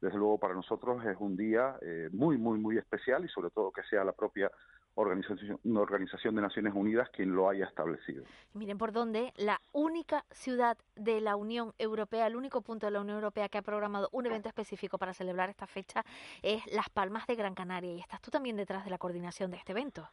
desde 0.00 0.18
luego 0.18 0.38
para 0.38 0.54
nosotros 0.54 1.04
es 1.06 1.16
un 1.18 1.36
día 1.36 1.76
eh, 1.82 2.08
muy 2.12 2.36
muy 2.36 2.58
muy 2.58 2.78
especial 2.78 3.24
y 3.24 3.28
sobre 3.28 3.50
todo 3.50 3.70
que 3.70 3.82
sea 3.84 4.04
la 4.04 4.12
propia 4.12 4.50
organización, 4.94 5.58
una 5.64 5.80
organización 5.80 6.34
de 6.34 6.42
Naciones 6.42 6.72
Unidas 6.74 7.08
quien 7.10 7.34
lo 7.34 7.48
haya 7.48 7.66
establecido. 7.66 8.24
Y 8.54 8.58
miren 8.58 8.78
por 8.78 8.92
dónde 8.92 9.32
la 9.36 9.60
única 9.72 10.24
ciudad 10.30 10.76
de 10.96 11.20
la 11.20 11.36
Unión 11.36 11.72
Europea, 11.78 12.26
el 12.26 12.36
único 12.36 12.62
punto 12.62 12.86
de 12.86 12.92
la 12.92 13.00
Unión 13.00 13.16
Europea 13.16 13.48
que 13.48 13.58
ha 13.58 13.62
programado 13.62 14.08
un 14.12 14.26
evento 14.26 14.48
específico 14.48 14.98
para 14.98 15.14
celebrar 15.14 15.50
esta 15.50 15.66
fecha 15.66 16.04
es 16.42 16.62
Las 16.72 16.88
Palmas 16.90 17.26
de 17.26 17.34
Gran 17.34 17.54
Canaria. 17.54 17.92
Y 17.92 18.00
estás 18.00 18.20
tú 18.20 18.30
también 18.30 18.56
detrás 18.56 18.84
de 18.84 18.90
la 18.90 18.98
coordinación 18.98 19.50
de 19.50 19.56
este 19.56 19.72
evento. 19.72 20.08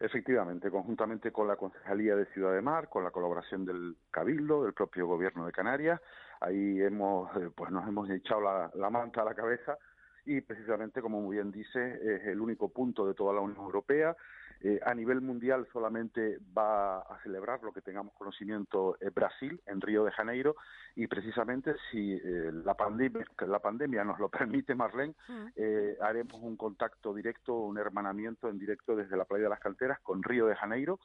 Efectivamente, 0.00 0.68
conjuntamente 0.68 1.30
con 1.30 1.46
la 1.46 1.54
Concejalía 1.54 2.16
de 2.16 2.26
Ciudad 2.26 2.52
de 2.52 2.60
Mar, 2.60 2.88
con 2.88 3.04
la 3.04 3.12
colaboración 3.12 3.64
del 3.64 3.96
Cabildo, 4.10 4.64
del 4.64 4.72
propio 4.72 5.06
Gobierno 5.06 5.46
de 5.46 5.52
Canarias, 5.52 6.00
ahí 6.40 6.82
hemos, 6.82 7.30
eh, 7.36 7.50
pues 7.54 7.70
nos 7.70 7.86
hemos 7.86 8.10
echado 8.10 8.40
la, 8.40 8.70
la 8.74 8.90
manta 8.90 9.22
a 9.22 9.24
la 9.24 9.34
cabeza 9.34 9.78
y 10.24 10.40
precisamente, 10.40 11.00
como 11.00 11.20
muy 11.20 11.36
bien 11.36 11.50
dice, 11.50 11.98
es 12.02 12.26
el 12.26 12.40
único 12.40 12.68
punto 12.68 13.06
de 13.06 13.14
toda 13.14 13.32
la 13.32 13.40
Unión 13.40 13.64
Europea. 13.64 14.16
Eh, 14.64 14.78
a 14.86 14.94
nivel 14.94 15.20
mundial 15.20 15.66
solamente 15.72 16.38
va 16.56 17.00
a 17.00 17.20
celebrar 17.24 17.60
lo 17.64 17.72
que 17.72 17.80
tengamos 17.80 18.14
conocimiento 18.14 18.96
eh, 19.00 19.10
Brasil, 19.10 19.60
en 19.66 19.80
Río 19.80 20.04
de 20.04 20.12
Janeiro, 20.12 20.54
y 20.94 21.08
precisamente 21.08 21.74
si 21.90 22.12
eh, 22.12 22.52
la, 22.64 22.74
pandemia, 22.74 23.26
la 23.40 23.58
pandemia 23.58 24.04
nos 24.04 24.20
lo 24.20 24.28
permite, 24.28 24.76
Marlene, 24.76 25.14
eh, 25.56 25.96
haremos 26.00 26.40
un 26.40 26.56
contacto 26.56 27.12
directo, 27.12 27.54
un 27.54 27.76
hermanamiento 27.76 28.48
en 28.48 28.58
directo 28.60 28.94
desde 28.94 29.16
la 29.16 29.24
playa 29.24 29.44
de 29.44 29.50
las 29.50 29.60
Canteras 29.60 29.98
con 30.00 30.22
Río 30.22 30.46
de 30.46 30.54
Janeiro, 30.54 31.00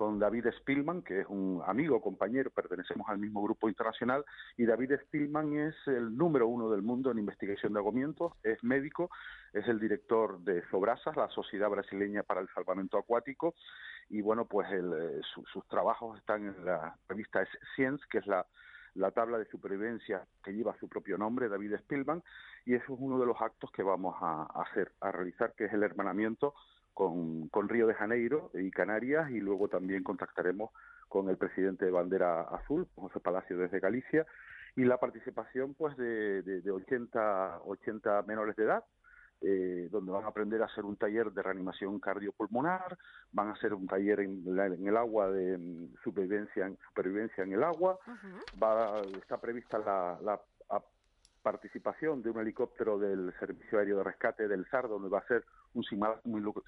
con 0.00 0.18
David 0.18 0.46
Spielman, 0.60 1.02
que 1.02 1.20
es 1.20 1.26
un 1.28 1.62
amigo, 1.66 2.00
compañero, 2.00 2.48
pertenecemos 2.48 3.06
al 3.10 3.18
mismo 3.18 3.42
grupo 3.42 3.68
internacional, 3.68 4.24
y 4.56 4.64
David 4.64 4.92
Spielman 5.04 5.52
es 5.58 5.74
el 5.88 6.16
número 6.16 6.48
uno 6.48 6.70
del 6.70 6.80
mundo 6.80 7.10
en 7.10 7.18
investigación 7.18 7.74
de 7.74 7.80
ahogamientos, 7.80 8.32
es 8.42 8.64
médico, 8.64 9.10
es 9.52 9.68
el 9.68 9.78
director 9.78 10.40
de 10.40 10.66
Sobrasas, 10.70 11.14
la 11.16 11.28
Sociedad 11.28 11.68
Brasileña 11.68 12.22
para 12.22 12.40
el 12.40 12.48
Salvamento 12.54 12.96
Acuático, 12.96 13.54
y 14.08 14.22
bueno, 14.22 14.46
pues 14.46 14.70
el, 14.72 14.90
eh, 14.90 15.20
su- 15.34 15.44
sus 15.52 15.68
trabajos 15.68 16.18
están 16.18 16.46
en 16.46 16.64
la 16.64 16.96
revista 17.06 17.46
Science, 17.74 18.02
que 18.10 18.18
es 18.20 18.26
la, 18.26 18.46
la 18.94 19.10
tabla 19.10 19.36
de 19.36 19.44
supervivencia 19.50 20.24
que 20.42 20.54
lleva 20.54 20.74
su 20.80 20.88
propio 20.88 21.18
nombre, 21.18 21.50
David 21.50 21.76
Spielman, 21.76 22.22
y 22.64 22.72
eso 22.72 22.94
es 22.94 22.98
uno 22.98 23.18
de 23.18 23.26
los 23.26 23.36
actos 23.38 23.70
que 23.70 23.82
vamos 23.82 24.16
a 24.22 24.44
hacer, 24.62 24.92
a 25.02 25.12
realizar, 25.12 25.52
que 25.54 25.66
es 25.66 25.72
el 25.74 25.82
hermanamiento 25.82 26.54
con, 26.94 27.48
con 27.48 27.68
Río 27.68 27.86
de 27.86 27.94
Janeiro 27.94 28.50
y 28.54 28.70
Canarias, 28.70 29.30
y 29.30 29.40
luego 29.40 29.68
también 29.68 30.02
contactaremos 30.02 30.70
con 31.08 31.28
el 31.28 31.36
presidente 31.36 31.84
de 31.86 31.90
Bandera 31.90 32.42
Azul, 32.42 32.86
José 32.94 33.20
Palacio 33.20 33.56
desde 33.58 33.80
Galicia, 33.80 34.26
y 34.76 34.84
la 34.84 34.98
participación 34.98 35.74
pues 35.74 35.96
de, 35.96 36.42
de, 36.42 36.60
de 36.60 36.70
80, 36.70 37.62
80 37.64 38.22
menores 38.22 38.54
de 38.56 38.64
edad, 38.64 38.84
eh, 39.42 39.88
donde 39.90 40.12
van 40.12 40.24
a 40.24 40.28
aprender 40.28 40.60
a 40.62 40.66
hacer 40.66 40.84
un 40.84 40.96
taller 40.96 41.32
de 41.32 41.42
reanimación 41.42 41.98
cardiopulmonar, 41.98 42.98
van 43.32 43.48
a 43.48 43.52
hacer 43.52 43.72
un 43.72 43.86
taller 43.86 44.20
en, 44.20 44.42
la- 44.54 44.66
en 44.66 44.86
el 44.86 44.96
agua 44.96 45.30
de 45.30 45.56
mm, 45.58 45.94
supervivencia, 46.04 46.66
en, 46.66 46.76
supervivencia 46.88 47.42
en 47.44 47.54
el 47.54 47.64
agua, 47.64 47.98
va, 48.62 49.00
está 49.18 49.40
prevista 49.40 49.78
la, 49.78 50.18
la 50.22 50.40
participación 51.42 52.22
de 52.22 52.30
un 52.30 52.40
helicóptero 52.40 52.98
del 52.98 53.32
Servicio 53.38 53.78
Aéreo 53.78 53.98
de 53.98 54.04
Rescate 54.04 54.48
del 54.48 54.66
SAR, 54.70 54.88
donde 54.88 55.08
va 55.08 55.18
a 55.18 55.26
ser 55.26 55.44
un 55.74 55.84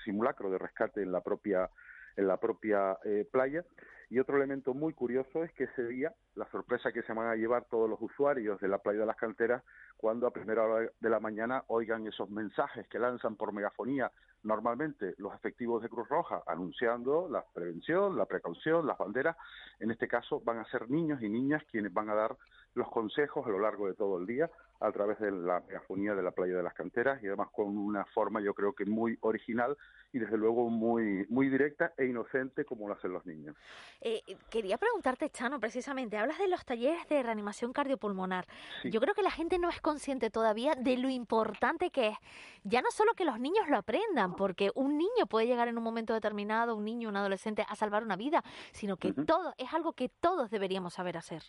simulacro 0.05 0.51
de 0.51 0.59
rescate 0.59 1.03
en 1.03 1.13
la 1.13 1.21
propia 1.21 1.71
en 2.17 2.27
la 2.27 2.37
propia 2.37 2.99
eh, 3.05 3.27
playa. 3.31 3.65
Y 4.11 4.19
otro 4.19 4.37
elemento 4.37 4.75
muy 4.75 4.93
curioso 4.93 5.43
es 5.43 5.53
que 5.53 5.65
ese 5.65 5.87
día, 5.87 6.13
la 6.35 6.47
sorpresa 6.51 6.93
que 6.93 7.03
se 7.03 7.15
van 7.15 7.29
a 7.29 7.35
llevar 7.35 7.65
todos 7.71 7.89
los 7.89 8.01
usuarios 8.03 8.61
de 8.61 8.69
la 8.69 8.79
playa 8.79 9.01
de 9.01 9.07
las 9.07 9.17
canteras, 9.17 9.63
cuando 9.97 10.27
a 10.27 10.33
primera 10.33 10.65
hora 10.65 10.91
de 11.01 11.11
la 11.11 11.19
mañana 11.19 11.65
oigan 11.69 12.07
esos 12.07 12.29
mensajes 12.29 12.87
que 12.89 12.99
lanzan 12.99 13.37
por 13.37 13.55
megafonía 13.55 14.13
normalmente 14.43 15.15
los 15.19 15.35
efectivos 15.35 15.83
de 15.83 15.89
Cruz 15.89 16.09
Roja, 16.09 16.43
anunciando 16.47 17.29
la 17.29 17.45
prevención, 17.55 18.17
la 18.17 18.27
precaución, 18.27 18.87
las 18.87 18.99
banderas. 18.99 19.37
En 19.79 19.91
este 19.91 20.09
caso 20.09 20.41
van 20.41 20.59
a 20.59 20.65
ser 20.71 20.91
niños 20.91 21.23
y 21.23 21.29
niñas 21.29 21.63
quienes 21.71 21.93
van 21.93 22.11
a 22.11 22.15
dar 22.15 22.37
los 22.75 22.89
consejos 22.91 23.47
a 23.47 23.51
lo 23.51 23.59
largo 23.59 23.87
de 23.87 23.95
todo 23.95 24.19
el 24.19 24.27
día 24.27 24.51
a 24.81 24.91
través 24.91 25.19
de 25.21 25.31
la 25.31 25.61
megafonía 25.61 26.15
de 26.15 26.23
la 26.23 26.33
playa 26.33 26.57
de 26.57 26.63
las 26.63 26.75
canteras 26.75 27.23
y 27.23 27.29
además 27.29 27.49
con 27.53 27.79
una 27.79 28.05
forma 28.07 28.41
yo 28.41 28.53
creo 28.53 28.73
que 28.73 28.85
muy 28.85 29.17
original 29.21 29.77
y 30.13 30.19
desde 30.19 30.37
luego 30.37 30.69
muy 30.71 31.25
muy 31.29 31.49
directa 31.49 31.93
e 31.97 32.07
inocente 32.07 32.65
como 32.65 32.89
lo 32.89 32.95
hacen 32.95 33.13
los 33.13 33.25
niños. 33.25 33.57
Eh, 34.01 34.23
quería 34.51 34.79
preguntarte, 34.79 35.31
Chano, 35.31 35.61
precisamente, 35.61 36.19
hablas 36.19 36.39
de 36.39 36.49
los 36.49 36.65
talleres 36.65 37.09
de 37.09 37.23
reanimación 37.23 37.73
cardiopulmonar. 37.73 38.47
Yo 38.85 39.01
creo 39.01 39.15
que 39.15 39.23
la 39.23 39.31
gente 39.31 39.59
no 39.59 39.69
es 39.69 39.81
consciente 39.81 40.31
todavía 40.31 40.75
de 40.75 40.97
lo 40.97 41.09
importante 41.09 41.91
que 41.91 42.09
es, 42.09 42.19
ya 42.65 42.83
no 42.83 42.91
solo 42.91 43.15
que 43.15 43.25
los 43.25 43.39
niños 43.39 43.69
lo 43.69 43.77
aprendan, 43.77 44.35
porque 44.35 44.71
un 44.75 44.99
niño 44.99 45.27
puede 45.29 45.47
llegar 45.47 45.69
en 45.69 45.79
un 45.79 45.85
momento 45.85 46.13
determinado, 46.13 46.75
un 46.75 46.85
niño, 46.85 47.09
un 47.09 47.17
adolescente, 47.17 47.65
a 47.69 47.77
salvar 47.77 48.03
una 48.03 48.17
vida, 48.17 48.43
sino 48.73 48.97
que 48.97 49.13
todo 49.13 49.55
es 49.59 49.73
algo 49.73 49.93
que 49.93 50.09
todos 50.09 50.51
deberíamos 50.51 50.95
saber 50.95 51.17
hacer. 51.17 51.43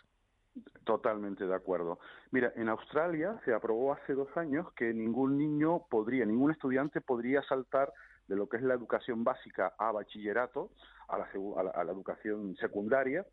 Totalmente 0.84 1.48
de 1.48 1.56
acuerdo. 1.56 2.00
Mira, 2.32 2.52
en 2.56 2.70
Australia 2.70 3.40
se 3.46 3.54
aprobó 3.54 3.94
hace 3.94 4.14
dos 4.14 4.28
años 4.36 4.72
que 4.74 4.94
ningún 4.94 5.38
niño 5.38 5.86
podría, 5.90 6.26
ningún 6.26 6.52
estudiante 6.52 7.02
podría 7.02 7.42
saltar 7.44 7.92
de 8.28 8.36
lo 8.36 8.48
que 8.48 8.58
es 8.58 8.64
la 8.64 8.74
educación 8.74 9.24
básica 9.24 9.74
a 9.78 9.92
bachillerato, 9.92 10.72
a 11.08 11.18
la, 11.18 11.92
educación 11.92 12.56
secundaria, 12.58 13.26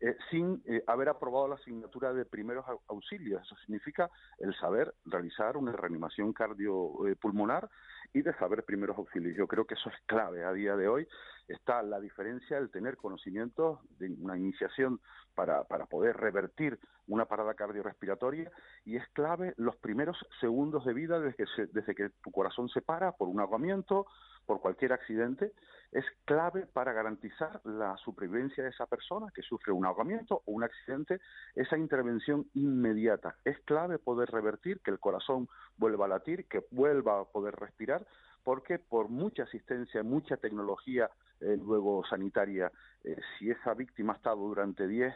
eh, 0.00 0.16
sin 0.30 0.62
eh, 0.66 0.82
haber 0.86 1.08
aprobado 1.08 1.48
la 1.48 1.54
asignatura 1.54 2.12
de 2.12 2.24
primeros 2.24 2.66
auxilios. 2.88 3.42
Eso 3.42 3.56
significa 3.64 4.10
el 4.38 4.54
saber 4.56 4.94
realizar 5.06 5.56
una 5.56 5.72
reanimación 5.72 6.32
cardiopulmonar 6.32 7.70
y 8.12 8.22
de 8.22 8.34
saber 8.34 8.64
primeros 8.64 8.98
auxilios. 8.98 9.36
Yo 9.36 9.46
creo 9.46 9.64
que 9.64 9.74
eso 9.74 9.88
es 9.88 9.96
clave 10.06 10.44
a 10.44 10.52
día 10.52 10.76
de 10.76 10.88
hoy. 10.88 11.08
Está 11.48 11.82
la 11.82 12.00
diferencia 12.00 12.56
del 12.56 12.70
tener 12.70 12.96
conocimientos 12.96 13.78
de 13.98 14.10
una 14.20 14.36
iniciación 14.36 15.00
para, 15.34 15.64
para 15.64 15.86
poder 15.86 16.16
revertir 16.16 16.78
una 17.08 17.26
parada 17.26 17.54
cardiorrespiratoria 17.54 18.50
y 18.84 18.96
es 18.96 19.06
clave 19.10 19.54
los 19.56 19.76
primeros 19.76 20.16
segundos 20.40 20.84
de 20.84 20.94
vida 20.94 21.20
desde 21.20 21.36
que, 21.36 21.66
desde 21.72 21.94
que 21.94 22.10
tu 22.22 22.30
corazón 22.30 22.68
se 22.68 22.82
para 22.82 23.12
por 23.12 23.28
un 23.28 23.40
ahogamiento, 23.40 24.06
por 24.44 24.60
cualquier 24.60 24.92
accidente, 24.92 25.52
es 25.92 26.04
clave 26.24 26.66
para 26.66 26.92
garantizar 26.92 27.60
la 27.64 27.96
supervivencia 27.98 28.64
de 28.64 28.70
esa 28.70 28.86
persona 28.86 29.26
que 29.34 29.42
sufre 29.42 29.72
un 29.72 29.86
ahogamiento 29.86 30.42
o 30.44 30.52
un 30.52 30.64
accidente, 30.64 31.20
esa 31.54 31.76
intervención 31.76 32.46
inmediata. 32.54 33.36
Es 33.44 33.58
clave 33.60 33.98
poder 33.98 34.30
revertir 34.30 34.80
que 34.80 34.90
el 34.90 35.00
corazón 35.00 35.48
vuelva 35.76 36.06
a 36.06 36.08
latir, 36.08 36.46
que 36.48 36.64
vuelva 36.70 37.20
a 37.20 37.24
poder 37.24 37.54
respirar, 37.56 38.06
porque 38.46 38.78
por 38.78 39.08
mucha 39.08 39.42
asistencia, 39.42 40.04
mucha 40.04 40.36
tecnología 40.36 41.10
eh, 41.40 41.58
luego 41.60 42.04
sanitaria, 42.08 42.70
eh, 43.02 43.16
si 43.36 43.50
esa 43.50 43.74
víctima 43.74 44.12
ha 44.12 44.16
estado 44.18 44.36
durante 44.36 44.86
10, 44.86 45.12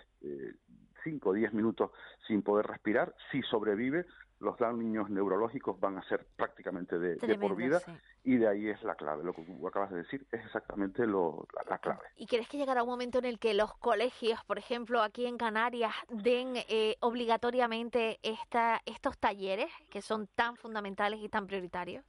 5 1.04 1.30
o 1.30 1.32
10 1.32 1.54
minutos 1.54 1.92
sin 2.26 2.42
poder 2.42 2.66
respirar, 2.66 3.14
si 3.30 3.40
sobrevive, 3.42 4.04
los 4.40 4.58
daños 4.58 5.08
neurológicos 5.10 5.78
van 5.78 5.96
a 5.98 6.02
ser 6.08 6.26
prácticamente 6.34 6.98
de, 6.98 7.38
por 7.38 7.54
vida 7.54 7.80
y 8.24 8.36
de 8.36 8.48
ahí 8.48 8.68
es 8.68 8.82
la 8.82 8.96
clave. 8.96 9.22
Lo 9.22 9.32
que 9.32 9.46
acabas 9.64 9.90
de 9.92 9.98
decir 9.98 10.26
es 10.32 10.44
exactamente 10.46 11.06
lo, 11.06 11.46
la, 11.68 11.78
clave. 11.78 12.00
¿Y 12.16 12.26
crees 12.26 12.48
que 12.48 12.56
llegará 12.56 12.82
un 12.82 12.88
momento 12.88 13.20
en 13.20 13.26
el 13.26 13.38
que 13.38 13.54
los 13.54 13.72
colegios, 13.76 14.42
por 14.46 14.58
ejemplo, 14.58 15.02
aquí 15.02 15.26
en 15.26 15.38
Canarias, 15.38 15.94
den 16.08 16.56
eh, 16.68 16.96
obligatoriamente 16.98 18.18
esta, 18.24 18.80
estos 18.86 19.18
talleres 19.18 19.70
que 19.88 20.02
son 20.02 20.26
tan 20.34 20.56
fundamentales 20.56 21.20
y 21.22 21.28
tan 21.28 21.46
prioritarios? 21.46 22.04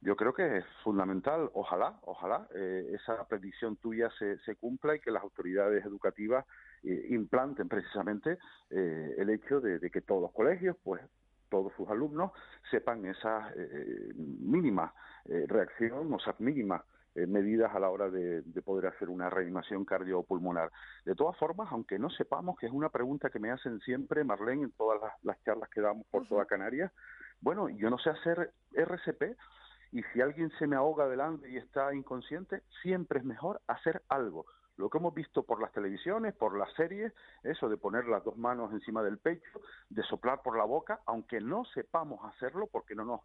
Yo 0.00 0.14
creo 0.14 0.32
que 0.32 0.58
es 0.58 0.64
fundamental, 0.84 1.50
ojalá, 1.54 1.98
ojalá, 2.02 2.46
eh, 2.54 2.92
esa 2.94 3.26
predicción 3.26 3.76
tuya 3.76 4.10
se, 4.18 4.38
se 4.38 4.54
cumpla 4.56 4.94
y 4.94 5.00
que 5.00 5.10
las 5.10 5.22
autoridades 5.22 5.84
educativas 5.84 6.46
eh, 6.84 7.06
implanten 7.10 7.68
precisamente 7.68 8.38
el 8.70 9.30
hecho 9.30 9.60
de, 9.60 9.78
de, 9.78 9.90
que 9.90 10.02
todos 10.02 10.22
los 10.22 10.32
colegios 10.32 10.76
pues 10.84 11.00
todos 11.48 11.72
sus 11.76 11.88
alumnos 11.88 12.32
sepan 12.70 13.04
esa 13.06 13.50
eh, 13.56 14.12
mínima 14.14 14.92
eh, 15.24 15.44
reacción, 15.46 16.12
o 16.12 16.16
esas 16.18 16.38
mínimas 16.40 16.82
eh, 17.14 17.26
medidas 17.26 17.74
a 17.74 17.80
la 17.80 17.90
hora 17.90 18.10
de, 18.10 18.42
poder 18.64 18.86
hacer 18.86 19.08
una 19.08 19.30
reanimación 19.30 19.84
cardiopulmonar. 19.84 20.70
De 21.04 21.14
todas 21.14 21.36
formas, 21.38 21.68
aunque 21.70 21.98
no 21.98 22.10
sepamos, 22.10 22.58
que 22.58 22.66
es 22.66 22.72
una 22.72 22.90
pregunta 22.90 23.30
que 23.30 23.38
me 23.38 23.50
hacen 23.50 23.80
siempre, 23.80 24.24
Marlene, 24.24 24.64
en 24.64 24.72
todas 24.72 25.00
las, 25.22 25.42
charlas 25.44 25.70
que 25.70 25.80
damos 25.80 26.06
por 26.08 26.26
toda 26.26 26.44
Canarias, 26.44 26.92
bueno, 27.40 27.68
yo 27.68 27.88
no 27.88 27.98
sé 27.98 28.10
hacer 28.10 28.52
RCP 28.72 29.36
y 29.92 30.02
si 30.12 30.20
alguien 30.20 30.50
se 30.58 30.66
me 30.66 30.76
ahoga 30.76 31.08
delante 31.08 31.50
y 31.50 31.56
está 31.56 31.94
inconsciente, 31.94 32.62
siempre 32.82 33.20
es 33.20 33.24
mejor 33.24 33.60
hacer 33.66 34.02
algo 34.08 34.46
lo 34.78 34.88
que 34.88 34.98
hemos 34.98 35.12
visto 35.12 35.42
por 35.42 35.60
las 35.60 35.72
televisiones, 35.72 36.34
por 36.34 36.56
las 36.56 36.72
series, 36.74 37.12
eso 37.42 37.68
de 37.68 37.76
poner 37.76 38.06
las 38.06 38.24
dos 38.24 38.38
manos 38.38 38.72
encima 38.72 39.02
del 39.02 39.18
pecho, 39.18 39.60
de 39.90 40.02
soplar 40.04 40.40
por 40.42 40.56
la 40.56 40.64
boca, 40.64 41.00
aunque 41.04 41.40
no 41.40 41.64
sepamos 41.74 42.20
hacerlo 42.32 42.68
porque 42.70 42.94
no 42.94 43.04
nos 43.04 43.20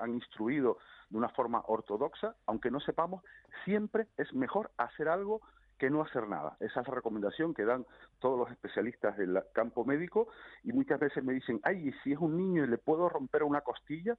han 0.00 0.14
instruido 0.14 0.78
de 1.10 1.18
una 1.18 1.28
forma 1.28 1.62
ortodoxa, 1.66 2.34
aunque 2.46 2.70
no 2.70 2.80
sepamos, 2.80 3.22
siempre 3.64 4.08
es 4.16 4.32
mejor 4.32 4.70
hacer 4.78 5.08
algo 5.08 5.42
que 5.78 5.90
no 5.90 6.00
hacer 6.00 6.26
nada. 6.26 6.56
Esa 6.60 6.80
es 6.80 6.88
la 6.88 6.94
recomendación 6.94 7.52
que 7.52 7.66
dan 7.66 7.84
todos 8.18 8.38
los 8.38 8.50
especialistas 8.50 9.18
del 9.18 9.38
campo 9.52 9.84
médico 9.84 10.28
y 10.62 10.72
muchas 10.72 11.00
veces 11.00 11.22
me 11.22 11.34
dicen, 11.34 11.60
ay, 11.64 11.88
¿y 11.88 11.92
si 12.02 12.12
es 12.12 12.18
un 12.18 12.38
niño 12.38 12.64
y 12.64 12.68
le 12.68 12.78
puedo 12.78 13.10
romper 13.10 13.42
una 13.42 13.60
costilla, 13.60 14.16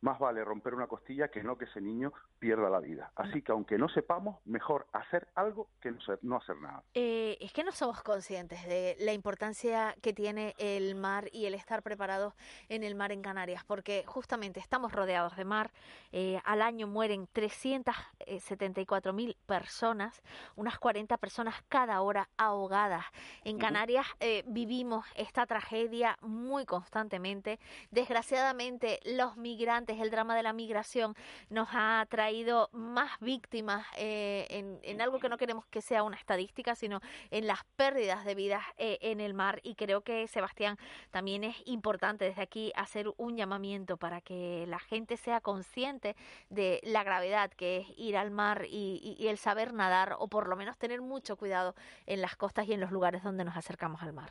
más 0.00 0.18
vale 0.18 0.44
romper 0.44 0.74
una 0.74 0.86
costilla 0.86 1.28
que 1.28 1.42
no 1.42 1.58
que 1.58 1.66
ese 1.66 1.80
niño 1.80 2.12
pierda 2.38 2.70
la 2.70 2.80
vida. 2.80 3.10
Así 3.16 3.42
que 3.42 3.52
aunque 3.52 3.78
no 3.78 3.88
sepamos, 3.88 4.38
mejor 4.44 4.86
hacer 4.92 5.28
algo 5.34 5.68
que 5.80 5.92
no 6.22 6.36
hacer 6.36 6.56
nada. 6.56 6.82
Eh, 6.94 7.36
es 7.40 7.52
que 7.52 7.64
no 7.64 7.72
somos 7.72 8.02
conscientes 8.02 8.64
de 8.66 8.96
la 9.00 9.12
importancia 9.12 9.94
que 10.02 10.12
tiene 10.12 10.54
el 10.58 10.94
mar 10.94 11.28
y 11.32 11.46
el 11.46 11.54
estar 11.54 11.82
preparados 11.82 12.34
en 12.68 12.82
el 12.82 12.94
mar 12.94 13.12
en 13.12 13.22
Canarias, 13.22 13.64
porque 13.64 14.04
justamente 14.06 14.60
estamos 14.60 14.92
rodeados 14.92 15.36
de 15.36 15.44
mar. 15.44 15.70
Eh, 16.12 16.40
al 16.44 16.62
año 16.62 16.86
mueren 16.86 17.28
374 17.32 19.12
mil 19.12 19.36
personas, 19.46 20.22
unas 20.56 20.78
40 20.78 21.16
personas 21.18 21.56
cada 21.68 22.00
hora 22.00 22.28
ahogadas. 22.36 23.04
En 23.44 23.58
Canarias 23.58 24.06
eh, 24.20 24.44
vivimos 24.46 25.06
esta 25.14 25.46
tragedia 25.46 26.16
muy 26.22 26.64
constantemente. 26.64 27.58
Desgraciadamente, 27.90 29.00
los 29.04 29.36
migrantes 29.36 29.89
el 29.98 30.10
drama 30.10 30.36
de 30.36 30.42
la 30.42 30.52
migración 30.52 31.14
nos 31.48 31.68
ha 31.72 32.06
traído 32.08 32.68
más 32.72 33.18
víctimas 33.20 33.86
eh, 33.96 34.46
en, 34.82 35.00
algo 35.00 35.18
que 35.18 35.28
no 35.28 35.38
queremos 35.38 35.66
que 35.66 35.80
sea 35.80 36.02
una 36.02 36.16
estadística, 36.16 36.74
sino 36.74 37.00
en 37.30 37.46
las 37.46 37.64
pérdidas 37.76 38.24
de 38.24 38.34
vidas 38.34 38.62
eh, 38.78 38.98
en 39.00 39.20
el 39.20 39.34
mar. 39.34 39.60
Y 39.62 39.74
creo 39.74 40.02
que, 40.02 40.26
Sebastián, 40.28 40.76
también 41.10 41.44
es 41.44 41.56
importante 41.66 42.26
desde 42.26 42.42
aquí 42.42 42.72
hacer 42.76 43.10
un 43.16 43.36
llamamiento 43.36 43.96
para 43.96 44.20
que 44.20 44.66
la 44.68 44.78
gente 44.78 45.16
sea 45.16 45.40
consciente 45.40 46.16
de 46.50 46.80
la 46.84 47.02
gravedad 47.02 47.50
que 47.50 47.78
es 47.78 47.86
ir 47.96 48.16
al 48.16 48.30
mar 48.30 48.66
y, 48.68 49.16
y 49.18 49.28
el 49.28 49.38
saber 49.38 49.72
nadar, 49.72 50.16
o 50.18 50.28
por 50.28 50.48
lo 50.48 50.56
menos 50.56 50.76
tener 50.78 51.00
mucho 51.00 51.36
cuidado 51.36 51.74
en 52.06 52.20
las 52.20 52.36
costas 52.36 52.68
y 52.68 52.74
en 52.74 52.80
los 52.80 52.92
lugares 52.92 53.22
donde 53.22 53.44
nos 53.44 53.56
acercamos 53.56 54.02
al 54.02 54.12
mar. 54.12 54.30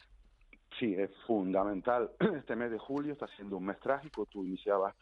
Sí, 0.79 0.95
es 0.97 1.11
fundamental. 1.27 2.11
Este 2.37 2.55
mes 2.55 2.71
de 2.71 2.79
julio 2.79 3.13
está 3.13 3.27
siendo 3.35 3.57
un 3.57 3.65
mes 3.65 3.79
trágico. 3.79 4.25
Tú 4.25 4.45
iniciabas 4.45 4.95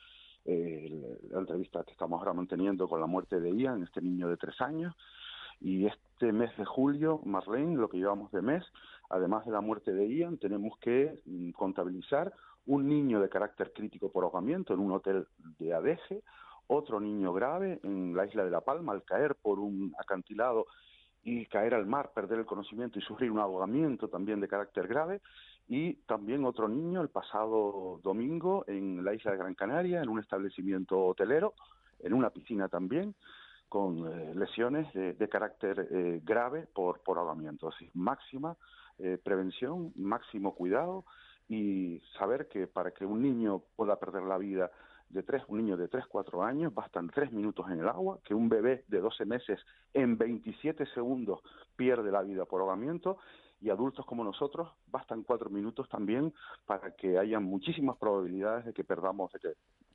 eh, 0.47 1.19
la 1.29 1.39
entrevista 1.39 1.83
que 1.83 1.91
estamos 1.91 2.19
ahora 2.19 2.33
manteniendo 2.33 2.87
con 2.87 2.99
la 2.99 3.05
muerte 3.05 3.39
de 3.39 3.55
Ian, 3.55 3.83
este 3.83 4.01
niño 4.01 4.29
de 4.29 4.37
tres 4.37 4.59
años. 4.61 4.95
Y 5.59 5.87
este 5.87 6.31
mes 6.31 6.55
de 6.57 6.65
julio, 6.65 7.19
Marlene, 7.25 7.75
lo 7.75 7.89
que 7.89 7.97
llevamos 7.97 8.31
de 8.31 8.41
mes, 8.41 8.63
además 9.09 9.45
de 9.45 9.51
la 9.51 9.61
muerte 9.61 9.91
de 9.91 10.07
Ian, 10.07 10.37
tenemos 10.37 10.77
que 10.79 11.19
mm, 11.25 11.51
contabilizar 11.51 12.33
un 12.65 12.87
niño 12.87 13.19
de 13.19 13.29
carácter 13.29 13.73
crítico 13.73 14.11
por 14.11 14.23
ahogamiento 14.23 14.73
en 14.73 14.79
un 14.79 14.91
hotel 14.91 15.27
de 15.59 15.73
Adeje, 15.73 16.21
otro 16.67 16.99
niño 16.99 17.33
grave 17.33 17.79
en 17.83 18.15
la 18.15 18.25
isla 18.25 18.43
de 18.43 18.51
La 18.51 18.61
Palma 18.61 18.91
al 18.91 19.03
caer 19.03 19.35
por 19.35 19.59
un 19.59 19.93
acantilado 19.99 20.67
y 21.23 21.45
caer 21.47 21.73
al 21.73 21.85
mar, 21.85 22.11
perder 22.13 22.39
el 22.39 22.45
conocimiento 22.45 22.99
y 22.99 23.01
sufrir 23.01 23.31
un 23.31 23.39
ahogamiento 23.39 24.07
también 24.07 24.39
de 24.39 24.47
carácter 24.47 24.87
grave, 24.87 25.21
y 25.67 25.93
también 26.05 26.45
otro 26.45 26.67
niño 26.67 27.01
el 27.01 27.09
pasado 27.09 27.99
domingo 28.03 28.63
en 28.67 29.03
la 29.03 29.13
isla 29.13 29.31
de 29.31 29.37
Gran 29.37 29.55
Canaria, 29.55 30.01
en 30.01 30.09
un 30.09 30.19
establecimiento 30.19 30.97
hotelero, 31.05 31.53
en 31.99 32.13
una 32.13 32.29
piscina 32.29 32.69
también, 32.69 33.15
con 33.67 34.07
eh, 34.07 34.33
lesiones 34.33 34.91
de, 34.93 35.29
carácter 35.29 35.87
eh, 35.91 36.21
grave 36.23 36.67
por, 36.73 37.01
por 37.01 37.17
ahogamiento. 37.17 37.67
Así, 37.67 37.89
máxima 37.93 38.55
eh, 38.97 39.19
prevención, 39.21 39.91
máximo 39.95 40.55
cuidado 40.55 41.03
y 41.49 42.01
saber 42.17 42.47
que 42.47 42.67
para 42.67 42.91
que 42.91 43.05
un 43.05 43.21
niño 43.21 43.61
pueda 43.75 43.97
perder 43.97 44.23
la 44.23 44.37
vida 44.37 44.71
de 45.09 45.23
tres, 45.23 45.43
un 45.47 45.59
niño 45.59 45.77
de 45.77 45.87
3, 45.87 46.05
4 46.07 46.43
años, 46.43 46.73
bastan 46.73 47.09
tres 47.09 47.31
minutos 47.31 47.69
en 47.69 47.79
el 47.79 47.87
agua, 47.87 48.19
que 48.25 48.33
un 48.33 48.49
bebé 48.49 48.83
de 48.87 48.99
12 48.99 49.25
meses 49.25 49.59
en 49.93 50.17
27 50.17 50.85
segundos 50.87 51.39
pierde 51.77 52.11
la 52.11 52.23
vida 52.23 52.45
por 52.45 52.59
ahogamiento 52.59 53.17
y 53.61 53.69
adultos 53.69 54.05
como 54.05 54.23
nosotros 54.23 54.69
bastan 54.87 55.23
cuatro 55.23 55.49
minutos 55.49 55.89
también 55.89 56.33
para 56.65 56.91
que 56.91 57.17
haya 57.17 57.39
muchísimas 57.39 57.97
probabilidades 57.97 58.65
de 58.65 58.73
que 58.73 58.83
perdamos, 58.83 59.31
de 59.31 59.39
que 59.39 59.53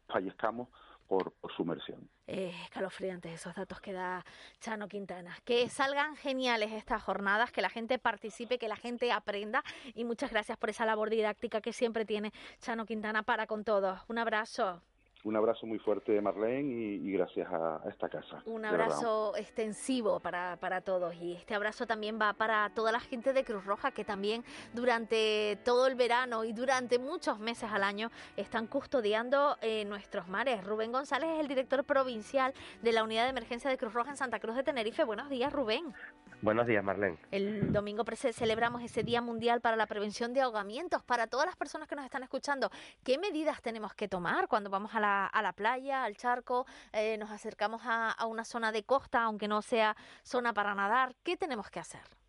fallezcamos 0.08 0.68
por, 1.06 1.32
sumersión. 1.56 2.08
Eh, 2.26 2.52
escalofriantes 2.64 3.32
esos 3.32 3.54
datos 3.54 3.80
que 3.80 3.92
da 3.92 4.24
Chano 4.60 4.88
Quintana. 4.88 5.36
Que 5.44 5.68
salgan 5.68 6.16
geniales 6.16 6.72
estas 6.72 7.02
jornadas, 7.02 7.52
que 7.52 7.60
la 7.60 7.68
gente 7.68 7.98
participe, 7.98 8.58
que 8.58 8.68
la 8.68 8.76
gente 8.76 9.12
aprenda 9.12 9.62
y 9.94 10.04
muchas 10.04 10.30
gracias 10.30 10.56
por 10.56 10.70
esa 10.70 10.86
labor 10.86 11.10
didáctica 11.10 11.60
que 11.60 11.72
siempre 11.72 12.06
tiene 12.06 12.32
Chano 12.60 12.86
Quintana 12.86 13.22
para 13.22 13.46
con 13.46 13.64
todos. 13.64 14.00
Un 14.08 14.18
abrazo. 14.18 14.80
Un 15.24 15.36
abrazo 15.36 15.66
muy 15.66 15.78
fuerte, 15.78 16.20
Marlene, 16.20 16.72
y, 16.72 17.08
y 17.08 17.12
gracias 17.12 17.48
a, 17.52 17.76
a 17.76 17.88
esta 17.88 18.08
casa. 18.08 18.42
Un 18.44 18.64
abrazo 18.64 19.36
extensivo 19.36 20.18
para, 20.18 20.56
para 20.56 20.80
todos 20.80 21.14
y 21.14 21.34
este 21.34 21.54
abrazo 21.54 21.86
también 21.86 22.18
va 22.20 22.32
para 22.32 22.70
toda 22.70 22.90
la 22.90 22.98
gente 22.98 23.32
de 23.32 23.44
Cruz 23.44 23.64
Roja 23.64 23.92
que 23.92 24.04
también 24.04 24.44
durante 24.72 25.58
todo 25.64 25.86
el 25.86 25.94
verano 25.94 26.42
y 26.42 26.52
durante 26.52 26.98
muchos 26.98 27.38
meses 27.38 27.70
al 27.70 27.84
año 27.84 28.10
están 28.36 28.66
custodiando 28.66 29.56
eh, 29.60 29.84
nuestros 29.84 30.26
mares. 30.26 30.64
Rubén 30.64 30.90
González 30.90 31.30
es 31.34 31.40
el 31.40 31.46
director 31.46 31.84
provincial 31.84 32.52
de 32.82 32.90
la 32.90 33.04
Unidad 33.04 33.24
de 33.24 33.30
Emergencia 33.30 33.70
de 33.70 33.78
Cruz 33.78 33.92
Roja 33.92 34.10
en 34.10 34.16
Santa 34.16 34.40
Cruz 34.40 34.56
de 34.56 34.64
Tenerife. 34.64 35.04
Buenos 35.04 35.28
días, 35.28 35.52
Rubén. 35.52 35.94
Buenos 36.40 36.66
días, 36.66 36.82
Marlene. 36.82 37.18
El 37.30 37.72
domingo 37.72 38.04
celebramos 38.32 38.82
ese 38.82 39.04
Día 39.04 39.20
Mundial 39.20 39.60
para 39.60 39.76
la 39.76 39.86
Prevención 39.86 40.32
de 40.34 40.40
Ahogamientos. 40.40 41.04
Para 41.04 41.28
todas 41.28 41.46
las 41.46 41.54
personas 41.54 41.86
que 41.86 41.94
nos 41.94 42.04
están 42.04 42.24
escuchando, 42.24 42.68
¿qué 43.04 43.16
medidas 43.16 43.62
tenemos 43.62 43.94
que 43.94 44.08
tomar 44.08 44.48
cuando 44.48 44.68
vamos 44.68 44.92
a 44.96 44.98
la, 44.98 45.11
a 45.26 45.42
la 45.42 45.52
playa, 45.52 46.04
al 46.04 46.16
charco, 46.16 46.66
eh, 46.92 47.16
nos 47.18 47.30
acercamos 47.30 47.82
a, 47.84 48.10
a 48.10 48.26
una 48.26 48.44
zona 48.44 48.72
de 48.72 48.84
costa, 48.84 49.22
aunque 49.22 49.48
no 49.48 49.62
sea 49.62 49.96
zona 50.22 50.52
para 50.52 50.74
nadar? 50.74 51.14
¿Qué 51.22 51.36
tenemos 51.36 51.70
que 51.70 51.80
hacer? 51.80 52.21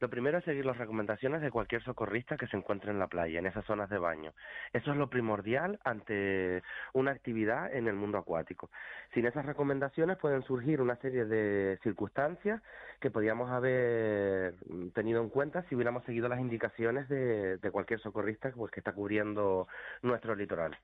Lo 0.00 0.08
primero 0.08 0.38
es 0.38 0.44
seguir 0.44 0.64
las 0.64 0.78
recomendaciones 0.78 1.42
de 1.42 1.50
cualquier 1.50 1.82
socorrista 1.82 2.36
que 2.36 2.46
se 2.46 2.56
encuentre 2.56 2.90
en 2.90 2.98
la 2.98 3.08
playa, 3.08 3.38
en 3.38 3.46
esas 3.46 3.64
zonas 3.64 3.90
de 3.90 3.98
baño. 3.98 4.32
Eso 4.72 4.92
es 4.92 4.96
lo 4.96 5.10
primordial 5.10 5.80
ante 5.84 6.62
una 6.92 7.10
actividad 7.10 7.74
en 7.74 7.88
el 7.88 7.94
mundo 7.94 8.18
acuático. 8.18 8.70
Sin 9.12 9.26
esas 9.26 9.44
recomendaciones 9.44 10.16
pueden 10.18 10.42
surgir 10.42 10.80
una 10.80 10.96
serie 10.96 11.24
de 11.24 11.78
circunstancias 11.82 12.62
que 13.00 13.10
podíamos 13.10 13.50
haber 13.50 14.54
tenido 14.94 15.20
en 15.22 15.30
cuenta 15.30 15.62
si 15.68 15.74
hubiéramos 15.74 16.04
seguido 16.04 16.28
las 16.28 16.40
indicaciones 16.40 17.08
de, 17.08 17.58
de 17.58 17.70
cualquier 17.70 18.00
socorrista 18.00 18.52
pues, 18.52 18.70
que 18.70 18.80
está 18.80 18.92
cubriendo 18.92 19.66
nuestro 20.02 20.34
litoral. 20.34 20.76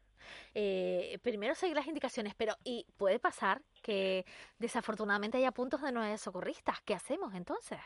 Eh, 0.55 1.19
primero 1.23 1.55
seguir 1.55 1.77
las 1.77 1.87
indicaciones, 1.87 2.35
pero 2.35 2.55
¿y 2.65 2.87
puede 2.97 3.19
pasar 3.19 3.63
que 3.83 4.25
desafortunadamente 4.59 5.39
haya 5.39 5.53
puntos 5.53 5.83
de 5.83 5.93
no 5.93 6.17
socorristas? 6.17 6.81
¿Qué 6.83 6.95
hacemos 6.95 7.35
entonces? 7.35 7.79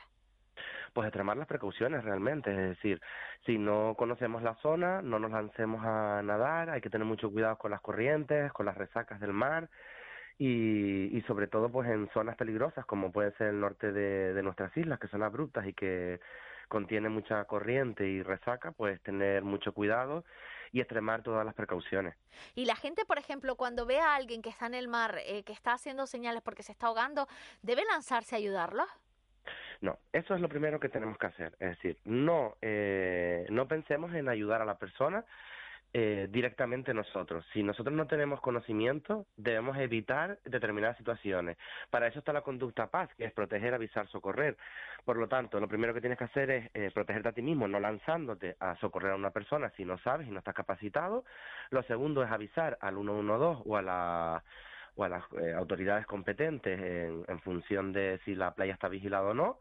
Pues 0.93 1.07
extremar 1.07 1.37
las 1.37 1.47
precauciones 1.47 2.05
realmente, 2.05 2.51
es 2.51 2.77
decir, 2.77 3.01
si 3.47 3.59
no 3.59 3.95
conocemos 3.97 4.43
la 4.43 4.55
zona, 4.57 5.03
no 5.03 5.19
nos 5.19 5.31
lancemos 5.31 5.85
a 5.85 6.23
nadar, 6.23 6.71
hay 6.71 6.81
que 6.81 6.91
tener 6.91 7.07
mucho 7.07 7.31
cuidado 7.31 7.57
con 7.59 7.71
las 7.71 7.81
corrientes, 7.81 8.53
con 8.53 8.67
las 8.67 8.77
resacas 8.77 9.21
del 9.21 9.33
mar 9.33 9.69
y, 10.39 11.17
y 11.17 11.23
sobre 11.23 11.49
todo 11.49 11.71
pues 11.71 11.89
en 11.89 12.09
zonas 12.11 12.37
peligrosas 12.37 12.87
como 12.87 13.11
puede 13.11 13.33
ser 13.33 13.49
el 13.49 13.61
norte 13.61 13.93
de, 13.93 14.43
nuestras 14.43 14.75
islas, 14.77 14.99
que 14.99 15.09
son 15.09 15.23
abruptas 15.23 15.67
y 15.67 15.75
que 15.75 16.21
contiene 16.69 17.09
mucha 17.09 17.45
corriente 17.45 18.07
y 18.07 18.23
resaca, 18.23 18.73
pues 18.73 19.01
tener 19.03 19.43
mucho 19.43 19.73
cuidado 19.73 20.25
y 20.71 20.81
extremar 20.81 21.23
todas 21.23 21.45
las 21.45 21.55
precauciones. 21.55 22.15
Y 22.55 22.67
la 22.67 22.77
gente, 22.77 23.05
por 23.05 23.19
ejemplo, 23.19 23.57
cuando 23.57 23.87
ve 23.87 23.99
a 24.01 24.15
alguien 24.15 24.43
que 24.43 24.51
está 24.51 24.67
en 24.67 24.75
el 24.75 24.87
mar, 24.87 25.19
eh, 25.25 25.43
que 25.45 25.53
está 25.53 25.73
haciendo 25.73 26.07
señales 26.07 26.43
porque 26.43 26.63
se 26.63 26.73
está 26.73 26.89
ahogando, 26.89 27.27
¿debe 27.63 27.85
lanzarse 27.87 28.35
a 28.35 28.39
ayudarlo? 28.39 28.85
No, 29.81 29.99
eso 30.13 30.35
es 30.35 30.41
lo 30.41 30.49
primero 30.49 30.81
que 30.81 30.89
tenemos 30.89 31.19
que 31.19 31.27
hacer. 31.27 31.53
Es 31.61 31.71
decir, 31.71 31.99
no, 32.05 32.57
eh, 32.63 33.47
no 33.51 33.69
pensemos 33.69 34.15
en 34.15 34.29
ayudar 34.29 34.63
a 34.63 34.65
la 34.65 34.79
persona 34.79 35.25
eh, 35.95 36.29
directamente 36.31 36.93
nosotros. 36.93 37.47
Si 37.55 37.63
nosotros 37.63 37.97
no 37.97 38.07
tenemos 38.07 38.43
conocimiento, 38.43 39.25
debemos 39.39 39.79
evitar 39.79 40.39
determinadas 40.45 40.99
situaciones. 40.99 41.57
Para 41.89 42.09
eso 42.09 42.19
está 42.19 42.31
la 42.35 42.43
conducta 42.43 42.89
paz, 42.89 43.09
que 43.17 43.25
es 43.25 43.33
proteger, 43.33 43.73
avisar, 43.73 44.07
socorrer. 44.09 44.59
Por 45.07 45.17
lo 45.17 45.29
tanto, 45.29 45.59
lo 45.59 45.67
primero 45.67 45.95
que 45.95 46.03
tienes 46.03 46.19
que 46.19 46.25
hacer 46.25 46.51
es 46.51 46.71
eh, 46.75 46.91
protegerte 46.93 47.31
a 47.31 47.33
ti 47.33 47.41
mismo, 47.41 47.67
no 47.69 47.81
lanzándote 47.81 48.57
a 48.61 48.77
socorrer 48.77 49.13
a 49.13 49.17
una 49.17 49.31
persona 49.31 49.71
si 49.79 49.87
no 49.87 49.97
sabes 50.01 50.29
y 50.29 50.31
no 50.31 50.41
estás 50.41 50.55
capacitado. 50.55 51.25
Lo 51.71 51.83
segundo 51.85 52.23
es 52.23 52.31
avisar 52.31 52.77
al 52.83 52.97
112 52.97 53.63
o 53.65 53.77
a 53.77 53.81
la 53.83 54.45
o 54.99 55.05
a 55.05 55.09
las 55.09 55.25
eh, 55.41 55.55
autoridades 55.55 56.07
competentes 56.07 56.79
en, 56.79 57.25
en 57.29 57.41
función 57.41 57.93
de 57.93 58.21
si 58.25 58.35
la 58.35 58.55
playa 58.55 58.75
está 58.75 58.89
vigilada 58.89 59.29
o 59.29 59.35
no 59.35 59.59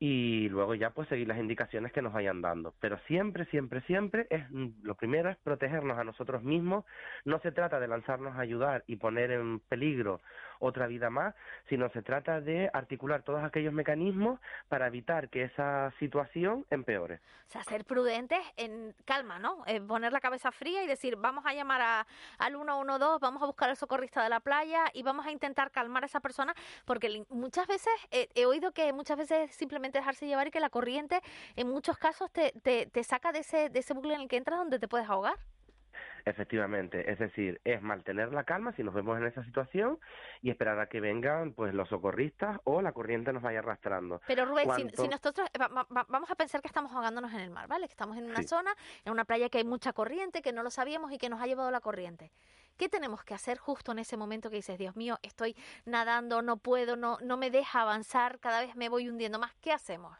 y 0.00 0.48
luego 0.48 0.74
ya 0.74 0.90
pues 0.90 1.08
seguir 1.08 1.28
las 1.28 1.38
indicaciones 1.38 1.92
que 1.92 2.02
nos 2.02 2.12
vayan 2.12 2.42
dando. 2.42 2.74
Pero 2.80 2.98
siempre, 3.06 3.46
siempre, 3.46 3.80
siempre 3.82 4.26
es 4.30 4.50
mm, 4.50 4.82
lo 4.82 4.96
primero 4.96 5.30
es 5.30 5.36
protegernos 5.38 5.98
a 5.98 6.04
nosotros 6.04 6.42
mismos. 6.42 6.84
No 7.24 7.38
se 7.40 7.52
trata 7.52 7.78
de 7.80 7.88
lanzarnos 7.88 8.36
a 8.36 8.40
ayudar 8.40 8.84
y 8.86 8.96
poner 8.96 9.30
en 9.30 9.60
peligro 9.60 10.20
otra 10.58 10.86
vida 10.86 11.10
más, 11.10 11.34
sino 11.68 11.88
se 11.90 12.02
trata 12.02 12.40
de 12.40 12.70
articular 12.72 13.22
todos 13.22 13.42
aquellos 13.42 13.72
mecanismos 13.72 14.40
para 14.68 14.86
evitar 14.86 15.28
que 15.28 15.44
esa 15.44 15.92
situación 15.98 16.66
empeore. 16.70 17.20
O 17.48 17.50
sea, 17.50 17.62
ser 17.64 17.84
prudentes 17.84 18.40
en 18.56 18.94
calma, 19.04 19.38
¿no? 19.38 19.62
Eh, 19.66 19.80
poner 19.80 20.12
la 20.12 20.20
cabeza 20.20 20.50
fría 20.50 20.82
y 20.82 20.86
decir, 20.86 21.16
vamos 21.16 21.44
a 21.46 21.52
llamar 21.52 21.80
a, 21.82 22.06
al 22.38 22.54
112, 22.54 23.18
vamos 23.20 23.42
a 23.42 23.46
buscar 23.46 23.70
al 23.70 23.76
socorrista 23.76 24.22
de 24.22 24.28
la 24.28 24.40
playa 24.40 24.84
y 24.92 25.02
vamos 25.02 25.26
a 25.26 25.30
intentar 25.30 25.70
calmar 25.70 26.02
a 26.02 26.06
esa 26.06 26.20
persona, 26.20 26.54
porque 26.84 27.24
muchas 27.28 27.66
veces 27.66 27.92
eh, 28.10 28.28
he 28.34 28.46
oído 28.46 28.72
que 28.72 28.92
muchas 28.92 29.18
veces 29.18 29.50
es 29.50 29.56
simplemente 29.56 29.98
dejarse 29.98 30.26
llevar 30.26 30.48
y 30.48 30.50
que 30.50 30.60
la 30.60 30.70
corriente 30.70 31.20
en 31.56 31.68
muchos 31.68 31.98
casos 31.98 32.30
te, 32.30 32.52
te, 32.62 32.86
te 32.86 33.04
saca 33.04 33.32
de 33.32 33.40
ese, 33.40 33.68
de 33.68 33.80
ese 33.80 33.94
bucle 33.94 34.14
en 34.14 34.22
el 34.22 34.28
que 34.28 34.36
entras 34.36 34.58
donde 34.58 34.78
te 34.78 34.88
puedes 34.88 35.08
ahogar. 35.08 35.38
Efectivamente, 36.26 37.10
es 37.12 37.18
decir, 37.18 37.60
es 37.64 37.82
mantener 37.82 38.32
la 38.32 38.44
calma 38.44 38.72
si 38.72 38.82
nos 38.82 38.94
vemos 38.94 39.18
en 39.18 39.26
esa 39.26 39.44
situación 39.44 39.98
y 40.40 40.50
esperar 40.50 40.80
a 40.80 40.86
que 40.88 41.00
vengan 41.00 41.52
pues 41.52 41.74
los 41.74 41.88
socorristas 41.90 42.58
o 42.64 42.80
la 42.80 42.92
corriente 42.92 43.30
nos 43.32 43.42
vaya 43.42 43.58
arrastrando. 43.58 44.22
Pero 44.26 44.46
Rubén, 44.46 44.64
si, 44.70 44.82
Cuanto- 44.82 45.02
si 45.02 45.08
nosotros 45.08 45.46
eh, 45.52 45.58
va- 45.58 45.68
va- 45.68 45.86
va- 45.94 46.06
vamos 46.08 46.30
a 46.30 46.34
pensar 46.34 46.62
que 46.62 46.68
estamos 46.68 46.92
ahogándonos 46.92 47.32
en 47.34 47.40
el 47.40 47.50
mar, 47.50 47.68
¿vale? 47.68 47.86
Que 47.86 47.92
estamos 47.92 48.16
en 48.16 48.24
una 48.24 48.38
Sí. 48.38 48.48
zona, 48.48 48.74
en 49.04 49.12
una 49.12 49.24
playa 49.26 49.50
que 49.50 49.58
hay 49.58 49.64
mucha 49.64 49.92
corriente, 49.92 50.40
que 50.40 50.52
no 50.52 50.62
lo 50.62 50.70
sabíamos 50.70 51.12
y 51.12 51.18
que 51.18 51.28
nos 51.28 51.42
ha 51.42 51.46
llevado 51.46 51.70
la 51.70 51.80
corriente. 51.80 52.32
¿Qué 52.78 52.88
tenemos 52.88 53.22
que 53.22 53.34
hacer 53.34 53.58
justo 53.58 53.92
en 53.92 53.98
ese 53.98 54.16
momento 54.16 54.48
que 54.48 54.56
dices, 54.56 54.78
Dios 54.78 54.96
mío, 54.96 55.18
estoy 55.22 55.54
nadando, 55.84 56.40
no 56.40 56.56
puedo, 56.56 56.96
no, 56.96 57.18
no 57.22 57.36
me 57.36 57.50
deja 57.50 57.82
avanzar, 57.82 58.40
cada 58.40 58.60
vez 58.62 58.74
me 58.76 58.88
voy 58.88 59.08
hundiendo 59.10 59.38
más? 59.38 59.52
¿Qué 59.60 59.72
hacemos? 59.72 60.16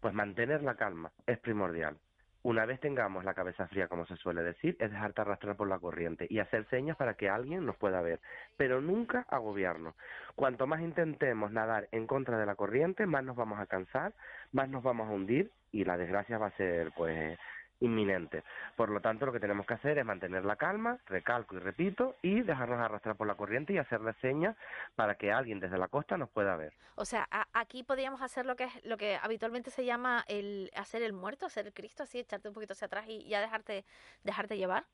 Pues 0.00 0.14
mantener 0.14 0.62
la 0.62 0.76
calma 0.76 1.12
es 1.26 1.38
primordial. 1.38 1.98
Una 2.44 2.66
vez 2.66 2.80
tengamos 2.80 3.24
la 3.24 3.34
cabeza 3.34 3.68
fría, 3.68 3.86
como 3.86 4.04
se 4.04 4.16
suele 4.16 4.42
decir, 4.42 4.76
es 4.80 4.90
dejarte 4.90 5.20
arrastrar 5.20 5.56
por 5.56 5.68
la 5.68 5.78
corriente 5.78 6.26
y 6.28 6.40
hacer 6.40 6.66
señas 6.70 6.96
para 6.96 7.14
que 7.14 7.28
alguien 7.28 7.64
nos 7.64 7.76
pueda 7.76 8.00
ver, 8.00 8.20
pero 8.56 8.80
nunca 8.80 9.24
agobiarnos. 9.28 9.94
Cuanto 10.34 10.66
más 10.66 10.80
intentemos 10.80 11.52
nadar 11.52 11.88
en 11.92 12.08
contra 12.08 12.38
de 12.38 12.46
la 12.46 12.56
corriente, 12.56 13.06
más 13.06 13.22
nos 13.22 13.36
vamos 13.36 13.60
a 13.60 13.66
cansar, 13.66 14.12
más 14.50 14.68
nos 14.68 14.82
vamos 14.82 15.08
a 15.08 15.12
hundir 15.12 15.52
y 15.70 15.84
la 15.84 15.96
desgracia 15.96 16.36
va 16.38 16.46
a 16.46 16.56
ser 16.56 16.90
pues 16.96 17.38
inminente. 17.82 18.42
Por 18.76 18.88
lo 18.90 19.00
tanto, 19.00 19.26
lo 19.26 19.32
que 19.32 19.40
tenemos 19.40 19.66
que 19.66 19.74
hacer 19.74 19.98
es 19.98 20.04
mantener 20.04 20.44
la 20.44 20.56
calma, 20.56 20.98
recalco 21.06 21.56
y 21.56 21.58
repito, 21.58 22.14
y 22.22 22.42
dejarnos 22.42 22.80
arrastrar 22.80 23.16
por 23.16 23.26
la 23.26 23.34
corriente 23.34 23.72
y 23.72 23.78
hacerle 23.78 24.12
señas 24.20 24.56
para 24.94 25.16
que 25.16 25.32
alguien 25.32 25.60
desde 25.60 25.78
la 25.78 25.88
costa 25.88 26.16
nos 26.16 26.30
pueda 26.30 26.56
ver. 26.56 26.72
O 26.94 27.04
sea, 27.04 27.26
a- 27.30 27.46
aquí 27.52 27.82
podríamos 27.82 28.22
hacer 28.22 28.46
lo 28.46 28.54
que 28.56 28.64
es 28.64 28.84
lo 28.84 28.96
que 28.96 29.18
habitualmente 29.20 29.70
se 29.70 29.84
llama 29.84 30.24
el 30.28 30.70
hacer 30.76 31.02
el 31.02 31.12
muerto, 31.12 31.46
hacer 31.46 31.66
el 31.66 31.72
Cristo, 31.72 32.02
así 32.04 32.18
echarte 32.18 32.48
un 32.48 32.54
poquito 32.54 32.72
hacia 32.74 32.86
atrás 32.86 33.04
y 33.08 33.28
ya 33.28 33.40
dejarte 33.40 33.84
dejarte 34.24 34.56
llevar. 34.56 34.84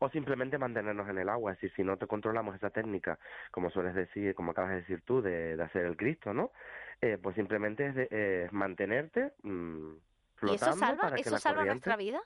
o 0.00 0.08
simplemente 0.10 0.58
mantenernos 0.58 1.08
en 1.08 1.18
el 1.18 1.28
agua. 1.28 1.50
Es 1.52 1.58
decir, 1.60 1.74
si 1.74 1.82
no 1.82 1.96
te 1.96 2.06
controlamos 2.06 2.54
esa 2.54 2.70
técnica, 2.70 3.18
como 3.50 3.68
sueles 3.70 3.94
decir, 3.96 4.32
como 4.36 4.52
acabas 4.52 4.70
de 4.70 4.76
decir 4.76 5.02
tú, 5.04 5.20
de, 5.20 5.56
de 5.56 5.62
hacer 5.64 5.84
el 5.86 5.96
Cristo, 5.96 6.32
¿no? 6.32 6.52
Eh, 7.00 7.18
pues 7.20 7.34
simplemente 7.34 7.86
es, 7.88 7.94
de- 7.96 8.08
eh, 8.12 8.48
mantenerte 8.52 9.32
mm, 9.42 9.94
¿Y 10.42 10.54
eso 10.54 10.72
salva? 10.72 11.02
para 11.02 11.16
¿Eso 11.16 11.38
salva 11.38 11.60
corriente... 11.60 11.88
nuestra 11.88 11.96
vida? 11.96 12.20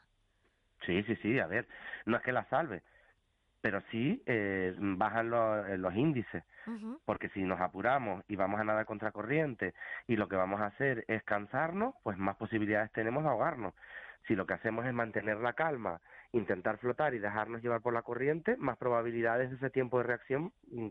Sí, 0.86 1.02
sí, 1.04 1.16
sí, 1.16 1.38
a 1.38 1.46
ver, 1.46 1.68
no 2.06 2.16
es 2.16 2.22
que 2.22 2.32
la 2.32 2.44
salve, 2.46 2.82
pero 3.60 3.80
sí 3.90 4.22
eh, 4.26 4.74
bajan 4.78 5.30
los, 5.30 5.68
eh, 5.68 5.78
los 5.78 5.94
índices, 5.94 6.42
porque 7.04 7.28
si 7.30 7.42
nos 7.42 7.60
apuramos 7.60 8.24
y 8.28 8.36
vamos 8.36 8.60
a 8.60 8.64
nadar 8.64 8.84
contra 8.84 9.12
corriente 9.12 9.74
y 10.08 10.16
lo 10.16 10.28
que 10.28 10.36
vamos 10.36 10.60
a 10.60 10.66
hacer 10.66 11.04
es 11.06 11.22
cansarnos, 11.22 11.94
pues 12.02 12.18
más 12.18 12.36
posibilidades 12.36 12.90
tenemos 12.92 13.22
de 13.22 13.30
ahogarnos. 13.30 13.74
Si 14.26 14.34
lo 14.34 14.46
que 14.46 14.54
hacemos 14.54 14.86
es 14.86 14.92
mantener 14.92 15.38
la 15.38 15.52
calma, 15.52 16.00
intentar 16.32 16.78
flotar 16.78 17.14
y 17.14 17.18
dejarnos 17.18 17.62
llevar 17.62 17.80
por 17.80 17.94
la 17.94 18.02
corriente, 18.02 18.56
más 18.56 18.76
probabilidades 18.78 19.50
de 19.50 19.56
ese 19.56 19.70
tiempo 19.70 19.98
de 19.98 20.04
reacción 20.04 20.52
mm, 20.70 20.88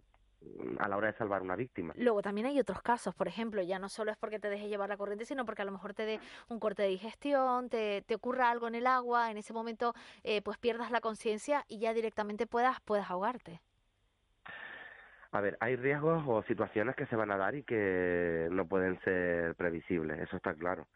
a 0.79 0.87
la 0.87 0.97
hora 0.97 1.07
de 1.07 1.17
salvar 1.17 1.41
una 1.41 1.55
víctima. 1.55 1.93
Luego 1.97 2.21
también 2.21 2.47
hay 2.47 2.59
otros 2.59 2.81
casos, 2.81 3.13
por 3.15 3.27
ejemplo, 3.27 3.61
ya 3.61 3.79
no 3.79 3.89
solo 3.89 4.11
es 4.11 4.17
porque 4.17 4.39
te 4.39 4.49
deje 4.49 4.69
llevar 4.69 4.89
la 4.89 4.97
corriente, 4.97 5.25
sino 5.25 5.45
porque 5.45 5.61
a 5.61 5.65
lo 5.65 5.71
mejor 5.71 5.93
te 5.93 6.05
dé 6.05 6.19
un 6.49 6.59
corte 6.59 6.83
de 6.83 6.89
digestión, 6.89 7.69
te, 7.69 8.01
te 8.01 8.15
ocurra 8.15 8.49
algo 8.49 8.67
en 8.67 8.75
el 8.75 8.87
agua, 8.87 9.31
en 9.31 9.37
ese 9.37 9.53
momento 9.53 9.93
eh, 10.23 10.41
pues 10.41 10.57
pierdas 10.57 10.91
la 10.91 11.01
conciencia 11.01 11.63
y 11.67 11.79
ya 11.79 11.93
directamente 11.93 12.47
puedas, 12.47 12.79
puedas 12.81 13.09
ahogarte. 13.09 13.61
A 15.33 15.39
ver, 15.39 15.57
hay 15.61 15.77
riesgos 15.77 16.23
o 16.27 16.43
situaciones 16.43 16.95
que 16.95 17.05
se 17.05 17.15
van 17.15 17.31
a 17.31 17.37
dar 17.37 17.55
y 17.55 17.63
que 17.63 18.49
no 18.51 18.67
pueden 18.67 18.99
ser 19.01 19.55
previsibles, 19.55 20.19
eso 20.19 20.35
está 20.35 20.53
claro. 20.53 20.87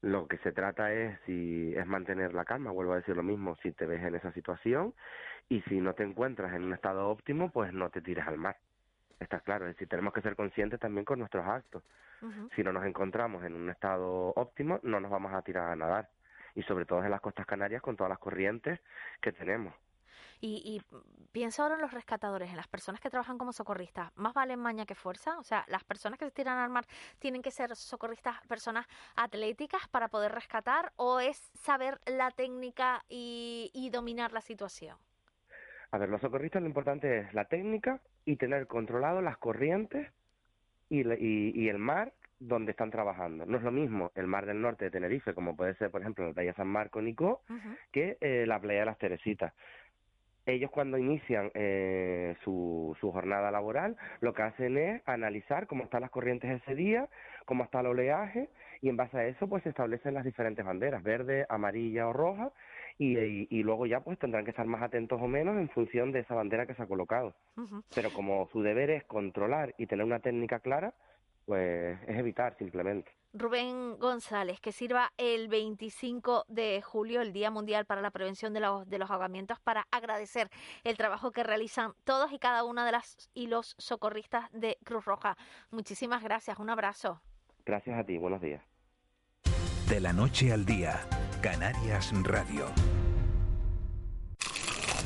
Lo 0.00 0.26
que 0.28 0.38
se 0.38 0.52
trata 0.52 0.92
es 0.92 1.18
si 1.26 1.74
es 1.74 1.86
mantener 1.86 2.32
la 2.32 2.44
calma, 2.44 2.70
vuelvo 2.70 2.92
a 2.92 2.96
decir 2.96 3.16
lo 3.16 3.22
mismo, 3.22 3.56
si 3.62 3.72
te 3.72 3.86
ves 3.86 4.02
en 4.02 4.14
esa 4.14 4.32
situación 4.32 4.94
y 5.48 5.60
si 5.62 5.80
no 5.80 5.94
te 5.94 6.04
encuentras 6.04 6.54
en 6.54 6.64
un 6.64 6.72
estado 6.72 7.08
óptimo, 7.08 7.50
pues 7.50 7.72
no 7.72 7.90
te 7.90 8.00
tires 8.00 8.26
al 8.26 8.38
mar. 8.38 8.56
Está 9.18 9.40
claro, 9.40 9.66
es 9.66 9.74
decir, 9.74 9.88
tenemos 9.88 10.12
que 10.12 10.20
ser 10.20 10.36
conscientes 10.36 10.78
también 10.78 11.04
con 11.04 11.18
nuestros 11.18 11.46
actos. 11.46 11.82
Si 12.54 12.62
no 12.62 12.72
nos 12.72 12.84
encontramos 12.84 13.44
en 13.44 13.54
un 13.54 13.70
estado 13.70 14.32
óptimo, 14.36 14.80
no 14.82 15.00
nos 15.00 15.10
vamos 15.10 15.32
a 15.32 15.42
tirar 15.42 15.70
a 15.70 15.76
nadar. 15.76 16.08
Y 16.54 16.62
sobre 16.62 16.86
todo 16.86 17.04
en 17.04 17.10
las 17.10 17.20
costas 17.20 17.46
canarias 17.46 17.82
con 17.82 17.96
todas 17.96 18.10
las 18.10 18.18
corrientes 18.18 18.80
que 19.20 19.32
tenemos. 19.32 19.74
Y, 20.40 20.62
y 20.64 20.82
pienso 21.32 21.62
ahora 21.62 21.76
en 21.76 21.82
los 21.82 21.92
rescatadores, 21.92 22.50
en 22.50 22.56
las 22.56 22.68
personas 22.68 23.00
que 23.00 23.10
trabajan 23.10 23.38
como 23.38 23.52
socorristas. 23.52 24.10
¿Más 24.16 24.34
valen 24.34 24.58
maña 24.58 24.86
que 24.86 24.94
fuerza? 24.94 25.38
O 25.38 25.42
sea, 25.42 25.64
las 25.68 25.84
personas 25.84 26.18
que 26.18 26.26
se 26.26 26.30
tiran 26.30 26.58
al 26.58 26.70
mar 26.70 26.86
tienen 27.18 27.42
que 27.42 27.50
ser 27.50 27.74
socorristas, 27.76 28.40
personas 28.46 28.86
atléticas 29.14 29.88
para 29.88 30.08
poder 30.08 30.32
rescatar 30.32 30.92
o 30.96 31.20
es 31.20 31.50
saber 31.54 32.00
la 32.06 32.30
técnica 32.30 33.02
y, 33.08 33.70
y 33.74 33.90
dominar 33.90 34.32
la 34.32 34.40
situación? 34.40 34.96
A 35.90 35.98
ver, 35.98 36.08
los 36.08 36.20
socorristas 36.20 36.60
lo 36.60 36.68
importante 36.68 37.20
es 37.20 37.34
la 37.34 37.46
técnica 37.46 38.00
y 38.26 38.36
tener 38.36 38.66
controlado 38.66 39.22
las 39.22 39.38
corrientes 39.38 40.06
y, 40.90 41.00
y, 41.00 41.52
y 41.54 41.68
el 41.70 41.78
mar 41.78 42.12
donde 42.38 42.72
están 42.72 42.90
trabajando. 42.90 43.46
No 43.46 43.56
es 43.56 43.62
lo 43.62 43.70
mismo 43.70 44.10
el 44.14 44.26
mar 44.26 44.44
del 44.44 44.60
norte 44.60 44.84
de 44.84 44.90
Tenerife, 44.90 45.32
como 45.32 45.56
puede 45.56 45.74
ser, 45.76 45.90
por 45.90 46.02
ejemplo, 46.02 46.26
la 46.26 46.34
playa 46.34 46.52
San 46.54 46.68
Marco, 46.68 47.00
Nico, 47.00 47.40
que 47.92 48.18
eh, 48.20 48.44
la 48.46 48.60
playa 48.60 48.80
de 48.80 48.86
las 48.86 48.98
Teresitas. 48.98 49.54
Ellos 50.44 50.70
cuando 50.70 50.96
inician 50.96 51.50
eh, 51.54 52.36
su, 52.44 52.96
su 53.00 53.10
jornada 53.10 53.50
laboral, 53.50 53.96
lo 54.20 54.32
que 54.32 54.42
hacen 54.42 54.76
es 54.76 55.02
analizar 55.06 55.66
cómo 55.66 55.84
están 55.84 56.02
las 56.02 56.10
corrientes 56.10 56.62
ese 56.62 56.74
día, 56.74 57.08
cómo 57.46 57.64
está 57.64 57.80
el 57.80 57.86
oleaje, 57.86 58.48
y 58.80 58.88
en 58.88 58.96
base 58.96 59.16
a 59.16 59.26
eso 59.26 59.48
pues 59.48 59.62
se 59.64 59.70
establecen 59.70 60.14
las 60.14 60.24
diferentes 60.24 60.64
banderas, 60.64 61.02
verde, 61.02 61.46
amarilla 61.48 62.06
o 62.06 62.12
roja, 62.12 62.52
y, 62.98 63.18
y, 63.18 63.48
y 63.50 63.62
luego 63.62 63.86
ya 63.86 64.00
pues 64.00 64.18
tendrán 64.18 64.44
que 64.44 64.50
estar 64.50 64.66
más 64.66 64.82
atentos 64.82 65.20
o 65.20 65.26
menos 65.26 65.56
en 65.56 65.68
función 65.70 66.12
de 66.12 66.20
esa 66.20 66.34
bandera 66.34 66.66
que 66.66 66.74
se 66.74 66.82
ha 66.82 66.86
colocado. 66.86 67.34
Pero 67.94 68.12
como 68.12 68.48
su 68.52 68.62
deber 68.62 68.90
es 68.90 69.04
controlar 69.04 69.74
y 69.78 69.86
tener 69.86 70.04
una 70.04 70.20
técnica 70.20 70.60
clara, 70.60 70.94
pues 71.44 71.98
es 72.06 72.18
evitar 72.18 72.56
simplemente. 72.58 73.10
Rubén 73.32 73.98
González, 73.98 74.60
que 74.60 74.72
sirva 74.72 75.12
el 75.18 75.48
25 75.48 76.46
de 76.48 76.80
julio, 76.82 77.20
el 77.20 77.32
Día 77.32 77.50
Mundial 77.50 77.84
para 77.84 78.00
la 78.00 78.10
Prevención 78.10 78.52
de 78.52 78.60
los, 78.60 78.88
de 78.88 78.98
los 78.98 79.10
Ahogamientos, 79.10 79.60
para 79.60 79.86
agradecer 79.90 80.48
el 80.84 80.96
trabajo 80.96 81.32
que 81.32 81.42
realizan 81.42 81.92
todos 82.04 82.32
y 82.32 82.38
cada 82.38 82.64
una 82.64 82.86
de 82.86 82.92
las 82.92 83.30
y 83.34 83.48
los 83.48 83.74
socorristas 83.78 84.50
de 84.52 84.78
Cruz 84.84 85.04
Roja. 85.04 85.36
Muchísimas 85.70 86.22
gracias, 86.22 86.58
un 86.58 86.70
abrazo. 86.70 87.20
Gracias 87.64 87.98
a 87.98 88.04
ti, 88.04 88.16
buenos 88.16 88.40
días. 88.40 88.62
De 89.88 90.00
la 90.00 90.12
noche 90.12 90.52
al 90.52 90.64
día, 90.64 91.00
Canarias 91.40 92.12
Radio. 92.22 92.66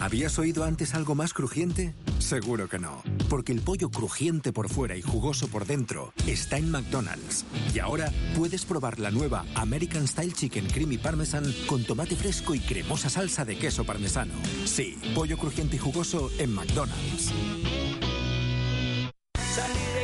¿Habías 0.01 0.39
oído 0.39 0.65
antes 0.65 0.95
algo 0.95 1.15
más 1.15 1.35
crujiente? 1.35 1.95
Seguro 2.19 2.69
que 2.69 2.79
no, 2.79 3.03
porque 3.29 3.53
el 3.53 3.61
pollo 3.61 3.91
crujiente 3.91 4.51
por 4.51 4.71
fuera 4.71 4.97
y 4.97 5.03
jugoso 5.03 5.49
por 5.49 5.67
dentro 5.67 6.15
está 6.27 6.57
en 6.57 6.71
McDonald's. 6.71 7.45
Y 7.75 7.81
ahora 7.81 8.11
puedes 8.35 8.65
probar 8.65 8.99
la 8.99 9.11
nueva 9.11 9.45
American 9.55 10.09
Style 10.09 10.33
Chicken 10.33 10.69
Creamy 10.69 10.97
Parmesan 10.97 11.45
con 11.67 11.85
tomate 11.85 12.17
fresco 12.17 12.55
y 12.55 12.61
cremosa 12.61 13.11
salsa 13.11 13.45
de 13.45 13.59
queso 13.59 13.85
parmesano. 13.85 14.33
Sí, 14.65 14.99
pollo 15.15 15.37
crujiente 15.37 15.77
y 15.77 15.79
jugoso 15.79 16.31
en 16.39 16.55
McDonald's. 16.55 17.31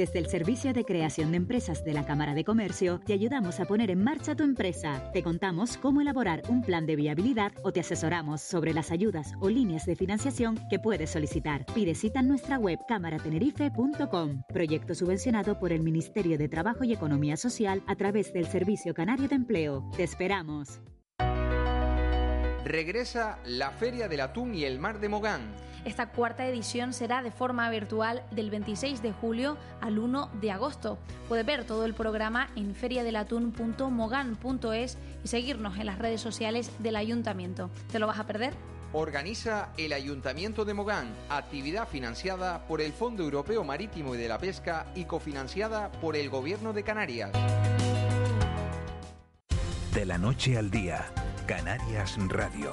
Desde 0.00 0.18
el 0.18 0.28
Servicio 0.28 0.72
de 0.72 0.86
Creación 0.86 1.30
de 1.30 1.36
Empresas 1.36 1.84
de 1.84 1.92
la 1.92 2.06
Cámara 2.06 2.32
de 2.32 2.42
Comercio, 2.42 3.02
te 3.04 3.12
ayudamos 3.12 3.60
a 3.60 3.66
poner 3.66 3.90
en 3.90 4.02
marcha 4.02 4.34
tu 4.34 4.44
empresa. 4.44 5.10
Te 5.12 5.22
contamos 5.22 5.76
cómo 5.76 6.00
elaborar 6.00 6.40
un 6.48 6.62
plan 6.62 6.86
de 6.86 6.96
viabilidad 6.96 7.52
o 7.64 7.70
te 7.70 7.80
asesoramos 7.80 8.40
sobre 8.40 8.72
las 8.72 8.90
ayudas 8.92 9.34
o 9.40 9.50
líneas 9.50 9.84
de 9.84 9.96
financiación 9.96 10.58
que 10.70 10.78
puedes 10.78 11.10
solicitar. 11.10 11.66
Pide 11.74 11.94
cita 11.94 12.20
en 12.20 12.28
nuestra 12.28 12.56
web 12.56 12.78
cámaratenerife.com. 12.88 14.42
Proyecto 14.48 14.94
subvencionado 14.94 15.58
por 15.58 15.70
el 15.70 15.82
Ministerio 15.82 16.38
de 16.38 16.48
Trabajo 16.48 16.82
y 16.84 16.94
Economía 16.94 17.36
Social 17.36 17.82
a 17.86 17.94
través 17.94 18.32
del 18.32 18.46
Servicio 18.46 18.94
Canario 18.94 19.28
de 19.28 19.34
Empleo. 19.34 19.90
Te 19.98 20.04
esperamos. 20.04 20.80
Regresa 22.64 23.38
la 23.44 23.70
Feria 23.70 24.08
del 24.08 24.20
Atún 24.20 24.54
y 24.54 24.64
el 24.64 24.78
Mar 24.78 24.98
de 24.98 25.10
Mogán. 25.10 25.54
Esta 25.84 26.08
cuarta 26.10 26.46
edición 26.46 26.92
será 26.92 27.22
de 27.22 27.30
forma 27.30 27.70
virtual 27.70 28.22
del 28.30 28.50
26 28.50 29.00
de 29.02 29.12
julio 29.12 29.56
al 29.80 29.98
1 29.98 30.30
de 30.40 30.50
agosto. 30.50 30.98
Puedes 31.28 31.46
ver 31.46 31.64
todo 31.64 31.86
el 31.86 31.94
programa 31.94 32.50
en 32.56 32.74
feriadelatún.mogan.es 32.74 34.98
y 35.24 35.28
seguirnos 35.28 35.78
en 35.78 35.86
las 35.86 35.98
redes 35.98 36.20
sociales 36.20 36.70
del 36.80 36.96
ayuntamiento. 36.96 37.70
¿Te 37.90 37.98
lo 37.98 38.06
vas 38.06 38.18
a 38.18 38.26
perder? 38.26 38.52
Organiza 38.92 39.68
el 39.78 39.92
Ayuntamiento 39.92 40.64
de 40.64 40.74
Mogán, 40.74 41.14
actividad 41.28 41.86
financiada 41.86 42.66
por 42.66 42.80
el 42.80 42.92
Fondo 42.92 43.22
Europeo 43.22 43.62
Marítimo 43.62 44.16
y 44.16 44.18
de 44.18 44.26
la 44.26 44.38
Pesca 44.38 44.86
y 44.96 45.04
cofinanciada 45.04 45.92
por 45.92 46.16
el 46.16 46.28
Gobierno 46.28 46.72
de 46.72 46.82
Canarias. 46.82 47.30
De 49.94 50.04
la 50.04 50.18
noche 50.18 50.58
al 50.58 50.72
día, 50.72 51.06
Canarias 51.46 52.16
Radio. 52.28 52.72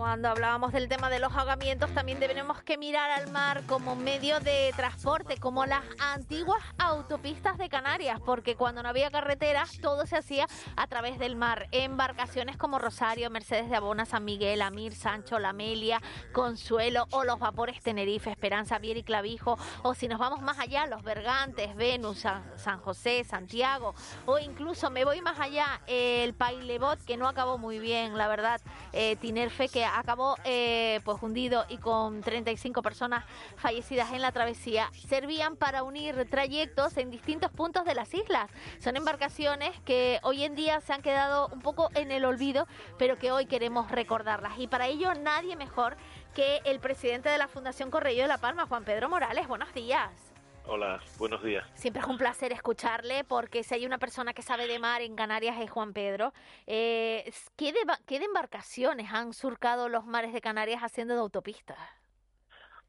Cuando 0.00 0.30
hablábamos 0.30 0.72
del 0.72 0.88
tema 0.88 1.10
de 1.10 1.18
los 1.18 1.30
ahogamientos, 1.34 1.92
también 1.92 2.18
tenemos 2.18 2.62
que 2.62 2.78
mirar 2.78 3.10
al 3.10 3.30
mar 3.30 3.64
como 3.66 3.96
medio 3.96 4.40
de 4.40 4.72
transporte, 4.74 5.36
como 5.36 5.66
las 5.66 5.84
antiguas 5.98 6.62
autopistas 6.78 7.58
de 7.58 7.68
Canarias, 7.68 8.18
porque 8.24 8.56
cuando 8.56 8.82
no 8.82 8.88
había 8.88 9.10
carreteras, 9.10 9.78
todo 9.82 10.06
se 10.06 10.16
hacía 10.16 10.46
a 10.74 10.86
través 10.86 11.18
del 11.18 11.36
mar. 11.36 11.68
Embarcaciones 11.70 12.56
como 12.56 12.78
Rosario, 12.78 13.28
Mercedes 13.28 13.68
de 13.68 13.76
Abona, 13.76 14.06
San 14.06 14.24
Miguel, 14.24 14.62
Amir, 14.62 14.94
Sancho, 14.94 15.38
La 15.38 15.50
Amelia, 15.50 16.00
Consuelo, 16.32 17.06
o 17.10 17.24
los 17.24 17.38
vapores 17.38 17.82
Tenerife, 17.82 18.30
Esperanza, 18.30 18.78
Vier 18.78 18.96
y 18.96 19.02
Clavijo, 19.02 19.58
o 19.82 19.92
si 19.92 20.08
nos 20.08 20.18
vamos 20.18 20.40
más 20.40 20.58
allá, 20.58 20.86
los 20.86 21.02
Bergantes, 21.02 21.76
Venus, 21.76 22.20
San, 22.20 22.42
San 22.56 22.80
José, 22.80 23.22
Santiago, 23.24 23.94
o 24.24 24.38
incluso 24.38 24.88
me 24.88 25.04
voy 25.04 25.20
más 25.20 25.38
allá, 25.38 25.82
el 25.86 26.32
Pailebot, 26.32 27.04
que 27.04 27.18
no 27.18 27.28
acabó 27.28 27.58
muy 27.58 27.78
bien, 27.78 28.16
la 28.16 28.28
verdad, 28.28 28.62
eh, 28.94 29.16
Tinerfe, 29.16 29.68
que 29.68 29.89
acabó 29.94 30.36
eh, 30.44 31.00
pues 31.04 31.22
hundido 31.22 31.64
y 31.68 31.78
con 31.78 32.20
35 32.22 32.82
personas 32.82 33.24
fallecidas 33.56 34.12
en 34.12 34.22
la 34.22 34.32
travesía, 34.32 34.90
servían 35.08 35.56
para 35.56 35.82
unir 35.82 36.28
trayectos 36.30 36.96
en 36.96 37.10
distintos 37.10 37.50
puntos 37.50 37.84
de 37.84 37.94
las 37.94 38.12
islas. 38.14 38.50
Son 38.78 38.96
embarcaciones 38.96 39.78
que 39.84 40.20
hoy 40.22 40.44
en 40.44 40.54
día 40.54 40.80
se 40.80 40.92
han 40.92 41.02
quedado 41.02 41.48
un 41.48 41.60
poco 41.60 41.90
en 41.94 42.10
el 42.10 42.24
olvido, 42.24 42.66
pero 42.98 43.18
que 43.18 43.32
hoy 43.32 43.46
queremos 43.46 43.90
recordarlas. 43.90 44.58
Y 44.58 44.66
para 44.66 44.86
ello 44.86 45.14
nadie 45.14 45.56
mejor 45.56 45.96
que 46.34 46.60
el 46.64 46.80
presidente 46.80 47.28
de 47.28 47.38
la 47.38 47.48
Fundación 47.48 47.90
Correo 47.90 48.22
de 48.22 48.28
La 48.28 48.38
Palma, 48.38 48.66
Juan 48.66 48.84
Pedro 48.84 49.08
Morales. 49.08 49.48
Buenos 49.48 49.72
días. 49.74 50.29
Hola, 50.66 51.00
buenos 51.18 51.42
días. 51.42 51.66
Siempre 51.74 52.02
es 52.02 52.08
un 52.08 52.18
placer 52.18 52.52
escucharle 52.52 53.24
porque 53.24 53.64
si 53.64 53.74
hay 53.74 53.86
una 53.86 53.98
persona 53.98 54.32
que 54.32 54.42
sabe 54.42 54.66
de 54.66 54.78
mar 54.78 55.02
en 55.02 55.16
Canarias 55.16 55.56
es 55.60 55.70
Juan 55.70 55.92
Pedro. 55.92 56.32
Eh, 56.66 57.32
¿qué, 57.56 57.72
de, 57.72 57.80
¿Qué 58.06 58.18
de 58.18 58.26
embarcaciones 58.26 59.12
han 59.12 59.32
surcado 59.32 59.88
los 59.88 60.06
mares 60.06 60.32
de 60.32 60.40
Canarias 60.40 60.82
haciendo 60.82 61.14
de 61.14 61.20
autopistas? 61.20 61.78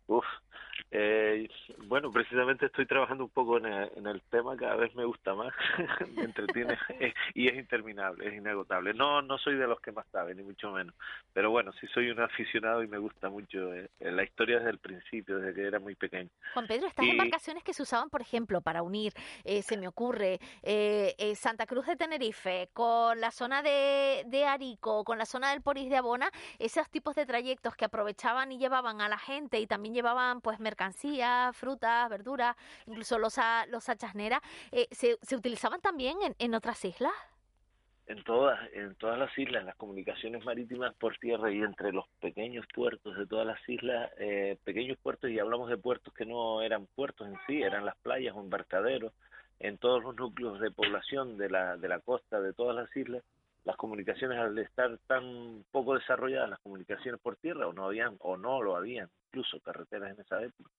Uf, 0.07 0.25
eh, 0.91 1.47
bueno, 1.87 2.11
precisamente 2.11 2.65
estoy 2.65 2.85
trabajando 2.85 3.23
un 3.23 3.29
poco 3.29 3.57
en 3.57 3.65
el, 3.65 3.91
en 3.95 4.07
el 4.07 4.21
tema, 4.23 4.55
cada 4.57 4.75
vez 4.75 4.93
me 4.95 5.05
gusta 5.05 5.33
más, 5.33 5.53
me 6.15 6.23
entretiene 6.23 6.77
eh, 6.99 7.13
y 7.33 7.47
es 7.47 7.55
interminable, 7.55 8.27
es 8.27 8.33
inagotable. 8.33 8.93
No, 8.93 9.21
no 9.21 9.37
soy 9.37 9.55
de 9.55 9.67
los 9.67 9.79
que 9.79 9.91
más 9.91 10.05
saben, 10.11 10.37
ni 10.37 10.43
mucho 10.43 10.71
menos, 10.71 10.93
pero 11.33 11.49
bueno, 11.49 11.71
sí 11.79 11.87
soy 11.93 12.09
un 12.11 12.19
aficionado 12.19 12.83
y 12.83 12.87
me 12.87 12.97
gusta 12.97 13.29
mucho 13.29 13.73
eh, 13.73 13.89
la 13.99 14.23
historia 14.23 14.57
desde 14.57 14.71
el 14.71 14.79
principio, 14.79 15.37
desde 15.39 15.53
que 15.53 15.67
era 15.67 15.79
muy 15.79 15.95
pequeño. 15.95 16.29
Juan 16.53 16.67
Pedro, 16.67 16.87
estas 16.87 17.05
Y- 17.05 17.11
embarcaciones 17.11 17.63
que 17.63 17.73
se 17.73 17.83
usaban, 17.83 18.09
por 18.09 18.21
ejemplo, 18.21 18.61
para 18.61 18.83
unir, 18.83 19.13
eh, 19.45 19.61
se 19.61 19.77
me 19.77 19.87
ocurre, 19.87 20.39
eh, 20.63 21.15
eh, 21.17 21.35
Santa 21.35 21.65
Cruz 21.65 21.85
de 21.87 21.95
Tenerife 21.95 22.69
con 22.73 23.19
la 23.21 23.31
zona 23.31 23.61
de, 23.61 24.23
de 24.27 24.45
Arico, 24.45 25.03
con 25.03 25.17
la 25.17 25.25
zona 25.25 25.51
del 25.51 25.61
Poris 25.61 25.89
de 25.89 25.97
Abona, 25.97 26.29
esos 26.59 26.89
tipos 26.89 27.15
de 27.15 27.25
trayectos 27.25 27.75
que 27.75 27.85
aprovechaban 27.85 28.51
y 28.51 28.57
llevaban 28.57 28.99
a 29.01 29.07
la 29.07 29.17
gente 29.17 29.59
y 29.59 29.67
también 29.67 29.93
llevaban 29.93 30.41
pues 30.41 30.59
mercancías, 30.59 30.80
frutas, 31.53 32.09
verduras, 32.09 32.55
incluso 32.85 33.17
los, 33.19 33.35
los 33.69 33.89
achasneras, 33.89 34.41
eh, 34.71 34.87
¿se, 34.91 35.17
¿se 35.21 35.35
utilizaban 35.35 35.81
también 35.81 36.17
en, 36.21 36.35
en 36.39 36.55
otras 36.55 36.83
islas? 36.85 37.13
en 38.07 38.23
todas 38.23 38.59
en 38.73 38.95
todas 38.95 39.17
las 39.17 39.37
islas 39.37 39.63
las 39.63 39.75
comunicaciones 39.75 40.43
marítimas 40.43 40.93
por 40.95 41.17
tierra 41.17 41.51
y 41.51 41.61
entre 41.61 41.93
los 41.93 42.05
pequeños 42.19 42.65
puertos 42.73 43.15
de 43.17 43.25
todas 43.25 43.47
las 43.47 43.69
islas 43.69 44.11
eh, 44.17 44.57
pequeños 44.65 44.97
puertos 44.97 45.29
y 45.29 45.39
hablamos 45.39 45.69
de 45.69 45.77
puertos 45.77 46.13
que 46.13 46.25
no 46.25 46.61
eran 46.61 46.87
puertos 46.87 47.27
en 47.27 47.37
sí 47.47 47.61
eran 47.61 47.85
las 47.85 47.95
playas 47.97 48.35
o 48.35 48.41
embarcaderos 48.41 49.13
en 49.59 49.77
todos 49.77 50.03
los 50.03 50.15
núcleos 50.15 50.59
de 50.59 50.71
población 50.71 51.37
de 51.37 51.49
la 51.49 51.77
de 51.77 51.87
la 51.87 51.99
costa 51.99 52.41
de 52.41 52.53
todas 52.53 52.75
las 52.75 52.93
islas 52.97 53.23
las 53.63 53.77
comunicaciones 53.77 54.39
al 54.39 54.57
estar 54.57 54.97
tan 55.07 55.63
poco 55.71 55.93
desarrolladas 55.93 56.49
las 56.49 56.59
comunicaciones 56.59 57.21
por 57.21 57.37
tierra 57.37 57.67
o 57.67 57.73
no 57.73 57.85
habían 57.85 58.15
o 58.19 58.35
no 58.35 58.61
lo 58.61 58.75
habían 58.75 59.09
incluso 59.31 59.59
carreteras 59.61 60.11
en 60.13 60.21
esa 60.21 60.43
época 60.43 60.69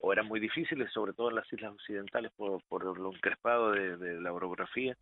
o 0.00 0.12
eran 0.12 0.26
muy 0.26 0.38
difíciles 0.38 0.92
sobre 0.92 1.14
todo 1.14 1.30
en 1.30 1.36
las 1.36 1.50
islas 1.52 1.72
occidentales 1.72 2.30
por, 2.36 2.62
por 2.64 2.98
lo 2.98 3.12
encrespado 3.12 3.72
de, 3.72 4.20
la 4.20 4.32
orografía 4.32 4.96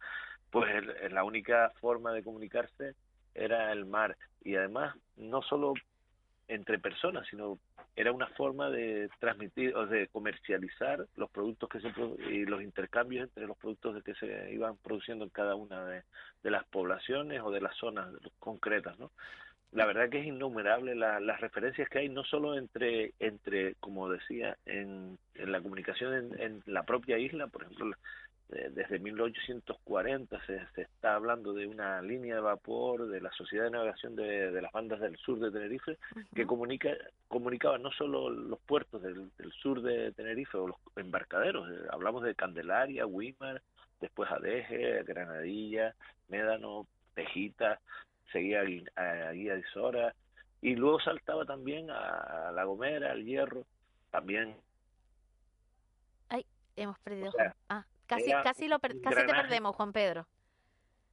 pues 0.50 0.72
el- 0.74 1.12
la 1.14 1.24
única 1.24 1.72
forma 1.80 2.12
de 2.12 2.22
comunicarse 2.22 2.94
era 3.34 3.72
el 3.72 3.86
mar. 3.86 4.16
Y 4.44 4.55
además 4.57 4.94
no 5.16 5.40
solo 5.42 5.72
entre 6.48 6.78
personas 6.78 7.26
sino 7.28 7.59
era 7.96 8.12
una 8.12 8.26
forma 8.28 8.68
de 8.70 9.09
transmitir 9.18 9.74
o 9.74 9.86
de 9.86 10.09
comercializar 10.09 11.07
los 11.16 11.30
productos 11.30 11.68
que 11.68 11.80
se 11.80 11.92
y 12.30 12.44
los 12.44 12.62
intercambios 12.62 13.24
entre 13.24 13.46
los 13.46 13.57
productos 13.57 13.94
de 13.94 14.03
que 14.03 14.14
se 14.14 14.53
iban 14.53 14.76
produciendo 14.76 15.24
en 15.24 15.30
cada 15.30 15.55
una 15.55 15.84
de, 15.86 16.03
de 16.42 16.50
las 16.50 16.64
poblaciones 16.66 17.40
o 17.42 17.50
de 17.50 17.61
las 17.61 17.76
zonas 17.76 18.09
concretas 18.38 18.98
no 18.98 19.11
la 19.72 19.86
verdad 19.86 20.08
que 20.10 20.20
es 20.20 20.26
innumerable 20.26 20.94
la- 20.94 21.20
las 21.20 21.40
referencias 21.40 21.88
que 21.88 21.98
hay 22.00 22.08
no 22.08 22.24
solo 22.24 22.56
entre 22.56 23.12
entre 23.18 23.74
como 23.76 24.08
decía 24.10 24.56
en, 24.66 25.18
en 25.34 25.52
la 25.52 25.60
comunicación 25.60 26.14
en, 26.14 26.40
en 26.40 26.62
la 26.66 26.82
propia 26.84 27.18
isla 27.18 27.46
por 27.48 27.62
ejemplo 27.64 27.96
desde 28.48 28.98
1840 28.98 30.44
se, 30.44 30.60
se 30.74 30.82
está 30.82 31.14
hablando 31.14 31.54
de 31.54 31.66
una 31.66 32.02
línea 32.02 32.34
de 32.34 32.40
vapor 32.42 33.08
de 33.08 33.20
la 33.22 33.30
Sociedad 33.32 33.64
de 33.64 33.70
Navegación 33.70 34.14
de, 34.14 34.50
de 34.50 34.60
las 34.62 34.70
Bandas 34.72 35.00
del 35.00 35.16
Sur 35.16 35.38
de 35.38 35.50
Tenerife 35.50 35.96
que 36.34 36.46
comunica 36.46 36.90
comunicaba 37.28 37.78
no 37.78 37.90
solo 37.92 38.28
los 38.28 38.58
puertos 38.60 39.02
del, 39.02 39.30
del 39.38 39.52
sur 39.52 39.80
de 39.80 40.12
Tenerife 40.12 40.58
o 40.58 40.68
los 40.68 40.76
embarcaderos, 40.96 41.66
eh, 41.70 41.86
hablamos 41.90 42.22
de 42.24 42.34
Candelaria, 42.34 43.06
Wimar, 43.06 43.62
después 44.02 44.30
Adeje, 44.30 45.02
Granadilla, 45.04 45.94
Médano, 46.28 46.86
Tejita, 47.14 47.80
seguía 48.33 48.61
a 48.97 49.30
Guía 49.33 49.55
de 49.57 49.64
Sora 49.72 50.14
y 50.61 50.74
luego 50.76 51.01
saltaba 51.01 51.45
también 51.45 51.91
a 51.91 52.51
La 52.53 52.64
Gomera, 52.64 53.12
al 53.12 53.24
Hierro, 53.24 53.64
también 54.11 54.57
Ay, 56.28 56.47
hemos 56.76 56.99
perdido. 57.01 57.28
O 57.28 57.33
sea, 57.33 57.45
Juan- 57.45 57.55
ah, 57.68 57.87
casi, 58.07 58.30
casi, 58.43 58.68
lo 58.68 58.78
per- 58.78 58.95
un 58.95 59.03
casi 59.03 59.26
te 59.26 59.35
perdemos, 59.35 59.76
Juan 59.76 59.93
Pedro. 59.93 60.26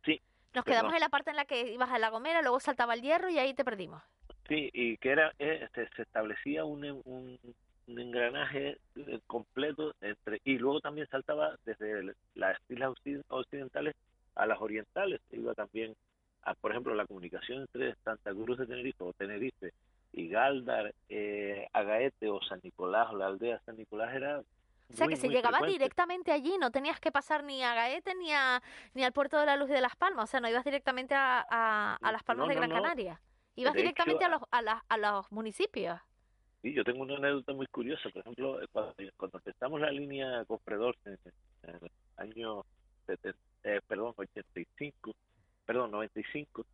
sí, 0.06 0.22
Nos 0.54 0.64
quedamos 0.66 0.94
en 0.94 1.00
la 1.00 1.10
parte 1.10 1.30
en 1.32 1.36
la 1.36 1.46
que 1.46 1.72
ibas 1.74 1.90
a 1.92 2.00
La 2.00 2.10
Gomera, 2.10 2.42
luego 2.42 2.60
saltaba 2.60 2.94
el 2.94 3.02
hierro 3.02 3.30
y 3.30 3.38
ahí 3.40 3.54
te 3.54 3.64
perdimos. 3.66 4.02
Sí, 4.48 4.70
y 4.74 4.98
que 4.98 5.12
era 5.12 5.32
eh, 5.38 5.68
se, 5.76 5.88
se 5.90 6.02
establecía 6.02 6.66
un, 6.66 6.84
un, 7.06 7.40
un 7.88 8.00
engranaje 8.00 8.78
eh, 8.96 9.20
completo 9.28 9.94
entre 10.02 10.42
y 10.44 10.58
luego 10.58 10.80
también 10.80 11.08
saltaba 11.10 11.56
desde 11.66 12.16
las 12.34 12.58
islas 12.68 12.92
occi- 12.92 13.24
occidentales 13.28 13.96
a 14.36 14.48
las 14.48 14.60
orientales. 14.60 15.22
Iba 15.32 15.54
también, 15.54 15.96
a, 16.44 16.54
por 16.56 16.72
ejemplo, 16.72 16.94
la 16.96 17.06
comunicación 17.06 17.62
entre 17.62 17.96
Santa 18.04 18.32
Cruz 18.32 18.58
de 18.58 18.66
Tenerife 18.68 19.04
o 19.04 19.14
Tenerife 19.14 19.74
y 20.14 20.28
Galdar, 20.30 20.94
eh, 21.10 21.68
Agaete 21.74 22.30
o 22.30 22.42
San 22.42 22.60
Nicolás 22.64 23.08
o 23.12 23.18
la 23.18 23.28
aldea 23.28 23.62
San 23.66 23.78
Nicolás 23.78 24.14
era 24.16 24.40
O 24.40 24.94
sea, 24.94 25.08
que 25.08 25.16
se 25.18 25.28
llegaba 25.28 25.58
frecuente. 25.60 25.78
directamente 25.80 26.32
allí, 26.32 26.58
no 26.60 26.72
tenías 26.72 27.00
que 27.00 27.12
pasar 27.12 27.44
ni 27.44 27.62
a 27.64 27.76
Gaete 27.76 28.16
ni 28.16 28.32
a 28.34 28.62
ni 28.94 29.04
al 29.04 29.14
puerto 29.14 29.38
de 29.38 29.46
la 29.46 29.56
Luz 29.58 29.70
de 29.70 29.82
Las 29.82 29.96
Palmas, 29.96 30.24
o 30.24 30.28
sea, 30.28 30.40
no 30.40 30.50
ibas 30.50 30.64
directamente 30.64 31.14
a, 31.14 31.46
a, 31.50 31.96
a 32.02 32.12
Las 32.12 32.24
Palmas 32.24 32.48
No, 32.48 32.50
de 32.50 32.56
no, 32.56 32.62
Gran 32.62 32.70
no. 32.72 32.82
Canaria. 32.82 33.22
Ibas 33.56 33.74
De 33.74 33.82
directamente 33.82 34.24
hecho, 34.24 34.34
a, 34.34 34.38
los, 34.38 34.42
a, 34.52 34.62
las- 34.62 34.84
a 34.88 34.98
los 34.98 35.32
municipios. 35.32 36.00
Sí, 36.62 36.74
yo 36.74 36.84
tengo 36.84 37.04
una 37.04 37.16
anécdota 37.18 37.54
muy 37.54 37.68
curiosa. 37.68 38.10
Por 38.10 38.22
ejemplo, 38.22 38.62
eh, 38.62 38.68
cuando, 38.72 38.94
cuando 39.18 39.38
empezamos 39.38 39.80
la 39.82 39.92
línea 39.92 40.44
con 40.46 40.60
Fredor 40.60 40.96
en, 41.06 41.18
en 41.64 41.76
el 41.76 41.92
año, 42.18 42.64
seten- 43.08 43.36
eh, 43.64 43.80
perdón, 43.88 44.14
85, 44.18 45.12
perdón, 45.70 45.92
95, 45.92 46.66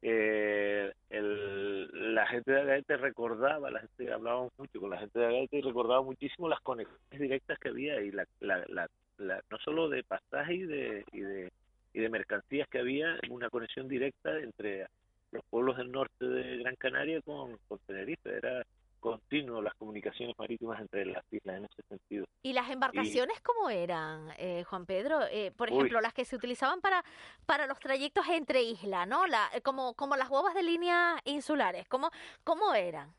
eh, 0.00 0.90
el, 1.10 2.14
la 2.14 2.26
gente 2.28 2.50
de 2.50 2.62
Agaete 2.62 2.96
recordaba, 2.96 3.70
la 3.70 3.80
gente 3.80 4.10
hablábamos 4.10 4.52
mucho 4.56 4.80
con 4.80 4.88
la 4.88 4.96
gente 4.96 5.18
de 5.18 5.26
Agaete 5.26 5.58
y 5.58 5.60
recordaba 5.60 6.00
muchísimo 6.00 6.48
las 6.48 6.60
conexiones 6.60 7.20
directas 7.20 7.58
que 7.58 7.68
había 7.68 8.00
y 8.00 8.10
la, 8.10 8.24
la, 8.40 8.64
la, 8.68 8.88
la- 9.18 9.42
no 9.50 9.58
solo 9.58 9.90
de 9.90 10.02
pasaje 10.02 10.54
y 10.54 10.62
de, 10.62 11.04
y 11.12 11.20
de 11.20 11.52
y 11.92 12.00
de 12.00 12.08
mercancías 12.08 12.66
que 12.68 12.78
había 12.78 13.18
una 13.28 13.50
conexión 13.50 13.86
directa 13.86 14.38
entre 14.38 14.86
los 15.30 15.44
pueblos 15.50 15.76
del 15.76 15.92
norte 15.92 16.24
de 16.24 16.56
Gran 16.56 16.76
Canaria 16.76 17.20
con, 17.20 17.58
con 17.68 17.78
Tenerife. 17.86 18.34
Era 18.34 18.62
continuo 18.98 19.62
las 19.62 19.74
comunicaciones 19.74 20.36
marítimas 20.38 20.80
entre 20.80 21.06
las 21.06 21.24
islas 21.32 21.56
en 21.58 21.64
ese 21.64 21.82
sentido. 21.88 22.26
¿Y 22.42 22.52
las 22.52 22.70
embarcaciones 22.70 23.40
cómo 23.40 23.68
eran, 23.68 24.30
eh, 24.38 24.64
Juan 24.64 24.86
Pedro? 24.86 25.20
Eh, 25.30 25.50
por 25.56 25.68
Uy. 25.68 25.76
ejemplo, 25.76 26.00
las 26.00 26.14
que 26.14 26.24
se 26.24 26.36
utilizaban 26.36 26.80
para, 26.80 27.04
para 27.46 27.66
los 27.66 27.78
trayectos 27.80 28.26
entre 28.28 28.62
islas, 28.62 29.06
¿no? 29.08 29.26
La, 29.26 29.48
eh, 29.54 29.60
como, 29.60 29.94
como 29.94 30.16
las 30.16 30.28
bobas 30.28 30.54
de 30.54 30.62
línea 30.62 31.16
insulares, 31.24 31.88
¿cómo, 31.88 32.10
cómo 32.44 32.74
eran? 32.74 33.12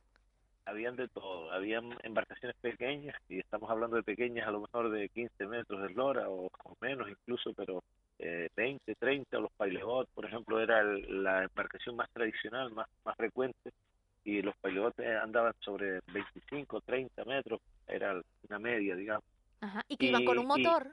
Habían 0.66 0.96
de 0.96 1.08
todo, 1.08 1.52
habían 1.52 1.98
embarcaciones 2.04 2.56
pequeñas, 2.62 3.16
y 3.28 3.40
estamos 3.40 3.70
hablando 3.72 3.96
de 3.96 4.04
pequeñas 4.04 4.48
a 4.48 4.52
lo 4.52 4.62
mejor 4.62 4.92
de 4.92 5.10
15 5.10 5.48
metros 5.48 5.82
de 5.82 5.88
eslora 5.88 6.30
o, 6.30 6.46
o 6.46 6.76
menos 6.80 7.10
incluso, 7.10 7.54
pero 7.56 7.82
eh, 8.20 8.50
20, 8.56 8.94
30, 8.96 9.38
o 9.40 9.42
los 9.42 9.52
pailebot, 9.54 10.08
por 10.14 10.26
ejemplo, 10.26 10.60
era 10.60 10.82
el- 10.82 11.24
la 11.24 11.44
embarcación 11.44 11.96
más 11.96 12.08
tradicional, 12.12 12.72
más, 12.72 12.88
más 13.04 13.16
frecuente, 13.16 13.72
y 14.38 14.42
los 14.42 14.56
pailebots 14.58 15.00
eh, 15.00 15.16
andaban 15.16 15.54
sobre 15.60 16.00
25, 16.14 16.82
30 16.82 17.26
metros, 17.26 17.60
era 17.88 18.22
una 18.48 18.60
media, 18.60 18.96
digamos. 18.96 19.24
Ajá. 19.62 19.82
Y 19.88 19.98
que 19.98 20.08
iban 20.08 20.26
con 20.26 20.38
un 20.38 20.46
Y- 20.46 20.48
motor. 20.64 20.88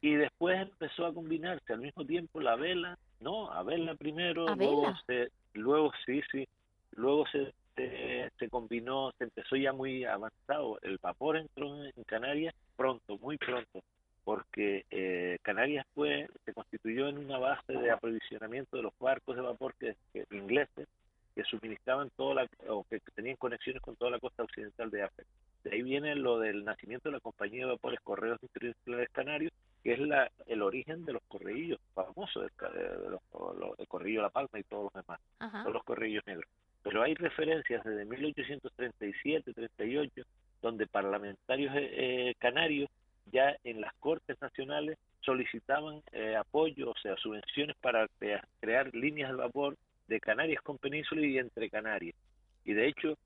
Y 0.00 0.14
después 0.16 0.60
empezó 0.60 1.06
a 1.06 1.14
combinarse 1.14 1.72
al 1.72 1.80
mismo 1.80 2.04
tiempo 2.04 2.38
la 2.40 2.56
vela, 2.56 2.98
no, 3.20 3.50
a 3.50 3.62
vela 3.62 3.94
primero, 3.94 4.46
¿A 4.48 4.54
luego 4.54 4.82
vela? 4.82 5.02
se, 5.06 5.30
luego 5.54 5.92
sí, 6.04 6.20
sí, 6.30 6.46
luego 6.92 7.24
se, 7.28 7.54
se, 7.74 8.30
se 8.38 8.48
combinó, 8.50 9.12
se 9.16 9.24
empezó 9.24 9.56
ya 9.56 9.72
muy 9.72 10.04
avanzado, 10.04 10.78
el 10.82 10.98
vapor 11.00 11.38
entró 11.38 11.82
en 11.84 11.92
Canarias 12.04 12.54
pronto, 12.76 13.16
muy 13.16 13.38
pronto, 13.38 13.80
porque 14.24 14.84
eh, 14.90 15.38
Canarias 15.40 15.86
fue, 15.94 16.28
se 16.44 16.52
constituyó 16.52 17.08
en 17.08 17.16
una 17.16 17.38
base 17.38 17.72
de 17.72 17.90
aprovisionamiento 17.90 18.76
de 18.76 18.82
los 18.82 18.92
barcos 18.98 19.36
de 19.36 19.42
vapor 19.42 19.74
que, 19.80 19.96
que- 20.12 20.26
ingleses 20.32 20.86
que 21.34 21.44
suministraban 21.44 22.10
toda 22.16 22.34
la, 22.34 22.48
o 22.68 22.84
que 22.84 23.00
tenían 23.14 23.36
conexiones 23.36 23.82
con 23.82 23.96
toda 23.96 24.10
la 24.12 24.18
costa 24.20 24.42
occidental 24.44 24.90
de 24.90 25.02
África. 25.02 25.28
De 25.64 25.72
ahí 25.72 25.82
viene 25.82 26.14
lo 26.14 26.38
del 26.38 26.64
nacimiento 26.64 27.08
de 27.08 27.14
la 27.14 27.20
compañía 27.20 27.64
de 27.66 27.72
vapores 27.72 27.98
Correos 28.00 28.38
Interiores 28.42 29.08
Canarios, 29.12 29.52
que 29.82 29.94
es 29.94 29.98
la, 29.98 30.30
el 30.46 30.62
origen 30.62 31.04
de 31.04 31.14
los 31.14 31.22
correillos 31.28 31.80
famosos, 31.94 32.42
del 32.60 32.72
de 32.72 33.10
los, 33.10 33.20
los- 33.58 33.78
el 33.78 33.88
correillo 33.88 34.22
La 34.22 34.30
Palma 34.30 34.58
y 34.58 34.62
todos 34.64 34.84
los 34.94 35.04
demás, 35.04 35.20
Ajá. 35.38 35.62
todos 35.62 35.74
los 35.74 35.84
correillos 35.84 36.22
negros. 36.26 36.48
Pero 36.82 37.02
hay 37.02 37.14
referencias 37.14 37.82
desde 37.82 38.04
1837, 38.04 39.52
38, 39.54 40.22
donde 40.62 40.86
parlamentarios 40.86 41.74
eh, 41.76 41.90
eh, 42.30 42.34
canarios 42.38 42.90
ya 43.32 43.56
en 43.64 43.80
las 43.80 43.92
Cortes 43.94 44.40
Nacionales 44.40 44.98
solicitaban 45.20 46.02
eh, 46.12 46.36
apoyo, 46.36 46.90
o 46.90 46.96
sea, 46.98 47.16
subvenciones 47.16 47.74
para 47.80 48.06
crea- 48.18 48.46
crear 48.60 48.94
líneas 48.94 49.30
de 49.30 49.36
vapor 49.36 49.76
de 50.06 50.20
Canarias 50.20 50.62
con 50.62 50.78
Península 50.78 51.26
y 51.26 51.38
entre 51.38 51.70
Canarias. 51.70 52.16
Y 52.64 52.72
de 52.72 52.88
hecho, 52.88 53.16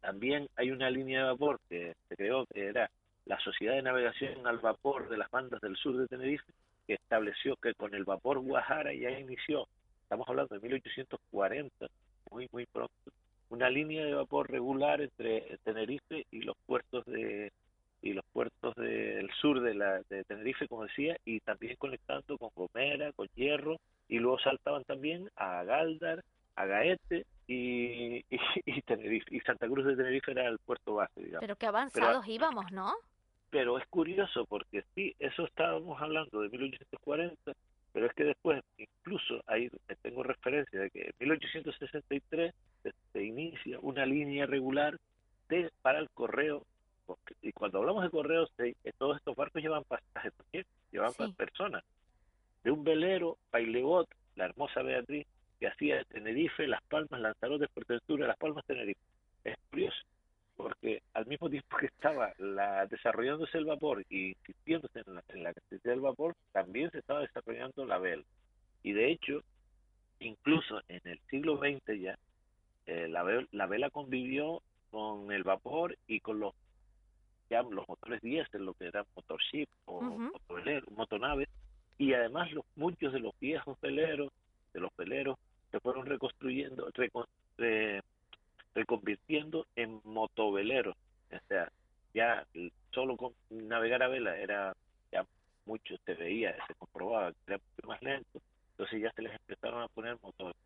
también 0.00 0.48
hay 0.56 0.70
una 0.70 0.90
línea 0.90 1.20
de 1.20 1.30
vapor 1.30 1.60
que 1.68 1.94
se 2.08 2.16
creó, 2.16 2.46
que 2.46 2.66
era 2.66 2.90
la 3.26 3.38
Sociedad 3.40 3.74
de 3.74 3.82
Navegación 3.82 4.46
al 4.46 4.58
Vapor 4.58 5.08
de 5.08 5.18
las 5.18 5.30
Bandas 5.30 5.60
del 5.60 5.76
Sur 5.76 5.96
de 5.96 6.08
Tenerife, 6.08 6.52
que 6.86 6.94
estableció 6.94 7.56
que 7.56 7.74
con 7.74 7.94
el 7.94 8.04
vapor 8.04 8.40
Guajara 8.40 8.92
ya 8.92 9.10
inició, 9.10 9.68
estamos 10.02 10.28
hablando 10.28 10.54
de 10.54 10.60
1840, 10.60 11.86
muy, 12.30 12.48
muy 12.50 12.66
pronto, 12.66 13.12
una 13.50 13.68
línea 13.68 14.04
de 14.04 14.14
vapor 14.14 14.50
regular 14.50 15.00
entre 15.00 15.58
Tenerife 15.64 16.26
y 16.30 16.42
los 16.42 16.56
puertos 16.66 17.04
de 17.06 17.52
y 18.02 18.14
los 18.14 18.24
puertos 18.32 18.74
del 18.76 19.30
sur 19.40 19.60
de, 19.60 19.74
la, 19.74 20.00
de 20.08 20.24
Tenerife, 20.24 20.66
como 20.68 20.84
decía, 20.84 21.18
y 21.24 21.40
también 21.40 21.76
conectando 21.76 22.38
con 22.38 22.48
Gomera, 22.56 23.12
con 23.12 23.28
Hierro, 23.34 23.76
y 24.10 24.18
luego 24.18 24.38
saltaban 24.40 24.82
también 24.84 25.30
a 25.36 25.62
Galdar, 25.64 26.22
a 26.56 26.66
Gaete 26.66 27.24
y, 27.46 28.18
y, 28.18 28.24
y 28.66 28.82
Tenerife. 28.82 29.34
Y 29.34 29.40
Santa 29.40 29.66
Cruz 29.68 29.86
de 29.86 29.96
Tenerife 29.96 30.32
era 30.32 30.48
el 30.48 30.58
puerto 30.58 30.94
base, 30.94 31.20
digamos. 31.20 31.40
Pero 31.40 31.56
qué 31.56 31.66
avanzados 31.66 32.26
íbamos, 32.26 32.70
¿no? 32.72 32.92
Pero 33.50 33.78
es 33.78 33.86
curioso 33.88 34.44
porque 34.46 34.84
sí, 34.94 35.14
eso 35.18 35.44
estábamos 35.46 36.00
hablando 36.02 36.40
de 36.40 36.48
1840, 36.50 37.52
pero 37.92 38.06
es 38.06 38.12
que 38.14 38.24
después, 38.24 38.62
incluso 38.78 39.42
ahí 39.46 39.68
tengo 40.02 40.22
referencia 40.22 40.80
de 40.80 40.90
que 40.90 41.00
en 41.06 41.12
1863 41.18 42.54
se, 42.82 42.92
se 43.12 43.24
inicia 43.24 43.78
una 43.80 44.06
línea 44.06 44.46
regular 44.46 44.96
de, 45.48 45.70
para 45.82 45.98
el 45.98 46.08
correo, 46.10 46.64
porque- 47.06 47.34
y 47.42 47.52
cuando 47.52 47.78
hablamos 47.78 48.04
de 48.04 48.10
correos, 48.10 48.52
todos 48.98 49.16
estos 49.16 49.34
barcos 49.34 49.62
llevan 49.62 49.82
pasajes 49.84 50.32
también, 50.34 50.64
llevan 50.92 51.12
Sí. 51.12 51.32
personas, 51.36 51.82
de 52.64 52.70
un 52.70 52.84
velero, 52.84 53.38
Pailebot, 53.50 54.08
la 54.36 54.46
hermosa 54.46 54.82
Beatriz, 54.82 55.26
que 55.58 55.68
hacía 55.68 56.04
Tenerife, 56.04 56.66
Las 56.66 56.82
Palmas, 56.84 57.20
Lanzarote, 57.20 57.68
Fuerteventura, 57.68 58.26
Las 58.26 58.38
Palmas, 58.38 58.64
Tenerife. 58.66 59.00
Es 59.44 59.56
curioso, 59.70 59.98
porque 60.56 61.02
al 61.14 61.26
mismo 61.26 61.48
tiempo 61.50 61.76
que 61.78 61.86
estaba 61.86 62.32
la, 62.38 62.86
desarrollándose 62.86 63.58
el 63.58 63.64
vapor 63.66 64.04
y 64.10 64.30
insistiéndose 64.30 65.00
en 65.06 65.14
la, 65.14 65.22
en 65.28 65.42
la 65.42 65.52
del 65.84 66.00
vapor, 66.00 66.34
también 66.52 66.90
se 66.90 66.98
estaba 66.98 67.20
desarrollando 67.20 67.84
la 67.84 67.98
vela. 67.98 68.24
Y 68.82 68.92
de 68.92 69.10
hecho, 69.10 69.42
incluso 70.18 70.80
en 70.88 71.00
el 71.04 71.18
siglo 71.30 71.58
XX 71.58 72.00
ya, 72.00 72.18
eh, 72.86 73.08
la, 73.08 73.22
ve- 73.22 73.46
la 73.52 73.66
vela 73.66 73.90
convivió 73.90 74.62
con 74.90 75.30
el 75.32 75.44
vapor 75.44 75.96
y 76.06 76.20
con 76.20 76.40
los 76.40 76.54
ya 77.48 77.62
los 77.62 77.88
motores 77.88 78.20
diésel, 78.20 78.64
lo 78.64 78.74
que 78.74 78.86
eran 78.86 79.04
motorship 79.16 79.66
o 79.86 80.00
motoveleros, 80.32 80.88
motonaves, 80.92 81.48
y 82.00 82.14
además 82.14 82.50
los 82.52 82.64
muchos 82.76 83.12
de 83.12 83.20
los 83.20 83.38
viejos 83.38 83.78
veleros, 83.82 84.32
de 84.72 84.80
los 84.80 84.90
veleros, 84.96 85.36
se 85.70 85.80
fueron 85.80 86.06
reconstruyendo, 86.06 86.90
recon- 86.92 87.28
re- 87.58 88.00
reconvirtiendo 88.74 89.66
en 89.76 90.00
motoveleros. 90.04 90.96
O 91.30 91.38
sea, 91.46 91.70
ya 92.14 92.46
solo 92.90 93.18
con 93.18 93.34
navegar 93.50 94.02
a 94.02 94.08
vela 94.08 94.34
era 94.38 94.74
ya 95.12 95.26
mucho, 95.66 95.94
se 96.06 96.14
veía, 96.14 96.56
se 96.66 96.74
comprobaba 96.76 97.32
que 97.32 97.38
era 97.52 97.60
más 97.86 98.00
lento, 98.00 98.40
entonces 98.70 99.02
ya 99.02 99.12
se 99.12 99.20
les 99.20 99.32
empezaron 99.34 99.82
a 99.82 99.88
poner 99.88 100.16
motores. 100.22 100.56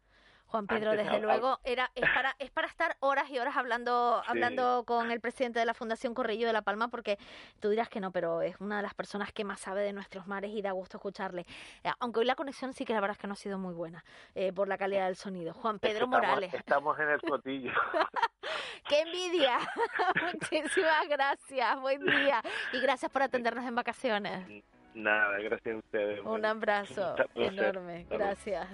Juan 0.55 0.69
Pedro, 0.69 0.93
Antes 0.93 1.07
desde 1.07 1.19
luego, 1.21 1.59
era, 1.65 1.91
es, 1.97 2.09
para, 2.15 2.37
es 2.39 2.49
para 2.53 2.69
estar 2.69 2.97
horas 3.01 3.29
y 3.29 3.41
horas 3.41 3.57
hablando, 3.57 4.23
Sí. 4.23 4.31
hablando 4.31 4.85
con 4.87 5.11
el 5.11 5.21
presidente 5.21 5.59
de 5.59 5.67
la 5.67 5.75
Fundación 5.75 6.15
Corrillo 6.15 6.47
de 6.47 6.53
La 6.53 6.63
Palma, 6.63 6.87
porque 6.87 7.19
tú 7.59 7.71
dirás 7.71 7.89
que 7.89 7.99
no, 7.99 8.13
pero 8.13 8.41
es 8.41 8.55
una 8.61 8.77
de 8.77 8.83
las 8.85 8.95
personas 8.95 9.33
que 9.33 9.43
más 9.43 9.59
sabe 9.59 9.83
de 9.83 9.93
nuestros 9.93 10.29
mares 10.29 10.53
y 10.53 10.63
da 10.63 10.71
gusto 10.71 10.99
escucharle. 10.99 11.45
Eh, 11.83 11.91
Aunque 11.99 12.21
hoy 12.21 12.25
la 12.27 12.37
conexión 12.37 12.73
sí 12.73 12.85
que 12.85 12.93
la 12.95 13.01
verdad 13.01 13.17
es 13.17 13.21
que 13.21 13.27
no 13.27 13.33
ha 13.33 13.37
sido 13.37 13.59
muy 13.59 13.75
buena 13.75 14.05
eh, 14.37 14.53
por 14.53 14.69
la 14.69 14.79
calidad 14.79 15.07
del 15.07 15.17
sonido. 15.17 15.55
Juan 15.55 15.81
Pedro 15.81 16.05
estamos- 16.05 16.21
Morales, 16.21 16.55
Estamos 16.55 16.99
en 17.01 17.09
el 17.11 17.21
cotillo. 17.21 17.73
¡qué 18.89 19.01
envidia! 19.01 19.59
Muchísimas 20.35 21.09
gracias, 21.09 21.81
buen 21.81 22.05
día. 22.07 22.41
Y 22.73 22.81
gracias 22.81 23.11
por 23.11 23.23
atendernos 23.23 23.65
en 23.65 23.75
vacaciones. 23.75 24.63
Nada, 24.95 25.37
gracias 25.39 25.75
a 25.75 25.79
ustedes. 25.79 26.21
Un 26.25 26.45
abrazo 26.45 27.17
enorme, 27.35 28.07
gracias. 28.09 28.69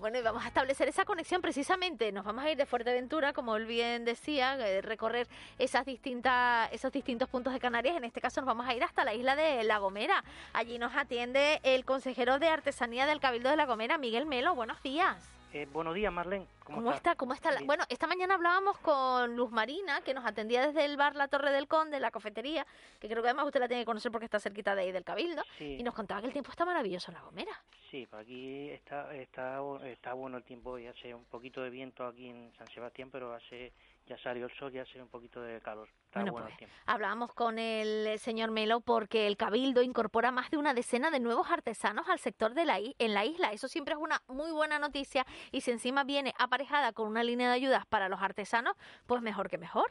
Bueno, 0.00 0.16
y 0.18 0.22
vamos 0.22 0.42
a 0.46 0.48
establecer 0.48 0.88
esa 0.88 1.04
conexión 1.04 1.42
precisamente. 1.42 2.10
Nos 2.10 2.24
vamos 2.24 2.42
a 2.42 2.50
ir 2.50 2.56
de 2.56 2.64
Fuerteventura, 2.64 3.34
como 3.34 3.56
él 3.56 3.66
bien 3.66 4.06
decía, 4.06 4.56
eh, 4.56 4.80
recorrer 4.80 5.28
esas 5.58 5.84
distintas, 5.84 6.72
esos 6.72 6.90
distintos 6.90 7.28
puntos 7.28 7.52
de 7.52 7.60
Canarias. 7.60 7.98
En 7.98 8.04
este 8.04 8.22
caso 8.22 8.40
nos 8.40 8.46
vamos 8.46 8.66
a 8.66 8.74
ir 8.74 8.82
hasta 8.82 9.04
la 9.04 9.12
isla 9.12 9.36
de 9.36 9.62
La 9.62 9.76
Gomera. 9.76 10.24
Allí 10.54 10.78
nos 10.78 10.96
atiende 10.96 11.60
el 11.64 11.84
consejero 11.84 12.38
de 12.38 12.48
Artesanía 12.48 13.04
del 13.04 13.20
Cabildo 13.20 13.50
de 13.50 13.56
La 13.56 13.66
Gomera, 13.66 13.98
Miguel 13.98 14.24
Melo. 14.24 14.54
Buenos 14.54 14.82
días. 14.82 15.39
Eh, 15.52 15.66
buenos 15.72 15.94
días, 15.96 16.12
Marlene. 16.12 16.46
¿Cómo, 16.64 16.78
¿Cómo 16.78 16.92
está? 16.92 17.16
¿Cómo 17.16 17.34
está? 17.34 17.50
la- 17.50 17.60
Bueno, 17.64 17.82
esta 17.88 18.06
mañana 18.06 18.34
hablábamos 18.34 18.78
con 18.78 19.34
Luz 19.34 19.50
Marina, 19.50 20.00
que 20.02 20.14
nos 20.14 20.24
atendía 20.24 20.64
desde 20.64 20.84
el 20.84 20.96
bar 20.96 21.16
La 21.16 21.26
Torre 21.26 21.50
del 21.50 21.66
Conde, 21.66 21.98
la 21.98 22.12
cafetería, 22.12 22.64
que 23.00 23.08
creo 23.08 23.20
que 23.20 23.28
además 23.30 23.46
usted 23.46 23.58
la 23.58 23.66
tiene 23.66 23.82
que 23.82 23.86
conocer 23.86 24.12
porque 24.12 24.26
está 24.26 24.38
cerquita 24.38 24.76
de 24.76 24.82
ahí 24.82 24.92
del 24.92 25.02
Cabildo, 25.02 25.42
Sí. 25.58 25.76
y 25.80 25.82
nos 25.82 25.92
contaba 25.94 26.20
que 26.20 26.28
el 26.28 26.32
tiempo 26.32 26.52
está 26.52 26.64
maravilloso 26.64 27.10
en 27.10 27.16
La 27.16 27.22
Gomera. 27.24 27.60
Sí, 27.90 28.06
pues 28.08 28.22
aquí 28.22 28.70
está, 28.70 29.12
está, 29.16 29.60
está 29.88 30.12
bueno 30.12 30.36
el 30.36 30.44
tiempo 30.44 30.78
y 30.78 30.86
hace 30.86 31.12
un 31.12 31.24
poquito 31.24 31.62
de 31.62 31.70
viento 31.70 32.06
aquí 32.06 32.28
en 32.28 32.52
San 32.56 32.68
Sebastián, 32.68 33.08
pero 33.10 33.34
hace 33.34 33.72
ya 34.06 34.18
salió 34.18 34.46
el 34.46 34.52
sol 34.56 34.74
y 34.74 34.78
hace 34.78 35.00
un 35.00 35.08
poquito 35.08 35.40
de 35.40 35.60
calor. 35.60 35.88
Está 36.06 36.20
Bueno, 36.20 36.32
bueno, 36.32 36.46
pues, 36.46 36.54
el 36.54 36.58
tiempo. 36.58 36.76
Hablábamos 36.86 37.32
con 37.32 37.58
el 37.58 38.18
señor 38.18 38.50
Melo 38.50 38.80
porque 38.80 39.26
el 39.26 39.36
Cabildo 39.36 39.82
incorpora 39.82 40.30
más 40.32 40.50
de 40.50 40.56
una 40.56 40.74
decena 40.74 41.10
de 41.10 41.20
nuevos 41.20 41.50
artesanos 41.50 42.08
al 42.08 42.18
sector 42.18 42.54
de 42.54 42.64
la 42.64 42.78
en 42.78 43.14
la 43.14 43.24
isla. 43.24 43.52
Eso 43.52 43.68
siempre 43.68 43.94
es 43.94 44.00
una 44.00 44.22
muy 44.26 44.50
buena 44.50 44.78
noticia 44.78 45.24
y 45.52 45.60
si 45.60 45.70
encima 45.70 46.04
viene 46.04 46.34
aparejada 46.38 46.92
con 46.92 47.08
una 47.08 47.22
línea 47.22 47.48
de 47.48 47.54
ayudas 47.54 47.86
para 47.86 48.08
los 48.08 48.20
artesanos, 48.20 48.76
pues 49.06 49.22
mejor 49.22 49.48
que 49.48 49.58
mejor. 49.58 49.90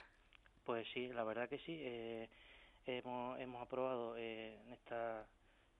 Pues 0.65 0.87
sí, 0.93 1.07
la 1.09 1.23
verdad 1.23 1.47
que 1.47 1.59
sí. 1.59 1.79
eh, 1.81 2.29
hemos, 2.85 3.39
hemos 3.39 3.61
aprobado 3.61 4.15
eh, 4.17 4.59
en 4.65 4.73
esta 4.73 5.25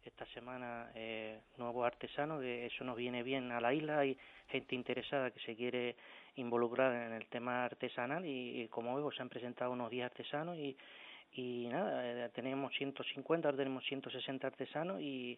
esta 0.06 0.26
semana 0.28 0.92
eh, 0.96 1.40
nuevos 1.58 1.86
artesanos, 1.86 2.42
que 2.42 2.66
eso 2.66 2.84
nos 2.84 2.96
viene 2.96 3.24
bien 3.24 3.52
a 3.52 3.60
la 3.60 3.74
isla. 3.74 4.00
Hay 4.00 4.18
gente 4.48 4.76
interesada 4.76 5.32
que 5.32 5.40
se 5.42 5.56
quiere 5.56 5.96
involucrar 6.36 6.94
en 7.08 7.14
el 7.14 7.28
tema 7.28 7.66
artesanal 7.66 8.26
y, 8.26 8.68
como 8.70 8.96
veo 8.96 9.12
se 9.12 9.22
han 9.22 9.30
presentado 9.30 9.72
unos 9.72 9.90
10 9.90 10.06
artesanos 10.06 10.58
y, 10.58 10.78
y 11.34 11.68
nada, 11.70 12.26
eh, 12.26 12.30
tenemos 12.34 12.74
150, 12.76 13.48
ahora 13.48 13.58
tenemos 13.58 13.84
160 13.86 14.48
artesanos 14.48 15.02
y, 15.02 15.38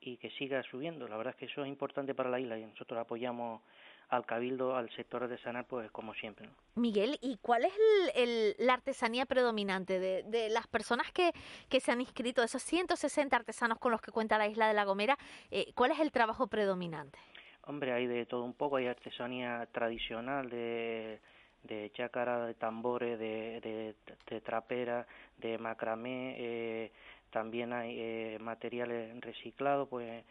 y 0.00 0.16
que 0.16 0.30
siga 0.30 0.62
subiendo. 0.62 1.06
La 1.08 1.16
verdad 1.16 1.34
es 1.34 1.40
que 1.40 1.46
eso 1.46 1.62
es 1.62 1.68
importante 1.68 2.14
para 2.14 2.30
la 2.30 2.40
isla 2.40 2.58
y 2.58 2.64
nosotros 2.64 2.98
apoyamos 2.98 3.62
al 4.10 4.24
cabildo, 4.24 4.74
al 4.74 4.88
sector 4.90 5.22
artesanal, 5.24 5.64
pues 5.66 5.90
como 5.90 6.14
siempre. 6.14 6.46
¿no? 6.46 6.52
Miguel, 6.76 7.18
¿y 7.20 7.36
cuál 7.42 7.64
es 7.64 7.72
el- 7.74 8.22
el- 8.28 8.54
la 8.58 8.74
artesanía 8.74 9.26
predominante 9.26 9.98
de, 9.98 10.22
de 10.22 10.48
las 10.48 10.66
personas 10.66 11.10
que, 11.12 11.32
que 11.68 11.80
se 11.80 11.92
han 11.92 12.00
inscrito, 12.00 12.40
de 12.40 12.46
esos 12.46 12.62
160 12.62 13.36
artesanos 13.36 13.78
con 13.78 13.92
los 13.92 14.00
que 14.00 14.10
cuenta 14.12 14.38
la 14.38 14.48
isla 14.48 14.66
de 14.68 14.74
La 14.74 14.84
Gomera? 14.84 15.18
eh, 15.50 15.72
¿Cuál 15.74 15.90
es 15.92 16.00
el 16.00 16.10
trabajo 16.12 16.46
predominante? 16.46 17.18
Hombre, 17.66 17.92
hay 17.92 18.06
de 18.06 18.24
todo 18.24 18.44
un 18.44 18.54
poco, 18.54 18.76
hay 18.76 18.86
artesanía 18.86 19.66
tradicional 19.72 20.48
de, 20.48 21.20
de 21.64 21.90
chácara, 21.92 22.46
de 22.46 22.54
tambores, 22.54 23.18
de, 23.18 23.60
de, 23.60 23.94
de 24.26 24.40
trapera, 24.40 25.06
de 25.36 25.58
macramé, 25.58 26.34
eh, 26.38 26.92
también 27.30 27.74
hay 27.74 27.94
eh, 28.00 28.38
materiales 28.40 29.20
reciclados, 29.20 29.86
pues 29.90 30.24